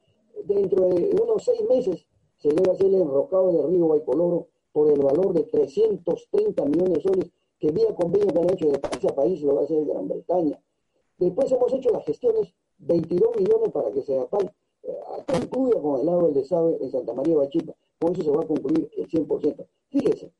Dentro 0.45 0.87
de 0.87 1.15
unos 1.21 1.43
seis 1.43 1.61
meses 1.67 2.05
se 2.37 2.49
debe 2.49 2.71
hacer 2.71 2.87
el 2.87 3.01
enrocado 3.01 3.51
del 3.51 3.67
río 3.71 3.87
Baicoloro 3.87 4.47
por 4.71 4.91
el 4.91 4.99
valor 4.99 5.33
de 5.33 5.43
330 5.43 6.65
millones 6.65 6.93
de 6.93 7.01
soles 7.01 7.31
que 7.59 7.71
vía 7.71 7.95
convenio 7.95 8.27
que 8.27 8.39
han 8.39 8.51
hecho 8.51 8.67
de 8.67 8.77
país 8.77 9.05
a 9.05 9.15
país, 9.15 9.41
lo 9.41 9.55
va 9.55 9.61
a 9.61 9.63
hacer 9.63 9.83
Gran 9.85 10.07
Bretaña. 10.07 10.61
Después 11.17 11.51
hemos 11.51 11.73
hecho 11.73 11.89
las 11.89 12.05
gestiones, 12.05 12.53
22 12.77 13.35
millones 13.37 13.71
para 13.71 13.91
que 13.91 14.03
se 14.03 14.19
apal 14.19 14.53
concluya 15.25 15.81
con 15.81 16.01
el 16.01 16.09
agua 16.09 16.23
del 16.25 16.33
desagüe 16.33 16.77
en 16.81 16.91
Santa 16.91 17.13
María 17.13 17.35
Bachipa. 17.35 17.73
Con 17.99 18.13
eso 18.13 18.23
se 18.23 18.31
va 18.31 18.43
a 18.43 18.47
concluir 18.47 18.89
el 18.95 19.07
100%. 19.07 19.67
Fíjese, 19.89 20.31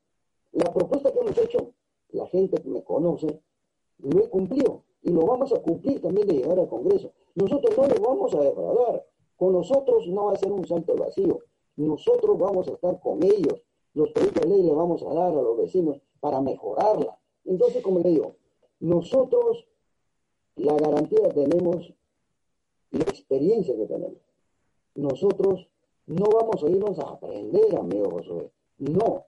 la 0.52 0.72
propuesta 0.74 1.12
que 1.12 1.20
hemos 1.20 1.38
hecho, 1.38 1.74
la 2.10 2.28
gente 2.28 2.62
que 2.62 2.70
me 2.70 2.84
conoce, 2.84 3.42
lo 4.00 4.20
he 4.20 4.30
cumplido 4.30 4.84
y 5.02 5.12
lo 5.12 5.26
vamos 5.26 5.52
a 5.54 5.62
cumplir 5.62 6.02
también 6.02 6.28
de 6.28 6.34
llegar 6.36 6.60
al 6.60 6.68
Congreso. 6.68 7.12
Nosotros 7.36 7.78
no 7.78 7.88
lo 7.88 8.02
vamos 8.02 8.34
a 8.36 8.42
defraudar. 8.42 9.06
Con 9.36 9.54
nosotros 9.54 10.08
no 10.08 10.26
va 10.26 10.34
a 10.34 10.38
ser 10.38 10.52
un 10.52 10.66
salto 10.68 10.96
vacío. 10.96 11.40
Nosotros 11.76 12.38
vamos 12.38 12.68
a 12.68 12.72
estar 12.72 13.00
con 13.00 13.24
ellos. 13.24 13.62
Los 13.94 14.12
proyectos 14.12 14.44
de 14.44 14.50
ley 14.50 14.64
le 14.64 14.74
vamos 14.74 15.04
a 15.04 15.14
dar 15.14 15.32
a 15.32 15.42
los 15.42 15.58
vecinos 15.58 16.02
para 16.20 16.42
mejorarla. 16.42 17.20
Entonces, 17.46 17.82
como 17.84 18.00
le 18.00 18.10
digo, 18.10 18.36
nosotros 18.80 19.68
la 20.56 20.76
garantía 20.76 21.30
tenemos 21.30 21.94
la 22.92 23.04
experiencia 23.04 23.76
que 23.76 23.86
tenemos. 23.86 24.27
Nosotros 24.98 25.70
no 26.08 26.26
vamos 26.26 26.64
a 26.64 26.70
irnos 26.70 26.98
a 26.98 27.04
aprender, 27.04 27.76
amigo 27.78 28.10
Josué. 28.10 28.52
No, 28.80 29.28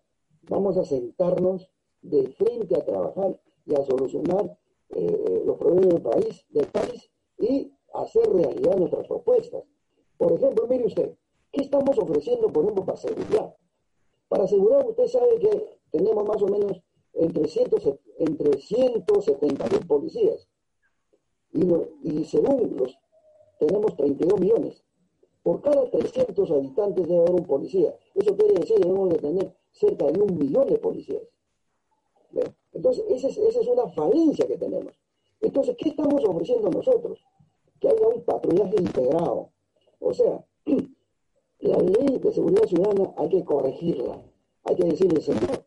vamos 0.50 0.78
a 0.78 0.84
sentarnos 0.84 1.70
de 2.02 2.28
frente 2.30 2.76
a 2.76 2.84
trabajar 2.84 3.40
y 3.68 3.76
a 3.76 3.84
solucionar 3.86 4.58
eh, 4.90 5.44
los 5.46 5.58
problemas 5.58 5.90
del 5.90 6.02
país, 6.02 6.46
del 6.50 6.66
país 6.68 7.12
y 7.38 7.72
hacer 7.94 8.34
realidad 8.34 8.78
nuestras 8.78 9.08
propuestas. 9.08 9.64
Por 10.18 10.32
ejemplo, 10.32 10.66
mire 10.68 10.88
usted, 10.88 11.16
¿qué 11.52 11.62
estamos 11.62 12.00
ofreciendo, 12.00 12.52
por 12.52 12.64
ejemplo, 12.64 12.86
para 12.86 12.98
seguridad? 12.98 13.56
Para 14.28 14.46
asegurar, 14.46 14.88
usted 14.88 15.06
sabe 15.06 15.38
que 15.38 15.80
tenemos 15.92 16.26
más 16.26 16.42
o 16.42 16.48
menos 16.48 16.82
entre, 17.14 17.48
entre 18.18 18.58
170 18.60 19.70
mil 19.70 19.88
policías. 19.88 20.50
Y, 21.54 21.62
y 22.02 22.26
según 22.26 22.76
los, 22.76 22.98
tenemos 23.60 23.96
32 23.96 24.40
millones. 24.40 24.84
Por 25.44 25.62
cada 25.62 25.90
300 25.90 26.52
habitantes 26.52 27.08
debe 27.08 27.22
haber 27.22 27.36
un 27.36 27.46
policía. 27.46 27.96
Eso 28.14 28.36
quiere 28.36 28.56
decir 28.56 28.76
que 28.76 28.84
debemos 28.84 29.10
de 29.10 29.18
tener 29.20 29.56
cerca 29.72 30.06
de 30.08 30.22
un 30.22 30.38
millón 30.38 30.68
de 30.68 30.78
policías. 30.78 31.24
Entonces, 32.74 33.04
esa 33.10 33.28
es, 33.28 33.68
una 33.68 33.88
falencia 33.90 34.46
que 34.48 34.58
tenemos. 34.58 34.94
Entonces, 35.42 35.76
¿qué 35.78 35.90
estamos 35.90 36.24
ofreciendo 36.24 36.70
nosotros? 36.70 37.20
Que 37.80 37.88
haya 37.88 38.08
un 38.08 38.22
patrullaje 38.24 38.76
integrado. 38.78 39.50
O 40.00 40.14
sea, 40.14 40.46
la 41.60 41.78
ley 41.78 42.20
de 42.20 42.32
seguridad 42.32 42.68
ciudadana 42.68 43.14
hay 43.18 43.30
que 43.30 43.44
corregirla. 43.44 44.22
Hay 44.66 44.76
que 44.76 44.84
decirle, 44.84 45.22
señor, 45.22 45.66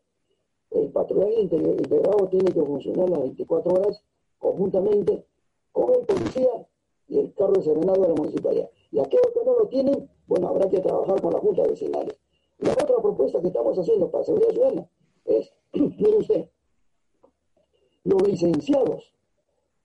el 0.71 0.91
patrullaje 0.91 1.41
integrado 1.41 2.29
tiene 2.29 2.51
que 2.51 2.63
funcionar 2.63 3.09
las 3.09 3.19
24 3.19 3.73
horas 3.73 4.03
conjuntamente 4.39 5.25
con 5.71 5.93
el 5.93 6.05
policía 6.05 6.67
y 7.07 7.19
el 7.19 7.33
carro 7.33 7.53
de 7.53 7.63
serenado 7.63 8.01
de 8.01 8.07
la 8.09 8.15
municipalidad. 8.15 8.69
Y 8.93 8.99
aquellos 8.99 9.33
que 9.33 9.43
no 9.43 9.57
lo 9.57 9.67
tienen, 9.69 10.07
bueno, 10.27 10.49
habrá 10.49 10.69
que 10.69 10.79
trabajar 10.79 11.19
con 11.19 11.33
la 11.33 11.39
Junta 11.39 11.63
de 11.63 11.69
Vecinales. 11.69 12.15
La 12.59 12.73
otra 12.73 13.01
propuesta 13.01 13.41
que 13.41 13.47
estamos 13.47 13.75
haciendo 13.75 14.11
para 14.11 14.23
seguridad 14.23 14.51
ciudadana 14.51 14.89
es, 15.25 15.51
mire 15.73 16.17
usted, 16.17 16.49
los 18.03 18.21
licenciados 18.21 19.11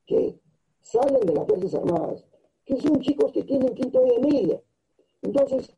que 0.04 0.38
salen 0.82 1.22
de 1.22 1.34
las 1.34 1.46
Fuerzas 1.46 1.74
Armadas, 1.76 2.26
que 2.66 2.76
son 2.76 3.00
chicos 3.00 3.32
que 3.32 3.44
tienen 3.44 3.74
quinto 3.74 4.02
de 4.02 4.18
media. 4.18 4.62
Entonces, 5.22 5.74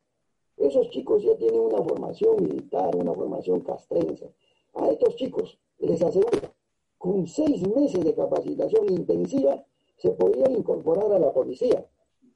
esos 0.57 0.89
chicos 0.89 1.23
ya 1.23 1.37
tienen 1.37 1.61
una 1.61 1.81
formación 1.81 2.35
militar, 2.43 2.93
una 2.97 3.13
formación 3.13 3.61
castrense. 3.61 4.33
A 4.73 4.89
estos 4.89 5.15
chicos 5.15 5.57
les 5.79 6.01
aseguro, 6.01 6.53
con 6.97 7.25
seis 7.27 7.65
meses 7.65 8.03
de 8.03 8.13
capacitación 8.13 8.91
intensiva, 8.91 9.65
se 9.95 10.09
podrían 10.11 10.51
incorporar 10.51 11.13
a 11.13 11.19
la 11.19 11.31
policía. 11.31 11.87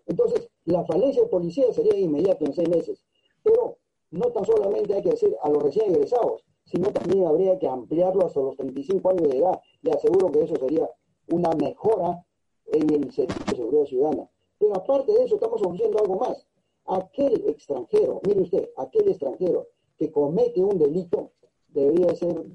Entonces, 0.07 0.49
la 0.65 0.83
falencia 0.85 1.23
de 1.23 1.29
policía 1.29 1.71
sería 1.71 1.97
inmediata 1.97 2.45
en 2.45 2.53
seis 2.53 2.69
meses. 2.69 3.03
Pero 3.43 3.77
no 4.11 4.31
tan 4.31 4.45
solamente 4.45 4.93
hay 4.93 5.01
que 5.01 5.11
decir 5.11 5.35
a 5.41 5.49
los 5.49 5.63
recién 5.63 5.91
egresados, 5.91 6.43
sino 6.65 6.91
también 6.91 7.25
habría 7.25 7.57
que 7.59 7.67
ampliarlo 7.67 8.25
hasta 8.25 8.39
los 8.39 8.55
35 8.57 9.09
años 9.09 9.29
de 9.29 9.37
edad. 9.37 9.61
Le 9.81 9.91
aseguro 9.91 10.31
que 10.31 10.43
eso 10.43 10.55
sería 10.55 10.89
una 11.29 11.51
mejora 11.53 12.25
en 12.67 12.89
el 12.89 13.11
servicio 13.11 13.45
de 13.45 13.55
seguridad 13.55 13.85
ciudadana. 13.85 14.29
Pero 14.57 14.75
aparte 14.75 15.11
de 15.11 15.23
eso, 15.25 15.35
estamos 15.35 15.61
ofreciendo 15.61 15.99
algo 15.99 16.15
más. 16.15 16.47
Aquel 16.85 17.47
extranjero, 17.47 18.21
mire 18.25 18.41
usted, 18.41 18.69
aquel 18.77 19.09
extranjero 19.09 19.67
que 19.97 20.11
comete 20.11 20.61
un 20.61 20.77
delito 20.77 21.31
debería 21.69 22.15
ser 22.15 22.45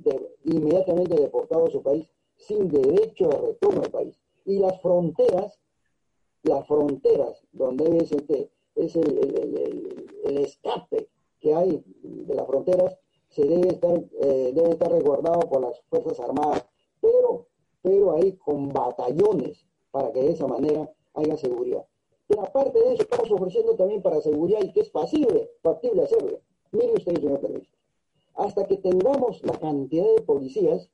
inmediatamente 0.45 1.15
deportado 1.15 1.67
a 1.67 1.71
su 1.71 1.83
país 1.83 2.11
sin 2.37 2.69
derecho 2.69 3.29
de 3.29 3.39
retorno 3.39 3.83
al 3.83 3.91
país. 3.91 4.19
Y 4.45 4.59
las 4.59 4.81
fronteras, 4.81 5.60
las 6.43 6.67
fronteras 6.67 7.43
donde 7.53 7.99
es, 7.99 8.13
este, 8.13 8.51
es 8.75 8.97
el 8.97 10.39
escape 10.39 11.09
que 11.41 11.55
hay 11.55 11.83
de 12.03 12.35
las 12.35 12.47
fronteras, 12.47 12.97
se 13.29 13.45
debe 13.45 13.69
estar, 13.69 13.97
eh, 14.23 14.53
debe 14.55 14.71
estar 14.71 14.91
resguardado 14.91 15.41
por 15.49 15.63
las 15.63 15.81
Fuerzas 15.89 16.21
Armadas, 16.21 16.67
pero, 17.01 17.47
pero 17.83 18.17
ahí 18.17 18.37
con 18.37 18.69
batallones 18.69 19.67
para 19.91 20.13
que 20.13 20.21
de 20.21 20.33
esa 20.33 20.47
manera 20.47 20.93
haya 21.15 21.37
seguridad. 21.37 21.85
Pero 22.27 22.43
aparte 22.43 22.79
de 22.79 22.95
eso, 22.95 23.03
estamos 23.03 23.31
ofreciendo 23.31 23.75
también 23.75 24.03
para 24.03 24.21
seguridad 24.21 24.61
y 24.63 24.73
que 24.73 24.81
es 24.81 24.91
factible, 24.93 25.51
factible 25.63 26.03
hacerlo. 26.03 26.41
Mire 26.73 26.93
usted, 26.95 27.17
señor 27.17 27.41
periodista, 27.41 27.77
hasta 28.35 28.67
que 28.67 28.77
tengamos 28.77 29.43
la 29.45 29.59
cantidad 29.59 30.07
de 30.15 30.23
policías, 30.23 30.91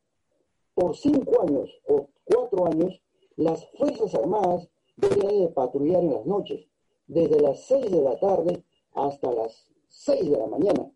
por 0.74 0.94
cinco 0.96 1.42
años 1.42 1.70
o 1.88 2.08
cuatro 2.24 2.66
años, 2.66 3.00
las 3.36 3.66
Fuerzas 3.72 4.14
Armadas 4.14 4.68
de 4.96 5.48
patrullar 5.54 6.02
en 6.02 6.14
las 6.14 6.26
noches, 6.26 6.66
desde 7.06 7.40
las 7.40 7.60
seis 7.66 7.90
de 7.90 8.02
la 8.02 8.18
tarde 8.18 8.64
hasta 8.94 9.32
las 9.32 9.66
seis 9.88 10.30
de 10.30 10.38
la 10.38 10.46
mañana 10.46 10.90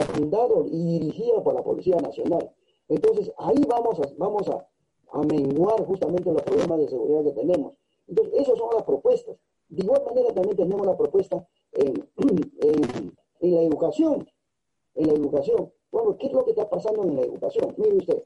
fundado 0.00 0.66
y 0.66 0.98
dirigido 0.98 1.42
por 1.42 1.54
la 1.54 1.62
Policía 1.62 1.96
Nacional. 1.96 2.50
Entonces, 2.88 3.32
ahí 3.38 3.62
vamos 3.68 3.98
a, 4.00 4.08
vamos 4.16 4.48
a, 4.48 4.66
menguar 5.26 5.84
justamente 5.84 6.32
los 6.32 6.42
problemas 6.42 6.78
de 6.78 6.88
seguridad 6.88 7.22
que 7.24 7.32
tenemos. 7.32 7.74
Entonces, 8.06 8.34
esas 8.34 8.58
son 8.58 8.70
las 8.74 8.82
propuestas. 8.82 9.36
De 9.68 9.84
igual 9.84 10.02
manera, 10.06 10.32
también 10.32 10.56
tenemos 10.56 10.86
la 10.86 10.96
propuesta 10.96 11.46
en, 11.72 12.08
en, 13.40 13.52
la 13.52 13.62
educación. 13.62 14.26
En 14.94 15.06
la 15.06 15.12
educación. 15.12 15.70
Bueno, 15.90 16.16
¿qué 16.16 16.28
es 16.28 16.32
lo 16.32 16.44
que 16.44 16.52
está 16.52 16.68
pasando 16.68 17.02
en 17.02 17.16
la 17.16 17.22
educación? 17.22 17.74
Mire 17.76 17.96
usted, 17.96 18.24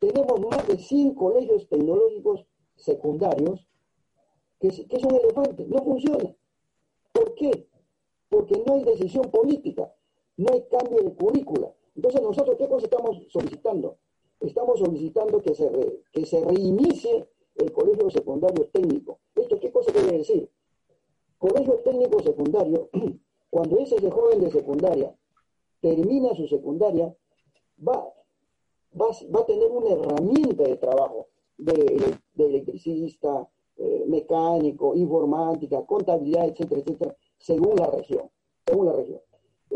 tenemos 0.00 0.40
más 0.40 0.66
de 0.66 0.76
100 0.76 1.14
colegios 1.14 1.68
tecnológicos 1.68 2.46
secundarios 2.74 3.68
que, 4.60 4.68
que 4.86 5.00
son 5.00 5.14
elefantes, 5.14 5.68
no 5.68 5.78
funcionan. 5.78 6.36
¿Por 7.12 7.34
qué? 7.34 7.68
Porque 8.28 8.62
no 8.66 8.74
hay 8.74 8.84
decisión 8.84 9.30
política 9.30 9.92
no 10.36 10.52
hay 10.52 10.62
cambio 10.70 11.02
de 11.02 11.14
currícula. 11.14 11.72
Entonces 11.94 12.22
nosotros, 12.22 12.56
¿qué 12.58 12.68
cosa 12.68 12.86
estamos 12.86 13.16
solicitando? 13.30 13.98
Estamos 14.40 14.78
solicitando 14.78 15.40
que 15.40 15.54
se, 15.54 15.70
que 16.12 16.26
se 16.26 16.44
reinicie 16.44 17.28
el 17.56 17.72
colegio 17.72 18.10
secundario 18.10 18.68
técnico. 18.68 19.20
¿Esto 19.34 19.60
qué 19.60 19.70
cosa 19.70 19.92
quiere 19.92 20.18
decir? 20.18 20.50
Colegio 21.38 21.74
técnico 21.80 22.20
secundario, 22.22 22.90
cuando 23.50 23.78
ese 23.78 24.10
joven 24.10 24.40
de 24.40 24.50
secundaria 24.50 25.14
termina 25.80 26.34
su 26.34 26.48
secundaria, 26.48 27.14
va, 27.86 28.12
va, 29.00 29.40
a 29.40 29.46
tener 29.46 29.70
una 29.70 29.90
herramienta 29.90 30.64
de 30.64 30.76
trabajo 30.76 31.28
de, 31.58 32.16
electricista, 32.38 33.48
eh, 33.76 34.04
mecánico, 34.06 34.94
informática, 34.94 35.84
contabilidad, 35.84 36.48
etcétera, 36.48 36.80
etcétera, 36.80 37.16
según 37.38 37.76
la 37.76 37.86
región, 37.86 38.30
según 38.66 38.86
la 38.86 38.92
región 38.92 39.20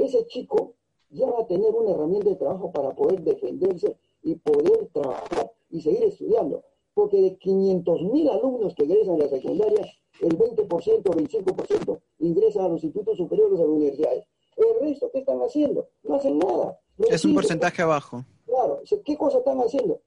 ese 0.04 0.26
chico 0.26 0.74
ya 1.10 1.26
va 1.26 1.40
a 1.40 1.46
tener 1.46 1.74
una 1.74 1.92
herramienta 1.92 2.30
de 2.30 2.36
trabajo 2.36 2.70
para 2.70 2.94
poder 2.94 3.22
defenderse 3.22 3.96
y 4.22 4.34
poder 4.36 4.88
trabajar 4.92 5.52
y 5.70 5.80
seguir 5.80 6.04
estudiando. 6.04 6.64
Porque 6.94 7.20
de 7.20 7.36
500 7.38 8.02
mil 8.02 8.28
alumnos 8.28 8.74
que 8.74 8.84
ingresan 8.84 9.14
a 9.14 9.18
la 9.18 9.28
secundaria, 9.28 9.86
el 10.20 10.36
20% 10.36 10.66
o 10.68 11.12
25% 11.12 12.00
ingresan 12.18 12.64
a 12.64 12.68
los 12.68 12.82
institutos 12.82 13.16
superiores 13.16 13.58
a 13.58 13.62
las 13.62 13.70
universidades. 13.70 14.24
El 14.56 14.88
resto, 14.88 15.08
¿qué 15.12 15.20
están 15.20 15.38
haciendo? 15.38 15.88
No 16.02 16.16
hacen 16.16 16.38
nada. 16.38 16.78
es 16.98 17.24
un 17.24 17.34
porcentaje 17.34 17.82
abajo. 17.82 18.24
Claro, 18.44 18.82
¿qué 19.04 19.16
cosas 19.16 19.38
están 19.38 19.58
haciendo? 19.58 20.00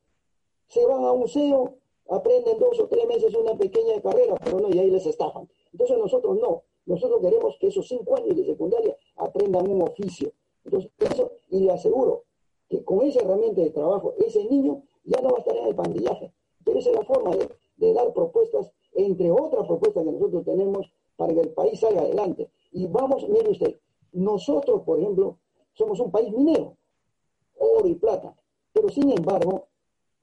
Se 0.68 0.86
van 0.86 1.04
a 1.04 1.12
un 1.14 1.22
museo, 1.22 1.78
aprenden 2.12 2.60
dos 2.60 2.80
o 2.80 2.88
tres 2.88 3.08
meses 3.08 3.34
una 3.36 3.56
pequeña 3.56 4.02
carrera, 4.02 4.36
pero 4.44 4.60
no, 4.60 4.70
y 4.70 4.78
ahí 4.80 4.92
les 4.92 5.06
estafan. 5.06 5.50
Entonces 5.72 5.98
nosotros 5.98 6.38
no. 6.40 6.64
Nosotros 6.86 7.22
queremos 7.22 7.56
que 7.60 7.68
esos 7.68 7.88
cinco 7.88 8.18
años 8.18 8.36
de 8.36 8.46
secundaria 8.46 8.96
aprendan 9.16 9.70
un 9.70 9.84
oficio. 9.84 10.32
Entonces, 10.66 10.92
eso, 11.00 11.32
y 11.50 11.62
le 11.62 11.72
aseguro 11.72 12.26
que 12.68 12.84
con 12.84 13.02
esa 13.02 13.22
herramienta 13.22 13.62
de 13.62 13.70
trabajo, 13.70 14.14
ese 14.26 14.44
niño 14.46 14.84
ya 15.04 15.22
no 15.22 15.30
va 15.30 15.38
a 15.38 15.40
estar 15.40 15.56
en 15.56 15.68
el 15.68 15.76
pandillaje. 15.76 16.34
Pero 16.64 16.80
esa 16.80 16.90
es 16.90 16.96
la 16.96 17.04
forma 17.04 17.32
de, 17.36 17.94
dar 17.94 18.14
propuestas, 18.14 18.72
entre 18.94 19.32
otras 19.32 19.66
propuestas 19.66 20.04
que 20.04 20.12
nosotros 20.12 20.46
tenemos 20.46 20.92
para 21.16 21.34
que 21.34 21.40
el 21.40 21.50
país 21.50 21.80
salga 21.80 22.02
adelante. 22.02 22.52
Y 22.72 22.88
vamos, 22.88 23.28
mire 23.28 23.50
usted, 23.50 23.80
nosotros, 24.12 24.84
por 24.84 25.00
ejemplo, 25.00 25.40
somos 25.74 26.00
un 26.00 26.12
país 26.12 26.32
minero, 26.32 26.78
oro 27.58 27.88
y 27.88 27.96
plata, 27.96 28.36
pero 28.74 28.90
sin 28.90 29.12
embargo, 29.12 29.68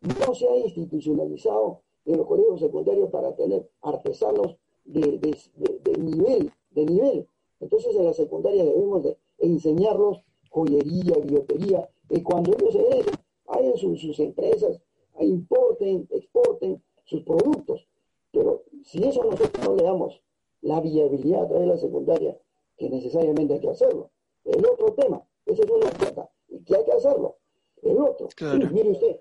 no 0.01 0.35
se 0.35 0.49
ha 0.49 0.57
institucionalizado 0.57 1.81
en 2.05 2.17
los 2.17 2.27
colegios 2.27 2.61
secundarios 2.61 3.11
para 3.11 3.35
tener 3.35 3.69
artesanos 3.83 4.57
de, 4.85 5.19
de, 5.19 5.81
de, 5.85 5.99
nivel, 5.99 6.53
de 6.71 6.87
nivel. 6.87 7.29
Entonces 7.61 7.95
en 7.97 8.05
la 8.05 8.15
secundaria 8.15 8.65
debemos 8.65 9.03
de 9.03 9.17
enseñarlos 9.39 10.23
joyería, 10.51 11.17
biotería, 11.19 11.89
y 12.09 12.23
cuando 12.23 12.55
ellos 12.57 12.73
se 12.73 12.83
den, 12.83 13.05
hagan 13.47 13.77
sus, 13.77 14.01
sus 14.01 14.19
empresas, 14.21 14.81
importen, 15.21 16.09
exporten 16.11 16.83
sus 17.05 17.23
productos. 17.23 17.87
Pero 18.33 18.65
si 18.85 19.05
eso 19.05 19.25
nosotros 19.25 19.65
no 19.65 19.77
le 19.77 19.85
damos 19.85 20.23
la 20.63 20.81
viabilidad 20.81 21.43
a 21.43 21.49
través 21.49 21.67
de 21.67 21.75
la 21.75 21.81
secundaria, 21.81 22.39
que 22.77 22.89
necesariamente 22.89 23.55
hay 23.55 23.61
que 23.61 23.71
hacerlo. 23.71 24.11
El 24.45 24.65
otro 24.65 24.95
tema, 24.95 25.23
ese 25.45 25.63
es 25.63 25.71
una 25.71 25.91
plata, 25.91 26.31
y 26.49 26.61
que 26.65 26.77
hay 26.77 26.85
que 26.85 26.93
hacerlo. 26.93 27.37
El 27.83 27.99
otro, 27.99 28.29
mire 28.73 28.91
usted, 28.91 29.21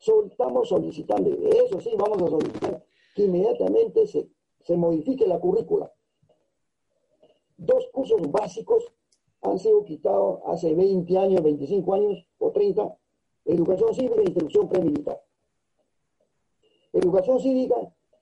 estamos 0.00 0.68
solicitando, 0.68 1.30
eso 1.30 1.80
sí 1.80 1.90
vamos 1.96 2.22
a 2.22 2.28
solicitar, 2.28 2.84
que 3.14 3.24
inmediatamente 3.24 4.06
se, 4.06 4.28
se 4.60 4.76
modifique 4.76 5.26
la 5.26 5.38
currícula. 5.38 5.92
Dos 7.56 7.88
cursos 7.92 8.20
básicos 8.30 8.84
han 9.42 9.58
sido 9.58 9.84
quitados 9.84 10.40
hace 10.46 10.74
20 10.74 11.18
años, 11.18 11.42
25 11.42 11.94
años 11.94 12.26
o 12.38 12.50
30, 12.50 12.96
educación 13.46 13.94
cívica 13.94 14.20
e 14.20 14.24
instrucción 14.24 14.68
premilitar. 14.68 15.22
Educación 16.92 17.40
cívica 17.40 17.76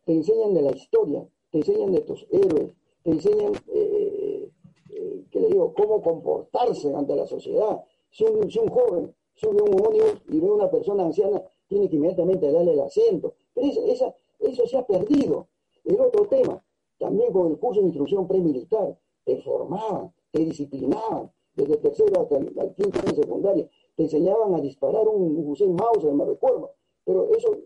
te 0.05 0.13
enseñan 0.13 0.55
de 0.55 0.63
la 0.63 0.71
historia, 0.73 1.27
te 1.51 1.59
enseñan 1.59 1.93
de 1.93 2.01
tus 2.03 2.27
héroes, 2.31 2.73
te 3.03 3.11
enseñan, 3.11 3.53
eh, 3.73 4.51
eh, 4.91 5.25
¿qué 5.31 5.41
le 5.41 5.49
digo?, 5.49 5.73
cómo 5.75 6.03
comportarse 6.03 6.95
ante 6.95 7.17
la 7.17 7.27
sociedad. 7.27 7.85
Si 8.11 8.25
un, 8.25 8.69
joven 8.69 9.15
sube 9.35 9.63
un 9.63 9.75
ómnibus 9.85 10.23
y 10.29 10.41
ve 10.41 10.51
una 10.51 10.71
persona 10.71 11.05
anciana, 11.05 11.43
tiene 11.69 11.89
que 11.89 11.97
inmediatamente 11.97 12.51
darle 12.51 12.73
el 12.73 12.81
asiento. 12.81 13.35
Pero 13.55 13.67
eso 13.69 14.67
se 14.67 14.77
ha 14.77 14.87
perdido. 14.87 15.49
El 15.85 16.01
otro 16.01 16.27
tema, 16.27 16.63
también 16.99 17.33
con 17.33 17.51
el 17.51 17.59
curso 17.59 17.81
de 17.81 17.87
instrucción 17.87 18.27
premilitar, 18.27 18.99
te 19.25 19.41
formaban, 19.43 20.13
te 20.31 20.45
disciplinaban, 20.45 21.31
desde 21.55 21.77
tercero 21.77 22.23
hasta 22.23 22.37
el, 22.37 22.75
quinto 22.75 23.01
de 23.03 23.15
secundaria, 23.15 23.69
te 23.97 24.05
enseñaban 24.05 24.55
a 24.55 24.61
disparar 24.61 25.07
un 25.09 25.37
Hussein 25.47 25.75
Mauser, 25.75 26.13
me 26.13 26.25
recuerdo. 26.25 26.73
Pero 27.05 27.29
eso, 27.35 27.57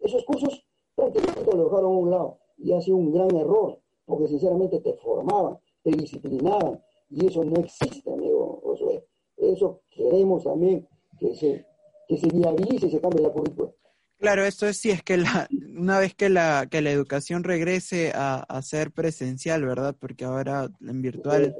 esos 0.00 0.24
cursos 0.24 0.64
prácticamente 0.94 1.54
lo 1.56 1.64
dejaron 1.64 1.92
a 1.92 1.98
un 1.98 2.10
lado 2.10 2.38
y 2.56 2.72
ha 2.72 2.80
sido 2.80 2.96
un 2.96 3.12
gran 3.12 3.34
error, 3.36 3.78
porque 4.06 4.28
sinceramente 4.28 4.80
te 4.80 4.94
formaban, 4.94 5.58
te 5.82 5.90
disciplinaban, 5.90 6.82
y 7.10 7.26
eso 7.26 7.44
no 7.44 7.60
existe, 7.60 8.12
amigo 8.12 8.60
Josué. 8.62 9.06
Eso 9.36 9.80
queremos 9.90 10.44
también 10.44 10.88
que 11.18 11.34
se, 11.34 11.66
que 12.08 12.16
se 12.16 12.28
viabilice 12.28 12.86
y 12.86 12.90
se 12.90 13.00
cambie 13.00 13.22
la 13.22 13.30
currícula. 13.30 13.70
Claro, 14.18 14.44
esto 14.44 14.66
es 14.66 14.78
si 14.78 14.90
es 14.90 15.02
que 15.02 15.18
la, 15.18 15.46
una 15.76 15.98
vez 15.98 16.14
que 16.14 16.28
la, 16.28 16.66
que 16.70 16.80
la 16.80 16.90
educación 16.90 17.44
regrese 17.44 18.12
a, 18.14 18.36
a 18.36 18.62
ser 18.62 18.90
presencial, 18.90 19.64
¿verdad? 19.64 19.94
Porque 19.98 20.24
ahora 20.24 20.70
en 20.80 21.02
virtual 21.02 21.54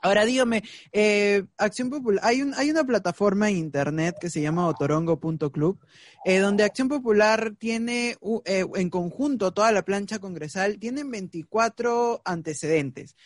Ahora 0.00 0.24
dígame, 0.24 0.62
eh, 0.92 1.44
Acción 1.56 1.90
Popular, 1.90 2.20
hay, 2.24 2.40
un, 2.40 2.54
hay 2.54 2.70
una 2.70 2.84
plataforma 2.84 3.50
en 3.50 3.56
internet 3.56 4.16
que 4.20 4.30
se 4.30 4.40
llama 4.40 4.68
otorongo.club, 4.68 5.78
eh, 6.24 6.38
donde 6.38 6.62
Acción 6.62 6.88
Popular 6.88 7.54
tiene 7.58 8.16
eh, 8.44 8.64
en 8.76 8.90
conjunto 8.90 9.52
toda 9.52 9.72
la 9.72 9.82
plancha 9.82 10.20
congresal, 10.20 10.78
tienen 10.78 11.10
24 11.10 12.22
antecedentes. 12.24 13.16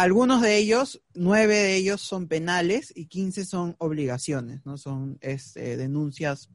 Algunos 0.00 0.42
de 0.42 0.56
ellos, 0.56 1.02
nueve 1.14 1.56
de 1.56 1.76
ellos 1.76 2.00
son 2.00 2.28
penales 2.28 2.92
y 2.94 3.06
15 3.06 3.44
son 3.44 3.76
obligaciones, 3.78 4.64
¿no? 4.64 4.76
Son 4.76 5.18
este, 5.20 5.76
denuncias 5.76 6.50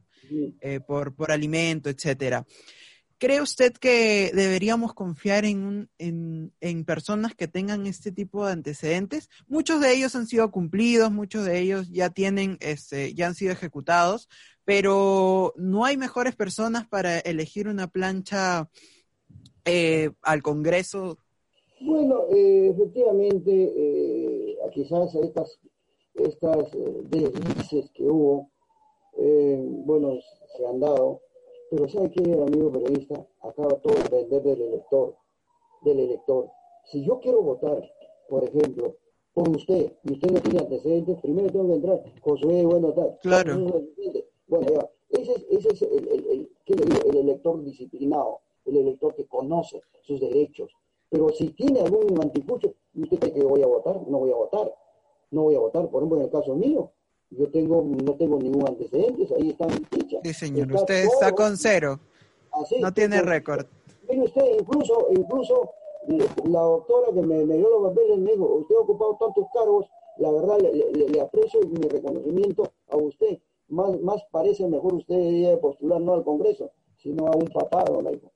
por, 0.86 1.14
por 1.14 1.30
alimento, 1.30 1.90
etcétera. 1.90 2.46
¿Cree 3.18 3.40
usted 3.40 3.72
que 3.72 4.32
deberíamos 4.34 4.92
confiar 4.92 5.44
en, 5.44 5.88
en, 5.98 6.84
personas 6.84 7.34
que 7.34 7.48
tengan 7.48 7.86
este 7.86 8.10
tipo 8.12 8.44
de 8.44 8.52
antecedentes? 8.52 9.30
Muchos 9.46 9.80
de 9.80 9.94
ellos 9.94 10.14
han 10.16 10.26
sido 10.26 10.50
cumplidos, 10.50 11.12
muchos 11.12 11.44
de 11.46 11.60
ellos 11.60 11.88
ya 11.90 12.10
tienen, 12.10 12.58
este, 12.60 13.14
ya 13.14 13.28
han 13.28 13.34
sido 13.34 13.52
ejecutados, 13.52 14.28
pero 14.64 15.54
no 15.56 15.84
hay 15.84 15.96
mejores 15.96 16.34
personas 16.34 16.86
para 16.86 17.18
elegir 17.18 17.68
una 17.68 17.86
plancha 17.86 18.68
eh, 19.64 20.10
al 20.22 20.42
Congreso. 20.42 21.18
Bueno, 21.80 22.24
eh, 22.30 22.68
efectivamente, 22.68 23.72
eh, 23.76 24.58
quizás 24.72 25.14
estas, 25.14 25.60
estas 26.14 26.70
deslices 27.10 27.90
que 27.92 28.04
hubo, 28.04 28.50
bueno, 29.86 30.18
se 30.56 30.66
han 30.66 30.80
dado 30.80 31.20
pero 31.74 31.88
¿sabe 31.88 32.10
qué, 32.10 32.32
amigo 32.32 32.70
periodista? 32.70 33.26
Acaba 33.42 33.74
todo 33.80 33.94
de 33.94 34.18
depender 34.18 34.42
del 34.42 34.62
elector, 34.68 35.16
del 35.82 36.00
elector. 36.00 36.48
Si 36.84 37.04
yo 37.04 37.18
quiero 37.18 37.42
votar, 37.42 37.82
por 38.28 38.44
ejemplo, 38.44 38.96
por 39.32 39.48
usted, 39.48 39.92
y 40.04 40.12
usted 40.12 40.30
no 40.30 40.40
tiene 40.40 40.60
antecedentes, 40.60 41.20
primero 41.20 41.50
tengo 41.50 41.66
que 41.68 41.74
entrar, 41.74 42.02
Josué, 42.20 42.64
bueno, 42.64 42.92
tal. 42.92 43.18
Claro. 43.22 43.82
Bueno, 44.46 44.66
ya, 44.72 44.90
ese 45.18 45.32
es, 45.32 45.46
ese 45.50 45.68
es 45.70 45.82
el, 45.82 46.08
el, 46.08 46.26
el, 46.30 46.52
¿qué 46.64 46.74
le 46.74 46.84
digo? 46.84 47.10
el 47.10 47.16
elector 47.16 47.64
disciplinado, 47.64 48.40
el 48.66 48.76
elector 48.76 49.14
que 49.16 49.26
conoce 49.26 49.82
sus 50.02 50.20
derechos. 50.20 50.70
Pero 51.14 51.28
si 51.28 51.50
tiene 51.50 51.78
algún 51.78 52.20
anticucho, 52.20 52.74
¿usted 52.96 53.20
cree 53.20 53.32
que 53.32 53.44
voy 53.44 53.62
a 53.62 53.68
votar? 53.68 53.94
No 54.08 54.18
voy 54.18 54.32
a 54.32 54.34
votar. 54.34 54.74
No 55.30 55.42
voy 55.42 55.54
a 55.54 55.60
votar, 55.60 55.88
por 55.88 56.02
ejemplo, 56.02 56.18
en 56.18 56.24
el 56.24 56.30
caso 56.30 56.56
mío, 56.56 56.90
yo 57.30 57.48
tengo, 57.52 57.84
no 57.84 58.16
tengo 58.16 58.36
ningún 58.40 58.66
antecedente, 58.66 59.32
ahí 59.32 59.50
está 59.50 59.68
mi 59.68 59.84
ficha. 59.92 60.18
Sí, 60.24 60.34
señor, 60.34 60.72
usted 60.72 61.04
está 61.04 61.30
con 61.30 61.56
cero. 61.56 62.00
no 62.80 62.92
tiene 62.92 63.22
récord. 63.22 63.64
Mire 64.08 64.24
usted, 64.24 64.58
incluso, 64.58 65.06
incluso 65.12 65.70
la 66.46 66.62
doctora 66.62 67.12
que 67.14 67.22
me, 67.22 67.44
dio 67.44 67.70
los 67.70 67.90
papeles 67.90 68.18
me 68.18 68.32
dijo, 68.32 68.46
usted 68.46 68.74
ha 68.74 68.80
ocupado 68.80 69.16
tantos 69.20 69.46
cargos, 69.54 69.86
la 70.16 70.32
verdad 70.32 70.58
le, 70.62 70.72
le, 70.72 71.20
aprecio 71.20 71.60
mi 71.60 71.88
reconocimiento 71.88 72.72
a 72.90 72.96
usted. 72.96 73.38
Más, 73.68 74.00
más 74.00 74.20
parece 74.32 74.66
mejor 74.66 74.94
usted 74.94 75.60
postular 75.60 76.00
no 76.00 76.14
al 76.14 76.24
Congreso, 76.24 76.72
sino 76.96 77.28
a 77.28 77.36
un 77.36 77.46
papado, 77.46 78.02
me 78.02 78.10
dijo. 78.10 78.33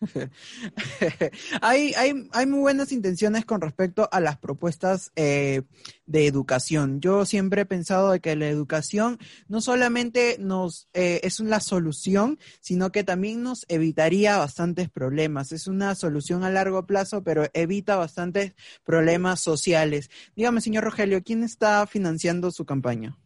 hay, 1.62 1.92
hay, 1.94 2.28
hay, 2.32 2.46
muy 2.46 2.60
buenas 2.60 2.92
intenciones 2.92 3.44
con 3.44 3.60
respecto 3.60 4.08
a 4.10 4.20
las 4.20 4.38
propuestas 4.38 5.12
eh, 5.16 5.62
de 6.06 6.26
educación. 6.26 7.00
Yo 7.00 7.24
siempre 7.24 7.62
he 7.62 7.66
pensado 7.66 8.12
de 8.12 8.20
que 8.20 8.36
la 8.36 8.48
educación 8.48 9.18
no 9.48 9.60
solamente 9.60 10.36
nos 10.38 10.88
eh, 10.94 11.20
es 11.22 11.40
una 11.40 11.60
solución, 11.60 12.38
sino 12.60 12.90
que 12.92 13.04
también 13.04 13.42
nos 13.42 13.64
evitaría 13.68 14.38
bastantes 14.38 14.90
problemas. 14.90 15.52
Es 15.52 15.66
una 15.66 15.94
solución 15.94 16.44
a 16.44 16.50
largo 16.50 16.86
plazo, 16.86 17.22
pero 17.22 17.44
evita 17.54 17.96
bastantes 17.96 18.54
problemas 18.84 19.40
sociales. 19.40 20.10
Dígame, 20.34 20.60
señor 20.60 20.84
Rogelio, 20.84 21.22
¿quién 21.22 21.42
está 21.42 21.86
financiando 21.86 22.50
su 22.50 22.64
campaña? 22.64 23.18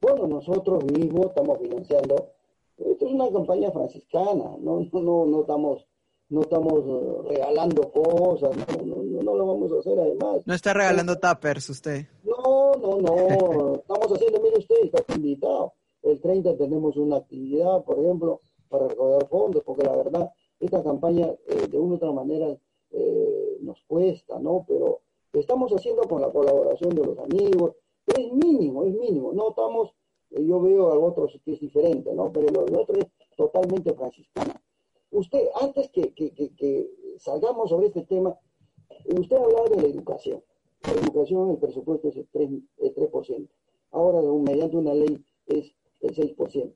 Bueno, 0.00 0.26
nosotros 0.26 0.84
mismos 0.92 1.26
estamos 1.26 1.58
financiando 1.60 2.35
esto 2.78 3.06
es 3.06 3.12
una 3.12 3.30
campaña 3.30 3.70
franciscana, 3.70 4.56
no, 4.60 4.86
no, 4.92 5.26
no, 5.26 5.40
estamos 5.40 5.86
no 6.28 6.40
estamos 6.40 6.82
eh, 6.84 7.28
regalando 7.28 7.90
cosas, 7.92 8.50
no, 8.56 9.22
no, 9.22 9.36
lo 9.36 9.46
vamos 9.46 9.72
a 9.72 9.78
hacer 9.78 9.98
además. 9.98 10.42
No 10.44 10.54
está 10.54 10.74
regalando 10.74 11.16
tappers 11.16 11.70
usted. 11.70 12.06
No, 12.24 12.72
no, 12.74 13.00
no, 13.00 13.74
estamos 13.76 14.12
haciendo, 14.12 14.40
mire 14.40 14.58
usted, 14.58 14.74
está 14.82 15.14
invitado. 15.14 15.74
El 16.02 16.20
30 16.20 16.56
tenemos 16.56 16.96
una 16.96 17.16
actividad, 17.16 17.84
por 17.84 17.98
ejemplo, 18.00 18.40
para 18.68 18.88
recaudar 18.88 19.28
fondos, 19.28 19.62
porque 19.64 19.84
la 19.84 19.96
verdad, 19.96 20.30
esta 20.58 20.82
campaña 20.82 21.28
eh, 21.46 21.68
de 21.68 21.78
una 21.78 21.94
u 21.94 21.96
otra 21.96 22.12
manera 22.12 22.56
eh, 22.90 23.58
nos 23.60 23.80
cuesta, 23.86 24.38
¿no? 24.40 24.64
Pero 24.66 25.02
estamos 25.32 25.72
haciendo 25.72 26.02
con 26.02 26.20
la 26.20 26.30
colaboración 26.30 26.90
de 26.90 27.04
los 27.04 27.18
amigos, 27.18 27.76
es 28.06 28.32
mínimo, 28.32 28.84
es 28.84 28.94
mínimo, 28.94 29.32
no 29.32 29.50
estamos 29.50 29.94
yo 30.30 30.60
veo 30.60 30.90
a 30.90 30.98
otros 30.98 31.38
que 31.44 31.52
es 31.52 31.60
diferente, 31.60 32.12
¿no? 32.14 32.32
Pero 32.32 32.48
lo 32.48 32.66
nuestro 32.66 32.98
es 32.98 33.06
totalmente 33.36 33.92
franciscano. 33.94 34.54
Usted, 35.10 35.48
antes 35.60 35.90
que, 35.90 36.12
que, 36.12 36.90
salgamos 37.18 37.70
sobre 37.70 37.86
este 37.86 38.02
tema, 38.02 38.38
usted 39.16 39.36
hablaba 39.36 39.68
de 39.68 39.82
la 39.82 39.88
educación. 39.88 40.42
La 40.84 40.92
educación, 40.92 41.50
el 41.50 41.58
presupuesto 41.58 42.08
es 42.08 42.16
el 42.16 42.30
3%. 42.30 42.62
El 42.78 42.94
3%. 42.94 43.48
Ahora, 43.92 44.20
mediante 44.20 44.76
una 44.76 44.94
ley, 44.94 45.24
es 45.46 45.72
el 46.00 46.14
6%. 46.14 46.74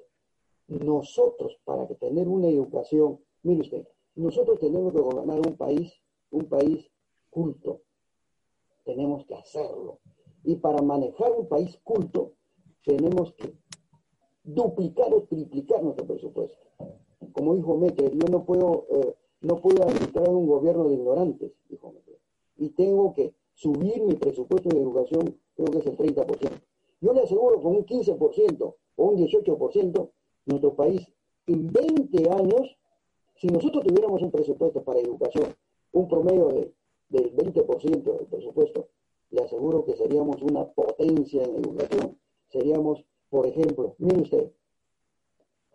Nosotros, 0.68 1.58
para 1.64 1.86
que 1.86 1.96
tener 1.96 2.28
una 2.28 2.48
educación, 2.48 3.20
mire 3.42 3.62
usted, 3.62 3.86
nosotros 4.14 4.58
tenemos 4.58 4.92
que 4.92 5.00
gobernar 5.00 5.40
un 5.40 5.56
país, 5.56 5.92
un 6.30 6.44
país 6.44 6.90
culto. 7.30 7.82
Tenemos 8.84 9.24
que 9.26 9.34
hacerlo. 9.34 9.98
Y 10.44 10.56
para 10.56 10.80
manejar 10.82 11.32
un 11.32 11.48
país 11.48 11.78
culto, 11.82 12.32
tenemos 12.84 13.32
que 13.34 13.54
duplicar 14.42 15.12
o 15.12 15.22
triplicar 15.22 15.82
nuestro 15.82 16.06
presupuesto. 16.06 16.58
Como 17.32 17.54
dijo 17.54 17.76
Mecker, 17.76 18.12
yo 18.12 18.28
no 18.30 18.44
puedo, 18.44 18.86
eh, 18.90 19.14
no 19.42 19.56
puedo 19.60 19.82
administrar 19.84 20.28
un 20.28 20.46
gobierno 20.46 20.88
de 20.88 20.94
ignorantes, 20.94 21.52
dijo 21.68 21.92
Mecker. 21.92 22.18
Y 22.56 22.70
tengo 22.70 23.12
que 23.12 23.34
subir 23.54 24.02
mi 24.02 24.14
presupuesto 24.14 24.68
de 24.68 24.80
educación, 24.80 25.38
creo 25.54 25.70
que 25.70 25.78
es 25.78 25.86
el 25.86 25.96
30%. 25.96 26.50
Yo 27.00 27.12
le 27.12 27.22
aseguro 27.22 27.60
con 27.60 27.76
un 27.76 27.86
15% 27.86 28.74
o 28.96 29.04
un 29.04 29.16
18%, 29.16 30.10
nuestro 30.46 30.74
país 30.74 31.06
en 31.46 31.70
20 31.70 32.30
años, 32.30 32.76
si 33.36 33.48
nosotros 33.48 33.84
tuviéramos 33.84 34.22
un 34.22 34.30
presupuesto 34.30 34.82
para 34.82 35.00
educación, 35.00 35.54
un 35.92 36.08
promedio 36.08 36.48
de 36.48 36.72
del 37.10 37.34
20% 37.34 38.02
del 38.02 38.26
presupuesto, 38.26 38.88
le 39.30 39.42
aseguro 39.42 39.84
que 39.84 39.96
seríamos 39.96 40.40
una 40.42 40.66
potencia 40.66 41.42
en 41.42 41.56
educación. 41.56 42.18
Seríamos, 42.50 43.04
por 43.28 43.46
ejemplo, 43.46 43.94
mire 43.98 44.22
usted, 44.22 44.52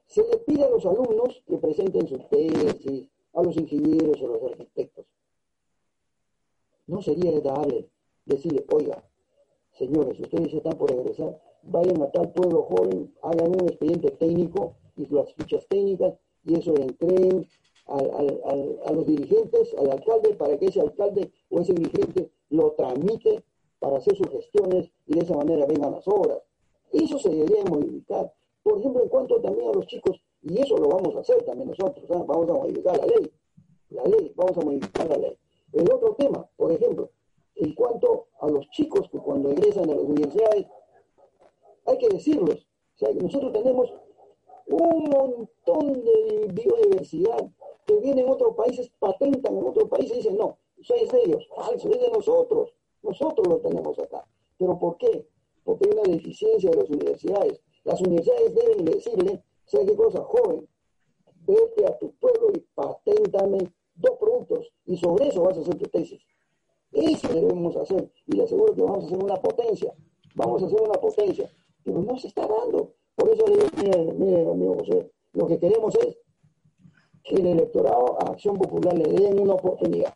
se 0.08 0.22
le 0.28 0.38
pide 0.38 0.64
a 0.64 0.70
los 0.70 0.86
alumnos 0.86 1.42
que 1.48 1.58
presenten 1.58 2.08
sus 2.08 2.28
tesis, 2.30 3.10
a 3.34 3.42
los 3.42 3.56
ingenieros, 3.58 4.22
a 4.22 4.28
los 4.28 4.44
arquitectos. 4.44 5.06
No 6.88 7.02
sería 7.02 7.40
dable 7.42 7.90
decirle, 8.26 8.66
oiga, 8.72 9.04
señores, 9.72 10.20
ustedes 10.20 10.54
están 10.54 10.78
por 10.78 10.92
egresar, 10.92 11.42
vayan 11.64 12.02
a 12.02 12.12
tal 12.12 12.32
pueblo 12.32 12.64
joven, 12.64 13.14
hagan 13.24 13.50
un 13.50 13.68
expediente 13.68 14.12
técnico 14.12 14.76
y 14.96 15.08
las 15.08 15.34
fichas 15.34 15.66
técnicas 15.68 16.14
y 16.44 16.60
eso 16.60 16.76
entreguen 16.76 17.48
a 17.88 18.92
los 18.92 19.06
dirigentes, 19.06 19.74
al 19.76 19.92
alcalde, 19.92 20.34
para 20.36 20.58
que 20.58 20.66
ese 20.66 20.82
alcalde 20.82 21.32
o 21.50 21.62
ese 21.62 21.74
dirigente 21.74 22.32
lo 22.50 22.72
tramite 22.72 23.44
para 23.80 23.98
hacer 23.98 24.16
sus 24.16 24.30
gestiones 24.30 24.92
y 25.06 25.14
de 25.14 25.26
esa 25.26 25.36
manera 25.36 25.66
vengan 25.66 25.92
las 25.92 26.08
obras. 26.08 26.40
Eso 26.96 27.20
se 27.20 27.30
debería 27.30 27.64
modificar. 27.66 28.34
Por 28.64 28.80
ejemplo, 28.80 29.04
en 29.04 29.10
cuanto 29.10 29.42
también 29.42 29.70
a 29.70 29.74
los 29.74 29.86
chicos, 29.86 30.22
y 30.42 30.62
eso 30.62 30.78
lo 30.78 30.88
vamos 30.88 31.14
a 31.16 31.20
hacer 31.20 31.44
también 31.44 31.68
nosotros, 31.70 32.06
¿ah? 32.10 32.24
vamos 32.26 32.50
a 32.50 32.54
modificar 32.54 32.98
la 32.98 33.06
ley. 33.06 33.32
La 33.90 34.04
ley, 34.04 34.32
vamos 34.36 34.58
a 34.58 34.62
modificar 34.62 35.10
la 35.10 35.18
ley. 35.18 35.38
El 35.74 35.92
otro 35.92 36.16
tema, 36.16 36.50
por 36.56 36.72
ejemplo, 36.72 37.12
en 37.56 37.76
cuanto 37.76 38.28
a 38.40 38.48
los 38.48 38.70
chicos 38.70 39.10
que 39.10 39.18
cuando 39.18 39.52
egresan 39.52 39.90
a 39.90 39.96
las 39.96 40.04
universidades, 40.04 40.68
hay 41.86 41.98
que 41.98 42.08
decirlos. 42.08 42.66
Nosotros 43.22 43.52
tenemos 43.52 43.94
un 44.68 45.10
montón 45.10 46.04
de 46.04 46.48
biodiversidad 46.54 47.52
que 47.86 47.98
vienen 48.00 48.26
en 48.26 48.32
otros 48.32 48.56
países, 48.56 48.90
patentan 49.00 49.58
en 49.58 49.68
otros 49.68 49.90
países 49.90 50.14
y 50.14 50.22
dicen, 50.22 50.38
no, 50.38 50.58
eso 50.78 50.96
es 50.96 51.12
de 51.12 51.24
ellos, 51.24 51.48
falso, 51.54 51.90
es 51.90 52.00
de 52.00 52.10
nosotros. 52.10 52.74
Nosotros 53.04 53.48
lo 53.48 53.58
tenemos 53.58 54.00
acá. 54.00 54.26
¿Pero 54.58 54.80
por 54.80 54.98
qué? 54.98 55.28
Porque 55.66 55.90
hay 55.90 55.98
una 55.98 56.14
deficiencia 56.14 56.70
de 56.70 56.78
las 56.78 56.90
universidades. 56.90 57.62
Las 57.84 58.00
universidades 58.00 58.56
deben 58.56 58.86
decirle, 58.86 59.44
¿sabes 59.66 59.88
qué 59.88 59.96
cosa? 59.98 60.24
Joven, 60.24 60.66
vete 61.46 61.86
a 61.86 61.98
tu 61.98 62.14
pueblo 62.14 62.52
y 62.54 62.60
paténtame 62.74 63.74
dos 63.96 64.18
productos 64.20 64.72
y 64.86 64.96
sobre 64.98 65.28
eso 65.28 65.42
vas 65.42 65.58
a 65.58 65.62
hacer 65.62 65.76
tu 65.76 65.86
tesis. 65.90 66.22
Eso 66.94 67.28
debemos 67.28 67.76
hacer 67.76 68.10
y 68.28 68.38
le 68.38 68.44
aseguro 68.44 68.74
que 68.74 68.82
vamos 68.82 69.04
a 69.04 69.08
hacer 69.08 69.22
una 69.22 69.36
potencia. 69.36 69.94
Vamos 70.36 70.64
a 70.64 70.66
hacer 70.68 70.82
una 70.82 70.94
potencia. 70.94 71.50
Pero 71.84 72.02
no 72.02 72.18
se 72.18 72.28
está 72.28 72.48
dando. 72.48 72.94
Por 73.16 73.30
eso 73.30 73.46
le 73.48 73.56
digo, 73.56 73.68
mire, 73.78 74.14
mire, 74.14 74.42
amigo 74.50 74.76
José, 74.80 75.12
lo 75.34 75.48
que 75.48 75.60
queremos 75.60 75.96
es 75.96 76.18
que 77.24 77.36
el 77.36 77.48
electorado 77.48 78.22
a 78.22 78.32
Acción 78.32 78.58
Popular 78.58 78.98
le 78.98 79.12
den 79.12 79.40
una 79.40 79.56
oportunidad. 79.56 80.14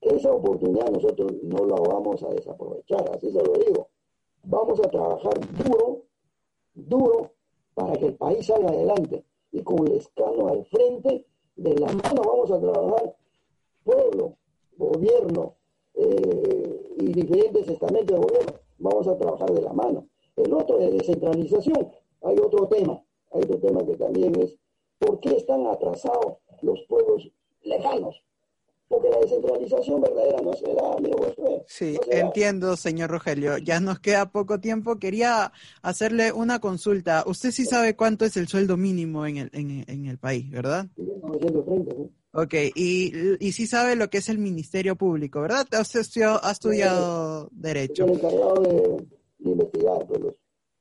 Esa 0.00 0.32
oportunidad 0.32 0.90
nosotros 0.90 1.32
no 1.42 1.64
la 1.64 1.76
vamos 1.76 2.22
a 2.22 2.28
desaprovechar, 2.28 3.10
así 3.14 3.30
se 3.30 3.42
lo 3.42 3.52
digo. 3.54 3.88
Vamos 4.46 4.78
a 4.80 4.90
trabajar 4.90 5.34
duro, 5.64 6.02
duro, 6.74 7.30
para 7.74 7.94
que 7.94 8.06
el 8.06 8.14
país 8.16 8.46
salga 8.46 8.68
adelante. 8.68 9.24
Y 9.52 9.62
con 9.62 9.86
el 9.86 9.94
escano 9.94 10.48
al 10.48 10.64
frente, 10.66 11.26
de 11.56 11.78
la 11.78 11.86
mano 11.86 12.22
vamos 12.26 12.50
a 12.50 12.60
trabajar 12.60 13.16
pueblo, 13.84 14.36
gobierno 14.76 15.54
eh, 15.94 16.94
y 16.98 17.12
diferentes 17.12 17.68
estamentos 17.68 18.18
de 18.18 18.26
gobierno. 18.26 18.52
Vamos 18.78 19.06
a 19.08 19.16
trabajar 19.16 19.52
de 19.52 19.62
la 19.62 19.72
mano. 19.72 20.08
El 20.36 20.52
otro 20.52 20.78
es 20.80 20.92
descentralización. 20.92 21.90
Hay 22.22 22.38
otro 22.38 22.66
tema, 22.66 23.02
hay 23.32 23.42
otro 23.42 23.58
tema 23.58 23.84
que 23.84 23.96
también 23.96 24.34
es 24.40 24.56
¿por 24.98 25.20
qué 25.20 25.36
están 25.36 25.66
atrasados 25.66 26.38
los 26.62 26.80
pueblos 26.88 27.30
lejanos? 27.62 28.22
Porque 28.94 29.10
la 29.10 29.18
descentralización 29.18 30.00
verdadera 30.00 30.40
no 30.40 30.52
se 30.52 30.72
da, 30.72 30.92
amigo. 30.96 31.64
Sí, 31.66 31.98
entiendo, 32.10 32.76
señor 32.76 33.10
Rogelio. 33.10 33.58
Ya 33.58 33.80
nos 33.80 33.98
queda 33.98 34.30
poco 34.30 34.60
tiempo. 34.60 34.98
Quería 35.00 35.52
hacerle 35.82 36.30
una 36.30 36.60
consulta. 36.60 37.24
Usted 37.26 37.50
sí 37.50 37.64
sabe 37.64 37.96
cuánto 37.96 38.24
es 38.24 38.36
el 38.36 38.46
sueldo 38.46 38.76
mínimo 38.76 39.26
en 39.26 39.38
el, 39.38 39.50
en, 39.52 40.06
el 40.06 40.18
país, 40.18 40.48
¿verdad? 40.48 40.86
930, 40.96 41.92
¿sí? 41.96 42.10
Ok, 42.36 42.54
y, 42.74 43.12
y 43.40 43.52
sí 43.52 43.66
sabe 43.66 43.96
lo 43.96 44.10
que 44.10 44.18
es 44.18 44.28
el 44.28 44.38
Ministerio 44.38 44.94
Público, 44.94 45.40
¿verdad? 45.40 45.66
Usted 45.80 46.00
ha 46.42 46.50
estudiado 46.52 47.48
Derecho. 47.50 48.04
el 48.04 48.12
encargado 48.12 48.60
de, 48.60 49.50
investigar 49.50 50.06
pues, 50.06 50.20
los 50.20 50.34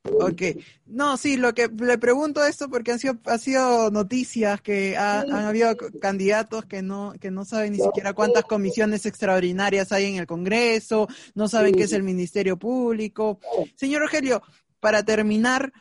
Ok, 0.06 0.42
no, 0.86 1.16
sí, 1.16 1.38
lo 1.38 1.54
que 1.54 1.70
le 1.70 1.98
pregunto 1.98 2.46
esto 2.46 2.70
porque 2.70 2.92
han 2.92 3.00
sido, 3.00 3.18
ha 3.26 3.38
sido 3.38 3.90
noticias 3.90 4.62
que 4.62 4.98
han 4.98 5.32
habido 5.32 5.78
candidatos 6.02 6.66
que 6.66 6.82
no, 6.82 7.14
que 7.22 7.32
no 7.32 7.46
saben 7.46 7.72
ni 7.72 7.80
siquiera 7.80 8.12
cuántas 8.12 8.44
comisiones 8.44 9.06
extraordinarias 9.06 9.94
hay 9.94 10.06
en 10.08 10.16
el 10.18 10.28
Congreso, 10.28 11.08
no 11.36 11.48
saben 11.48 11.74
qué 11.74 11.84
es 11.84 11.94
el 11.94 12.04
Ministerio 12.04 12.60
Público. 12.60 13.40
Señor 13.76 14.02
Rogelio, 14.02 14.42
para 14.82 15.04
terminar, 15.04 15.72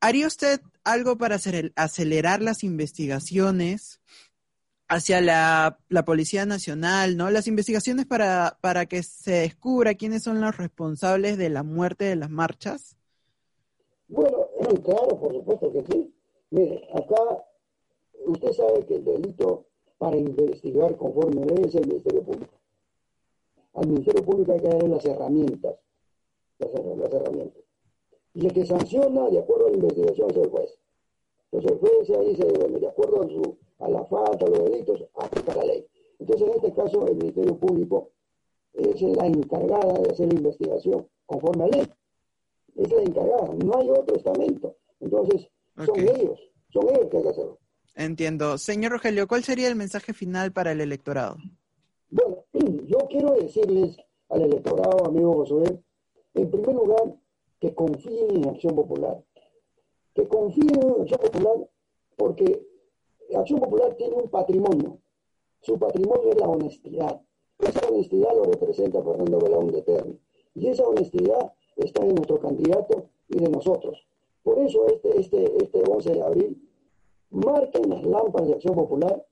¿haría 0.00 0.26
usted 0.26 0.62
algo 0.82 1.18
para 1.18 1.36
hacer, 1.36 1.74
acelerar 1.76 2.40
las 2.40 2.64
investigaciones 2.64 4.00
hacia 4.88 5.20
la, 5.20 5.78
la, 5.90 6.04
Policía 6.06 6.46
Nacional, 6.46 7.18
¿no? 7.18 7.30
Las 7.30 7.46
investigaciones 7.46 8.06
para, 8.06 8.56
para 8.62 8.86
que 8.86 9.02
se 9.02 9.32
descubra 9.32 9.94
quiénes 9.96 10.22
son 10.22 10.40
los 10.40 10.56
responsables 10.56 11.36
de 11.36 11.50
la 11.50 11.62
muerte 11.62 12.04
de 12.04 12.16
las 12.16 12.30
marchas. 12.30 12.96
Bueno, 14.08 14.48
claro, 14.84 15.18
por 15.18 15.32
supuesto 15.32 15.72
que 15.72 15.84
sí. 15.84 16.14
Mire, 16.50 16.88
acá 16.94 17.44
usted 18.26 18.52
sabe 18.52 18.86
que 18.86 18.96
el 18.96 19.04
delito 19.04 19.66
para 19.98 20.16
investigar 20.16 20.96
conforme 20.96 21.44
ley 21.44 21.64
es 21.64 21.74
el 21.74 21.86
Ministerio 21.86 22.22
Público. 22.22 22.54
Al 23.74 23.88
Ministerio 23.88 24.24
Público 24.24 24.52
hay 24.52 24.60
que 24.60 24.68
darle 24.68 24.88
las 24.88 25.04
herramientas, 25.04 25.76
las, 26.58 26.70
herramientas. 27.12 27.62
Y 28.34 28.46
el 28.46 28.52
que 28.52 28.66
sanciona 28.66 29.28
de 29.28 29.38
acuerdo 29.38 29.66
a 29.66 29.70
la 29.70 29.76
investigación 29.76 30.30
es 30.30 30.36
el 30.36 30.50
juez. 30.50 30.78
Entonces 31.50 31.72
el 31.72 31.78
juez 31.78 32.10
ahí 32.10 32.28
dice, 32.28 32.46
de 32.46 32.88
acuerdo 32.88 33.22
a, 33.22 33.28
su, 33.28 33.56
a 33.78 33.88
la 33.88 34.04
falta, 34.04 34.46
a 34.46 34.48
los 34.48 34.64
delitos, 34.64 35.04
aplica 35.14 35.54
la 35.54 35.64
ley. 35.64 35.86
Entonces 36.18 36.48
en 36.48 36.54
este 36.54 36.72
caso 36.72 37.06
el 37.06 37.16
Ministerio 37.16 37.58
Público 37.58 38.10
es 38.72 39.02
la 39.02 39.26
encargada 39.26 40.00
de 40.00 40.10
hacer 40.10 40.32
la 40.32 40.38
investigación 40.38 41.08
conforme 41.26 41.64
a 41.64 41.68
ley 41.68 41.86
es 42.76 42.90
la 42.90 43.02
encargada, 43.02 43.54
no 43.64 43.78
hay 43.78 43.90
otro 43.90 44.16
estamento. 44.16 44.76
Entonces, 45.00 45.48
son 45.84 46.00
ellos, 46.00 46.40
son 46.72 46.88
ellos 46.88 47.08
que 47.10 47.16
hay 47.16 47.22
que 47.22 47.28
hacerlo. 47.28 47.58
Entiendo. 47.94 48.58
Señor 48.58 48.92
Rogelio, 48.92 49.26
¿cuál 49.26 49.42
sería 49.42 49.68
el 49.68 49.76
mensaje 49.76 50.12
final 50.12 50.52
para 50.52 50.72
el 50.72 50.80
electorado? 50.80 51.36
Bueno, 52.10 52.44
yo 52.86 52.98
quiero 53.08 53.34
decirles 53.34 53.96
al 54.28 54.42
electorado, 54.42 55.06
amigo 55.06 55.34
Josué, 55.34 55.82
en 56.34 56.50
primer 56.50 56.74
lugar, 56.74 57.16
que 57.60 57.74
confíen 57.74 58.36
en 58.36 58.48
Acción 58.48 58.74
Popular. 58.74 59.24
Que 60.14 60.28
confíen 60.28 60.82
en 60.82 61.00
Acción 61.00 61.20
Popular 61.20 61.70
porque 62.16 62.66
Acción 63.34 63.60
Popular 63.60 63.94
tiene 63.96 64.14
un 64.14 64.28
patrimonio. 64.28 64.98
Su 65.62 65.78
patrimonio 65.78 66.30
es 66.30 66.38
la 66.38 66.48
honestidad. 66.48 67.20
Esa 67.58 67.88
honestidad 67.88 68.34
lo 68.34 68.44
representa 68.44 69.02
Fernando 69.02 69.38
Belaún 69.38 69.72
de 69.72 69.82
Terni. 69.82 70.20
Y 70.54 70.68
esa 70.68 70.84
honestidad 70.84 71.52
está 71.76 72.02
en 72.02 72.14
nuestro 72.14 72.40
candidato 72.40 73.08
y 73.28 73.38
de 73.38 73.48
nosotros. 73.48 74.06
Por 74.42 74.58
eso 74.58 74.86
este, 74.86 75.18
este, 75.20 75.56
este 75.62 75.82
11 75.88 76.14
de 76.14 76.22
abril, 76.22 76.68
marquen 77.30 77.90
las 77.90 78.04
lámparas 78.04 78.48
de 78.48 78.54
Acción 78.54 78.74
Popular 78.74 79.26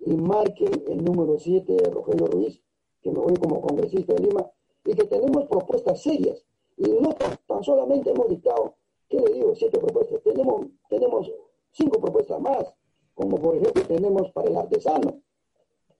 y 0.00 0.14
marquen 0.14 0.84
el 0.86 1.04
número 1.04 1.38
7 1.38 1.72
de 1.72 1.90
Rogelio 1.90 2.26
Ruiz, 2.26 2.60
que 3.02 3.10
me 3.10 3.18
voy 3.18 3.34
como 3.34 3.60
congresista 3.60 4.14
de 4.14 4.20
Lima, 4.20 4.50
y 4.84 4.94
que 4.94 5.04
tenemos 5.04 5.46
propuestas 5.46 6.02
serias. 6.02 6.44
Y 6.76 6.88
no 7.00 7.14
tan, 7.14 7.64
solamente 7.64 8.10
hemos 8.10 8.28
dictado, 8.28 8.74
¿qué 9.08 9.18
le 9.20 9.32
digo? 9.32 9.54
Siete 9.54 9.78
propuestas. 9.78 10.22
Tenemos, 10.22 10.66
tenemos 10.88 11.32
cinco 11.72 12.00
propuestas 12.00 12.40
más, 12.40 12.74
como 13.14 13.36
por 13.36 13.56
ejemplo 13.56 13.82
tenemos 13.82 14.30
para 14.30 14.48
el 14.48 14.56
artesano, 14.56 15.20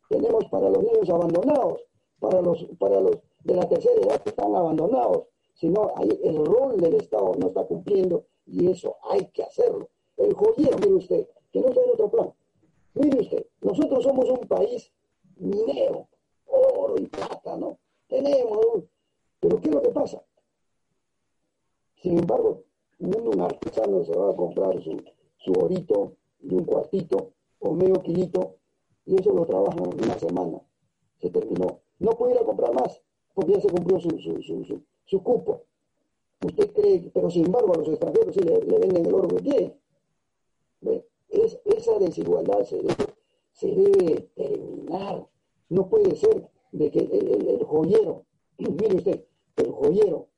tenemos 0.09 0.44
para 0.46 0.70
los 0.70 0.82
niños 0.82 1.11
abandonados, 1.11 1.82
para 2.20 2.40
los, 2.40 2.64
para 2.78 3.01
los 3.01 3.18
de 3.44 3.55
la 3.55 3.68
tercera 3.68 4.01
edad 4.01 4.22
que 4.22 4.30
están 4.30 4.55
abandonados, 4.55 5.24
sino 5.59 5.92
hay, 5.96 6.09
el 6.22 6.44
rol 6.44 6.76
del 6.76 6.94
Estado 6.94 7.34
no 7.38 7.48
está 7.48 7.64
cumpliendo 7.64 8.24
y 8.46 8.70
eso 8.70 8.96
hay 9.11 9.26
que 9.26 9.42
hacerlo. 9.42 9.88
El 10.16 10.32
joyero, 10.34 10.78
mire 10.78 10.94
usted, 10.94 11.28
que 11.52 11.61
no 11.61 11.68
está 11.68 11.82
en 11.82 11.90
otro 11.90 12.11
plan. 12.11 12.32
Mire 12.94 13.20
usted, 13.20 13.46
nosotros 13.61 14.04
somos 14.04 14.28
un 14.30 14.46
país 14.46 14.92
minero, 15.36 16.09
oro 16.46 16.94
y 16.98 17.06
plata, 17.06 17.56
¿no? 17.56 17.78
Tenemos, 18.09 18.84
pero 19.40 19.61
¿qué 19.61 19.68
es 19.68 19.74
lo 19.74 19.82
que 19.82 19.90
pasa? 19.90 20.22
Sin 21.96 22.18
embargo, 22.18 22.62
un 23.00 23.40
artesano 23.40 24.04
se 24.04 24.16
va 24.16 24.30
a 24.30 24.36
comprar 24.36 24.82
su, 24.82 24.96
su 25.38 25.52
orito 25.52 26.14
de 26.40 26.56
un 26.56 26.64
cuartito 26.64 27.32
o 27.59 27.72
medio 27.72 28.00
kilito 28.02 28.56
y 29.06 29.20
eso 29.20 29.32
lo 29.32 29.44
trabaja 29.44 29.82
una 29.82 30.18
semana. 30.18 30.61
Se 31.20 31.30
terminó. 31.30 31.80
No 31.98 32.12
puede 32.12 32.34
ir 32.34 32.38
a 32.38 32.44
comprar 32.44 32.72
más 32.74 33.00
porque 33.34 33.52
ya 33.54 33.61
se 33.61 33.68
cumplió 33.68 34.00
su, 34.00 34.82
su 35.09 35.22
cupo. 35.22 35.64
Usted 36.44 36.72
cree, 36.72 37.11
pero 37.12 37.30
sin 37.30 37.46
embargo 37.46 37.74
a 37.74 37.78
los 37.78 37.88
extranjeros 37.88 38.34
sí 38.34 38.40
le, 38.40 38.59
venden 38.59 39.06
el 39.06 39.14
oro 39.14 39.28
que 39.28 39.42
tiene. 39.42 39.78
Es, 41.30 41.59
esa 41.64 41.98
desigualdad 41.98 42.62
se 42.64 42.76
debe, 42.76 42.94
se 43.52 43.66
debe 43.68 44.30
terminar. 44.34 45.26
No 45.70 45.88
puede 45.88 46.14
ser 46.14 46.48
de 46.72 46.90
que 46.90 47.00
el, 47.00 47.64
joyero, 47.64 48.24
mire 48.59 48.96
usted, 48.96 49.24
el 49.56 49.72
joyero 49.72 50.28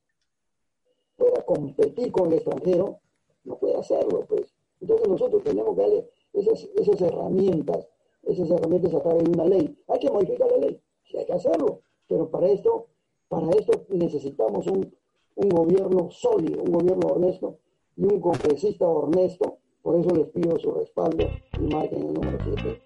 pueda 1.16 1.44
competir 1.44 2.10
con 2.12 2.28
el 2.28 2.34
extranjero, 2.34 3.00
no 3.44 3.58
puede 3.58 3.76
hacerlo, 3.76 4.24
pues. 4.26 4.54
Entonces 4.80 5.08
nosotros 5.08 5.42
tenemos 5.42 5.74
que 5.74 5.82
darle 5.82 6.10
esas, 6.32 6.68
esas 6.76 7.00
herramientas, 7.02 7.88
esas 8.22 8.50
herramientas 8.50 8.94
a 8.94 9.02
través 9.02 9.24
de 9.24 9.30
una 9.30 9.44
ley. 9.44 9.76
Hay 9.88 9.98
que 9.98 10.10
modificar 10.10 10.50
la 10.50 10.58
ley, 10.58 10.80
sí 11.04 11.18
hay 11.18 11.26
que 11.26 11.32
hacerlo, 11.34 11.82
pero 12.08 12.30
para 12.30 12.48
esto, 12.48 12.86
para 13.30 13.48
esto 13.52 13.86
necesitamos 13.90 14.66
un, 14.66 14.92
un 15.36 15.48
gobierno 15.48 16.10
sólido, 16.10 16.62
un 16.64 16.72
gobierno 16.72 17.06
honesto 17.06 17.60
y 17.96 18.02
un 18.02 18.20
congresista 18.20 18.86
honesto. 18.86 19.58
Por 19.82 19.98
eso 19.98 20.10
les 20.14 20.26
pido 20.28 20.58
su 20.58 20.72
respaldo 20.72 21.30
y 21.58 21.72
marquen 21.72 22.08
el 22.08 22.12
número 22.12 22.38
7 22.44 22.82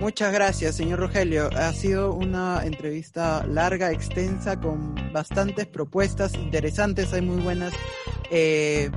Muchas 0.00 0.32
gracias, 0.32 0.76
señor 0.76 1.00
Rogelio. 1.00 1.50
Ha 1.54 1.74
sido 1.74 2.14
una 2.14 2.64
entrevista 2.64 3.46
larga, 3.46 3.92
extensa, 3.92 4.58
con 4.58 4.94
bastantes 5.12 5.66
propuestas 5.66 6.34
interesantes. 6.34 7.12
Hay 7.12 7.20
muy 7.20 7.42
buenas 7.42 7.74
eh, 8.30 8.90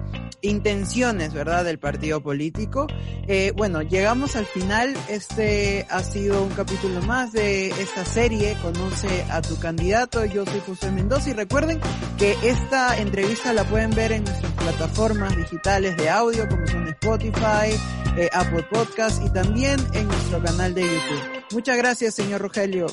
intenciones, 0.44 1.34
¿verdad?, 1.34 1.64
del 1.66 1.80
partido 1.80 2.22
político. 2.22 2.88
Eh, 3.28 3.52
bueno, 3.56 3.82
llegamos 3.82 4.36
al 4.36 4.46
final. 4.46 4.94
Este 5.10 5.88
ha 5.90 6.04
sido 6.04 6.44
un 6.44 6.50
capítulo 6.50 7.02
más 7.02 7.32
de 7.32 7.70
esta 7.70 8.06
serie, 8.06 8.56
Conoce 8.62 9.26
a 9.32 9.42
tu 9.42 9.58
candidato. 9.58 10.24
Yo 10.26 10.46
soy 10.46 10.60
José 10.66 10.92
Mendoza 10.92 11.30
y 11.32 11.34
recuerden 11.34 11.80
que 12.18 12.36
esta 12.44 12.98
entrevista 12.98 13.54
la 13.54 13.64
pueden 13.64 13.92
ver 13.92 14.12
en 14.12 14.24
nuestras 14.24 14.52
plataformas 14.54 15.36
digitales 15.36 15.98
de 15.98 16.10
audio, 16.10 16.48
como 16.48 16.68
son 16.68 16.88
Spotify, 16.90 17.76
eh, 18.18 18.30
Apple 18.34 18.64
Podcast 18.70 19.24
y 19.26 19.30
también 19.32 19.80
en 19.94 20.08
nuestro 20.08 20.42
canal 20.44 20.74
de 20.74 20.82
YouTube. 20.82 21.44
Muchas 21.54 21.78
gracias, 21.78 22.14
señor 22.14 22.42
Rogelio. 22.42 22.88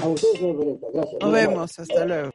A 0.00 0.06
ustedes, 0.06 0.38
señor 0.38 0.78
Gracias. 0.92 1.16
Nos 1.20 1.32
vemos. 1.32 1.78
Hasta 1.78 2.04
luego. 2.04 2.30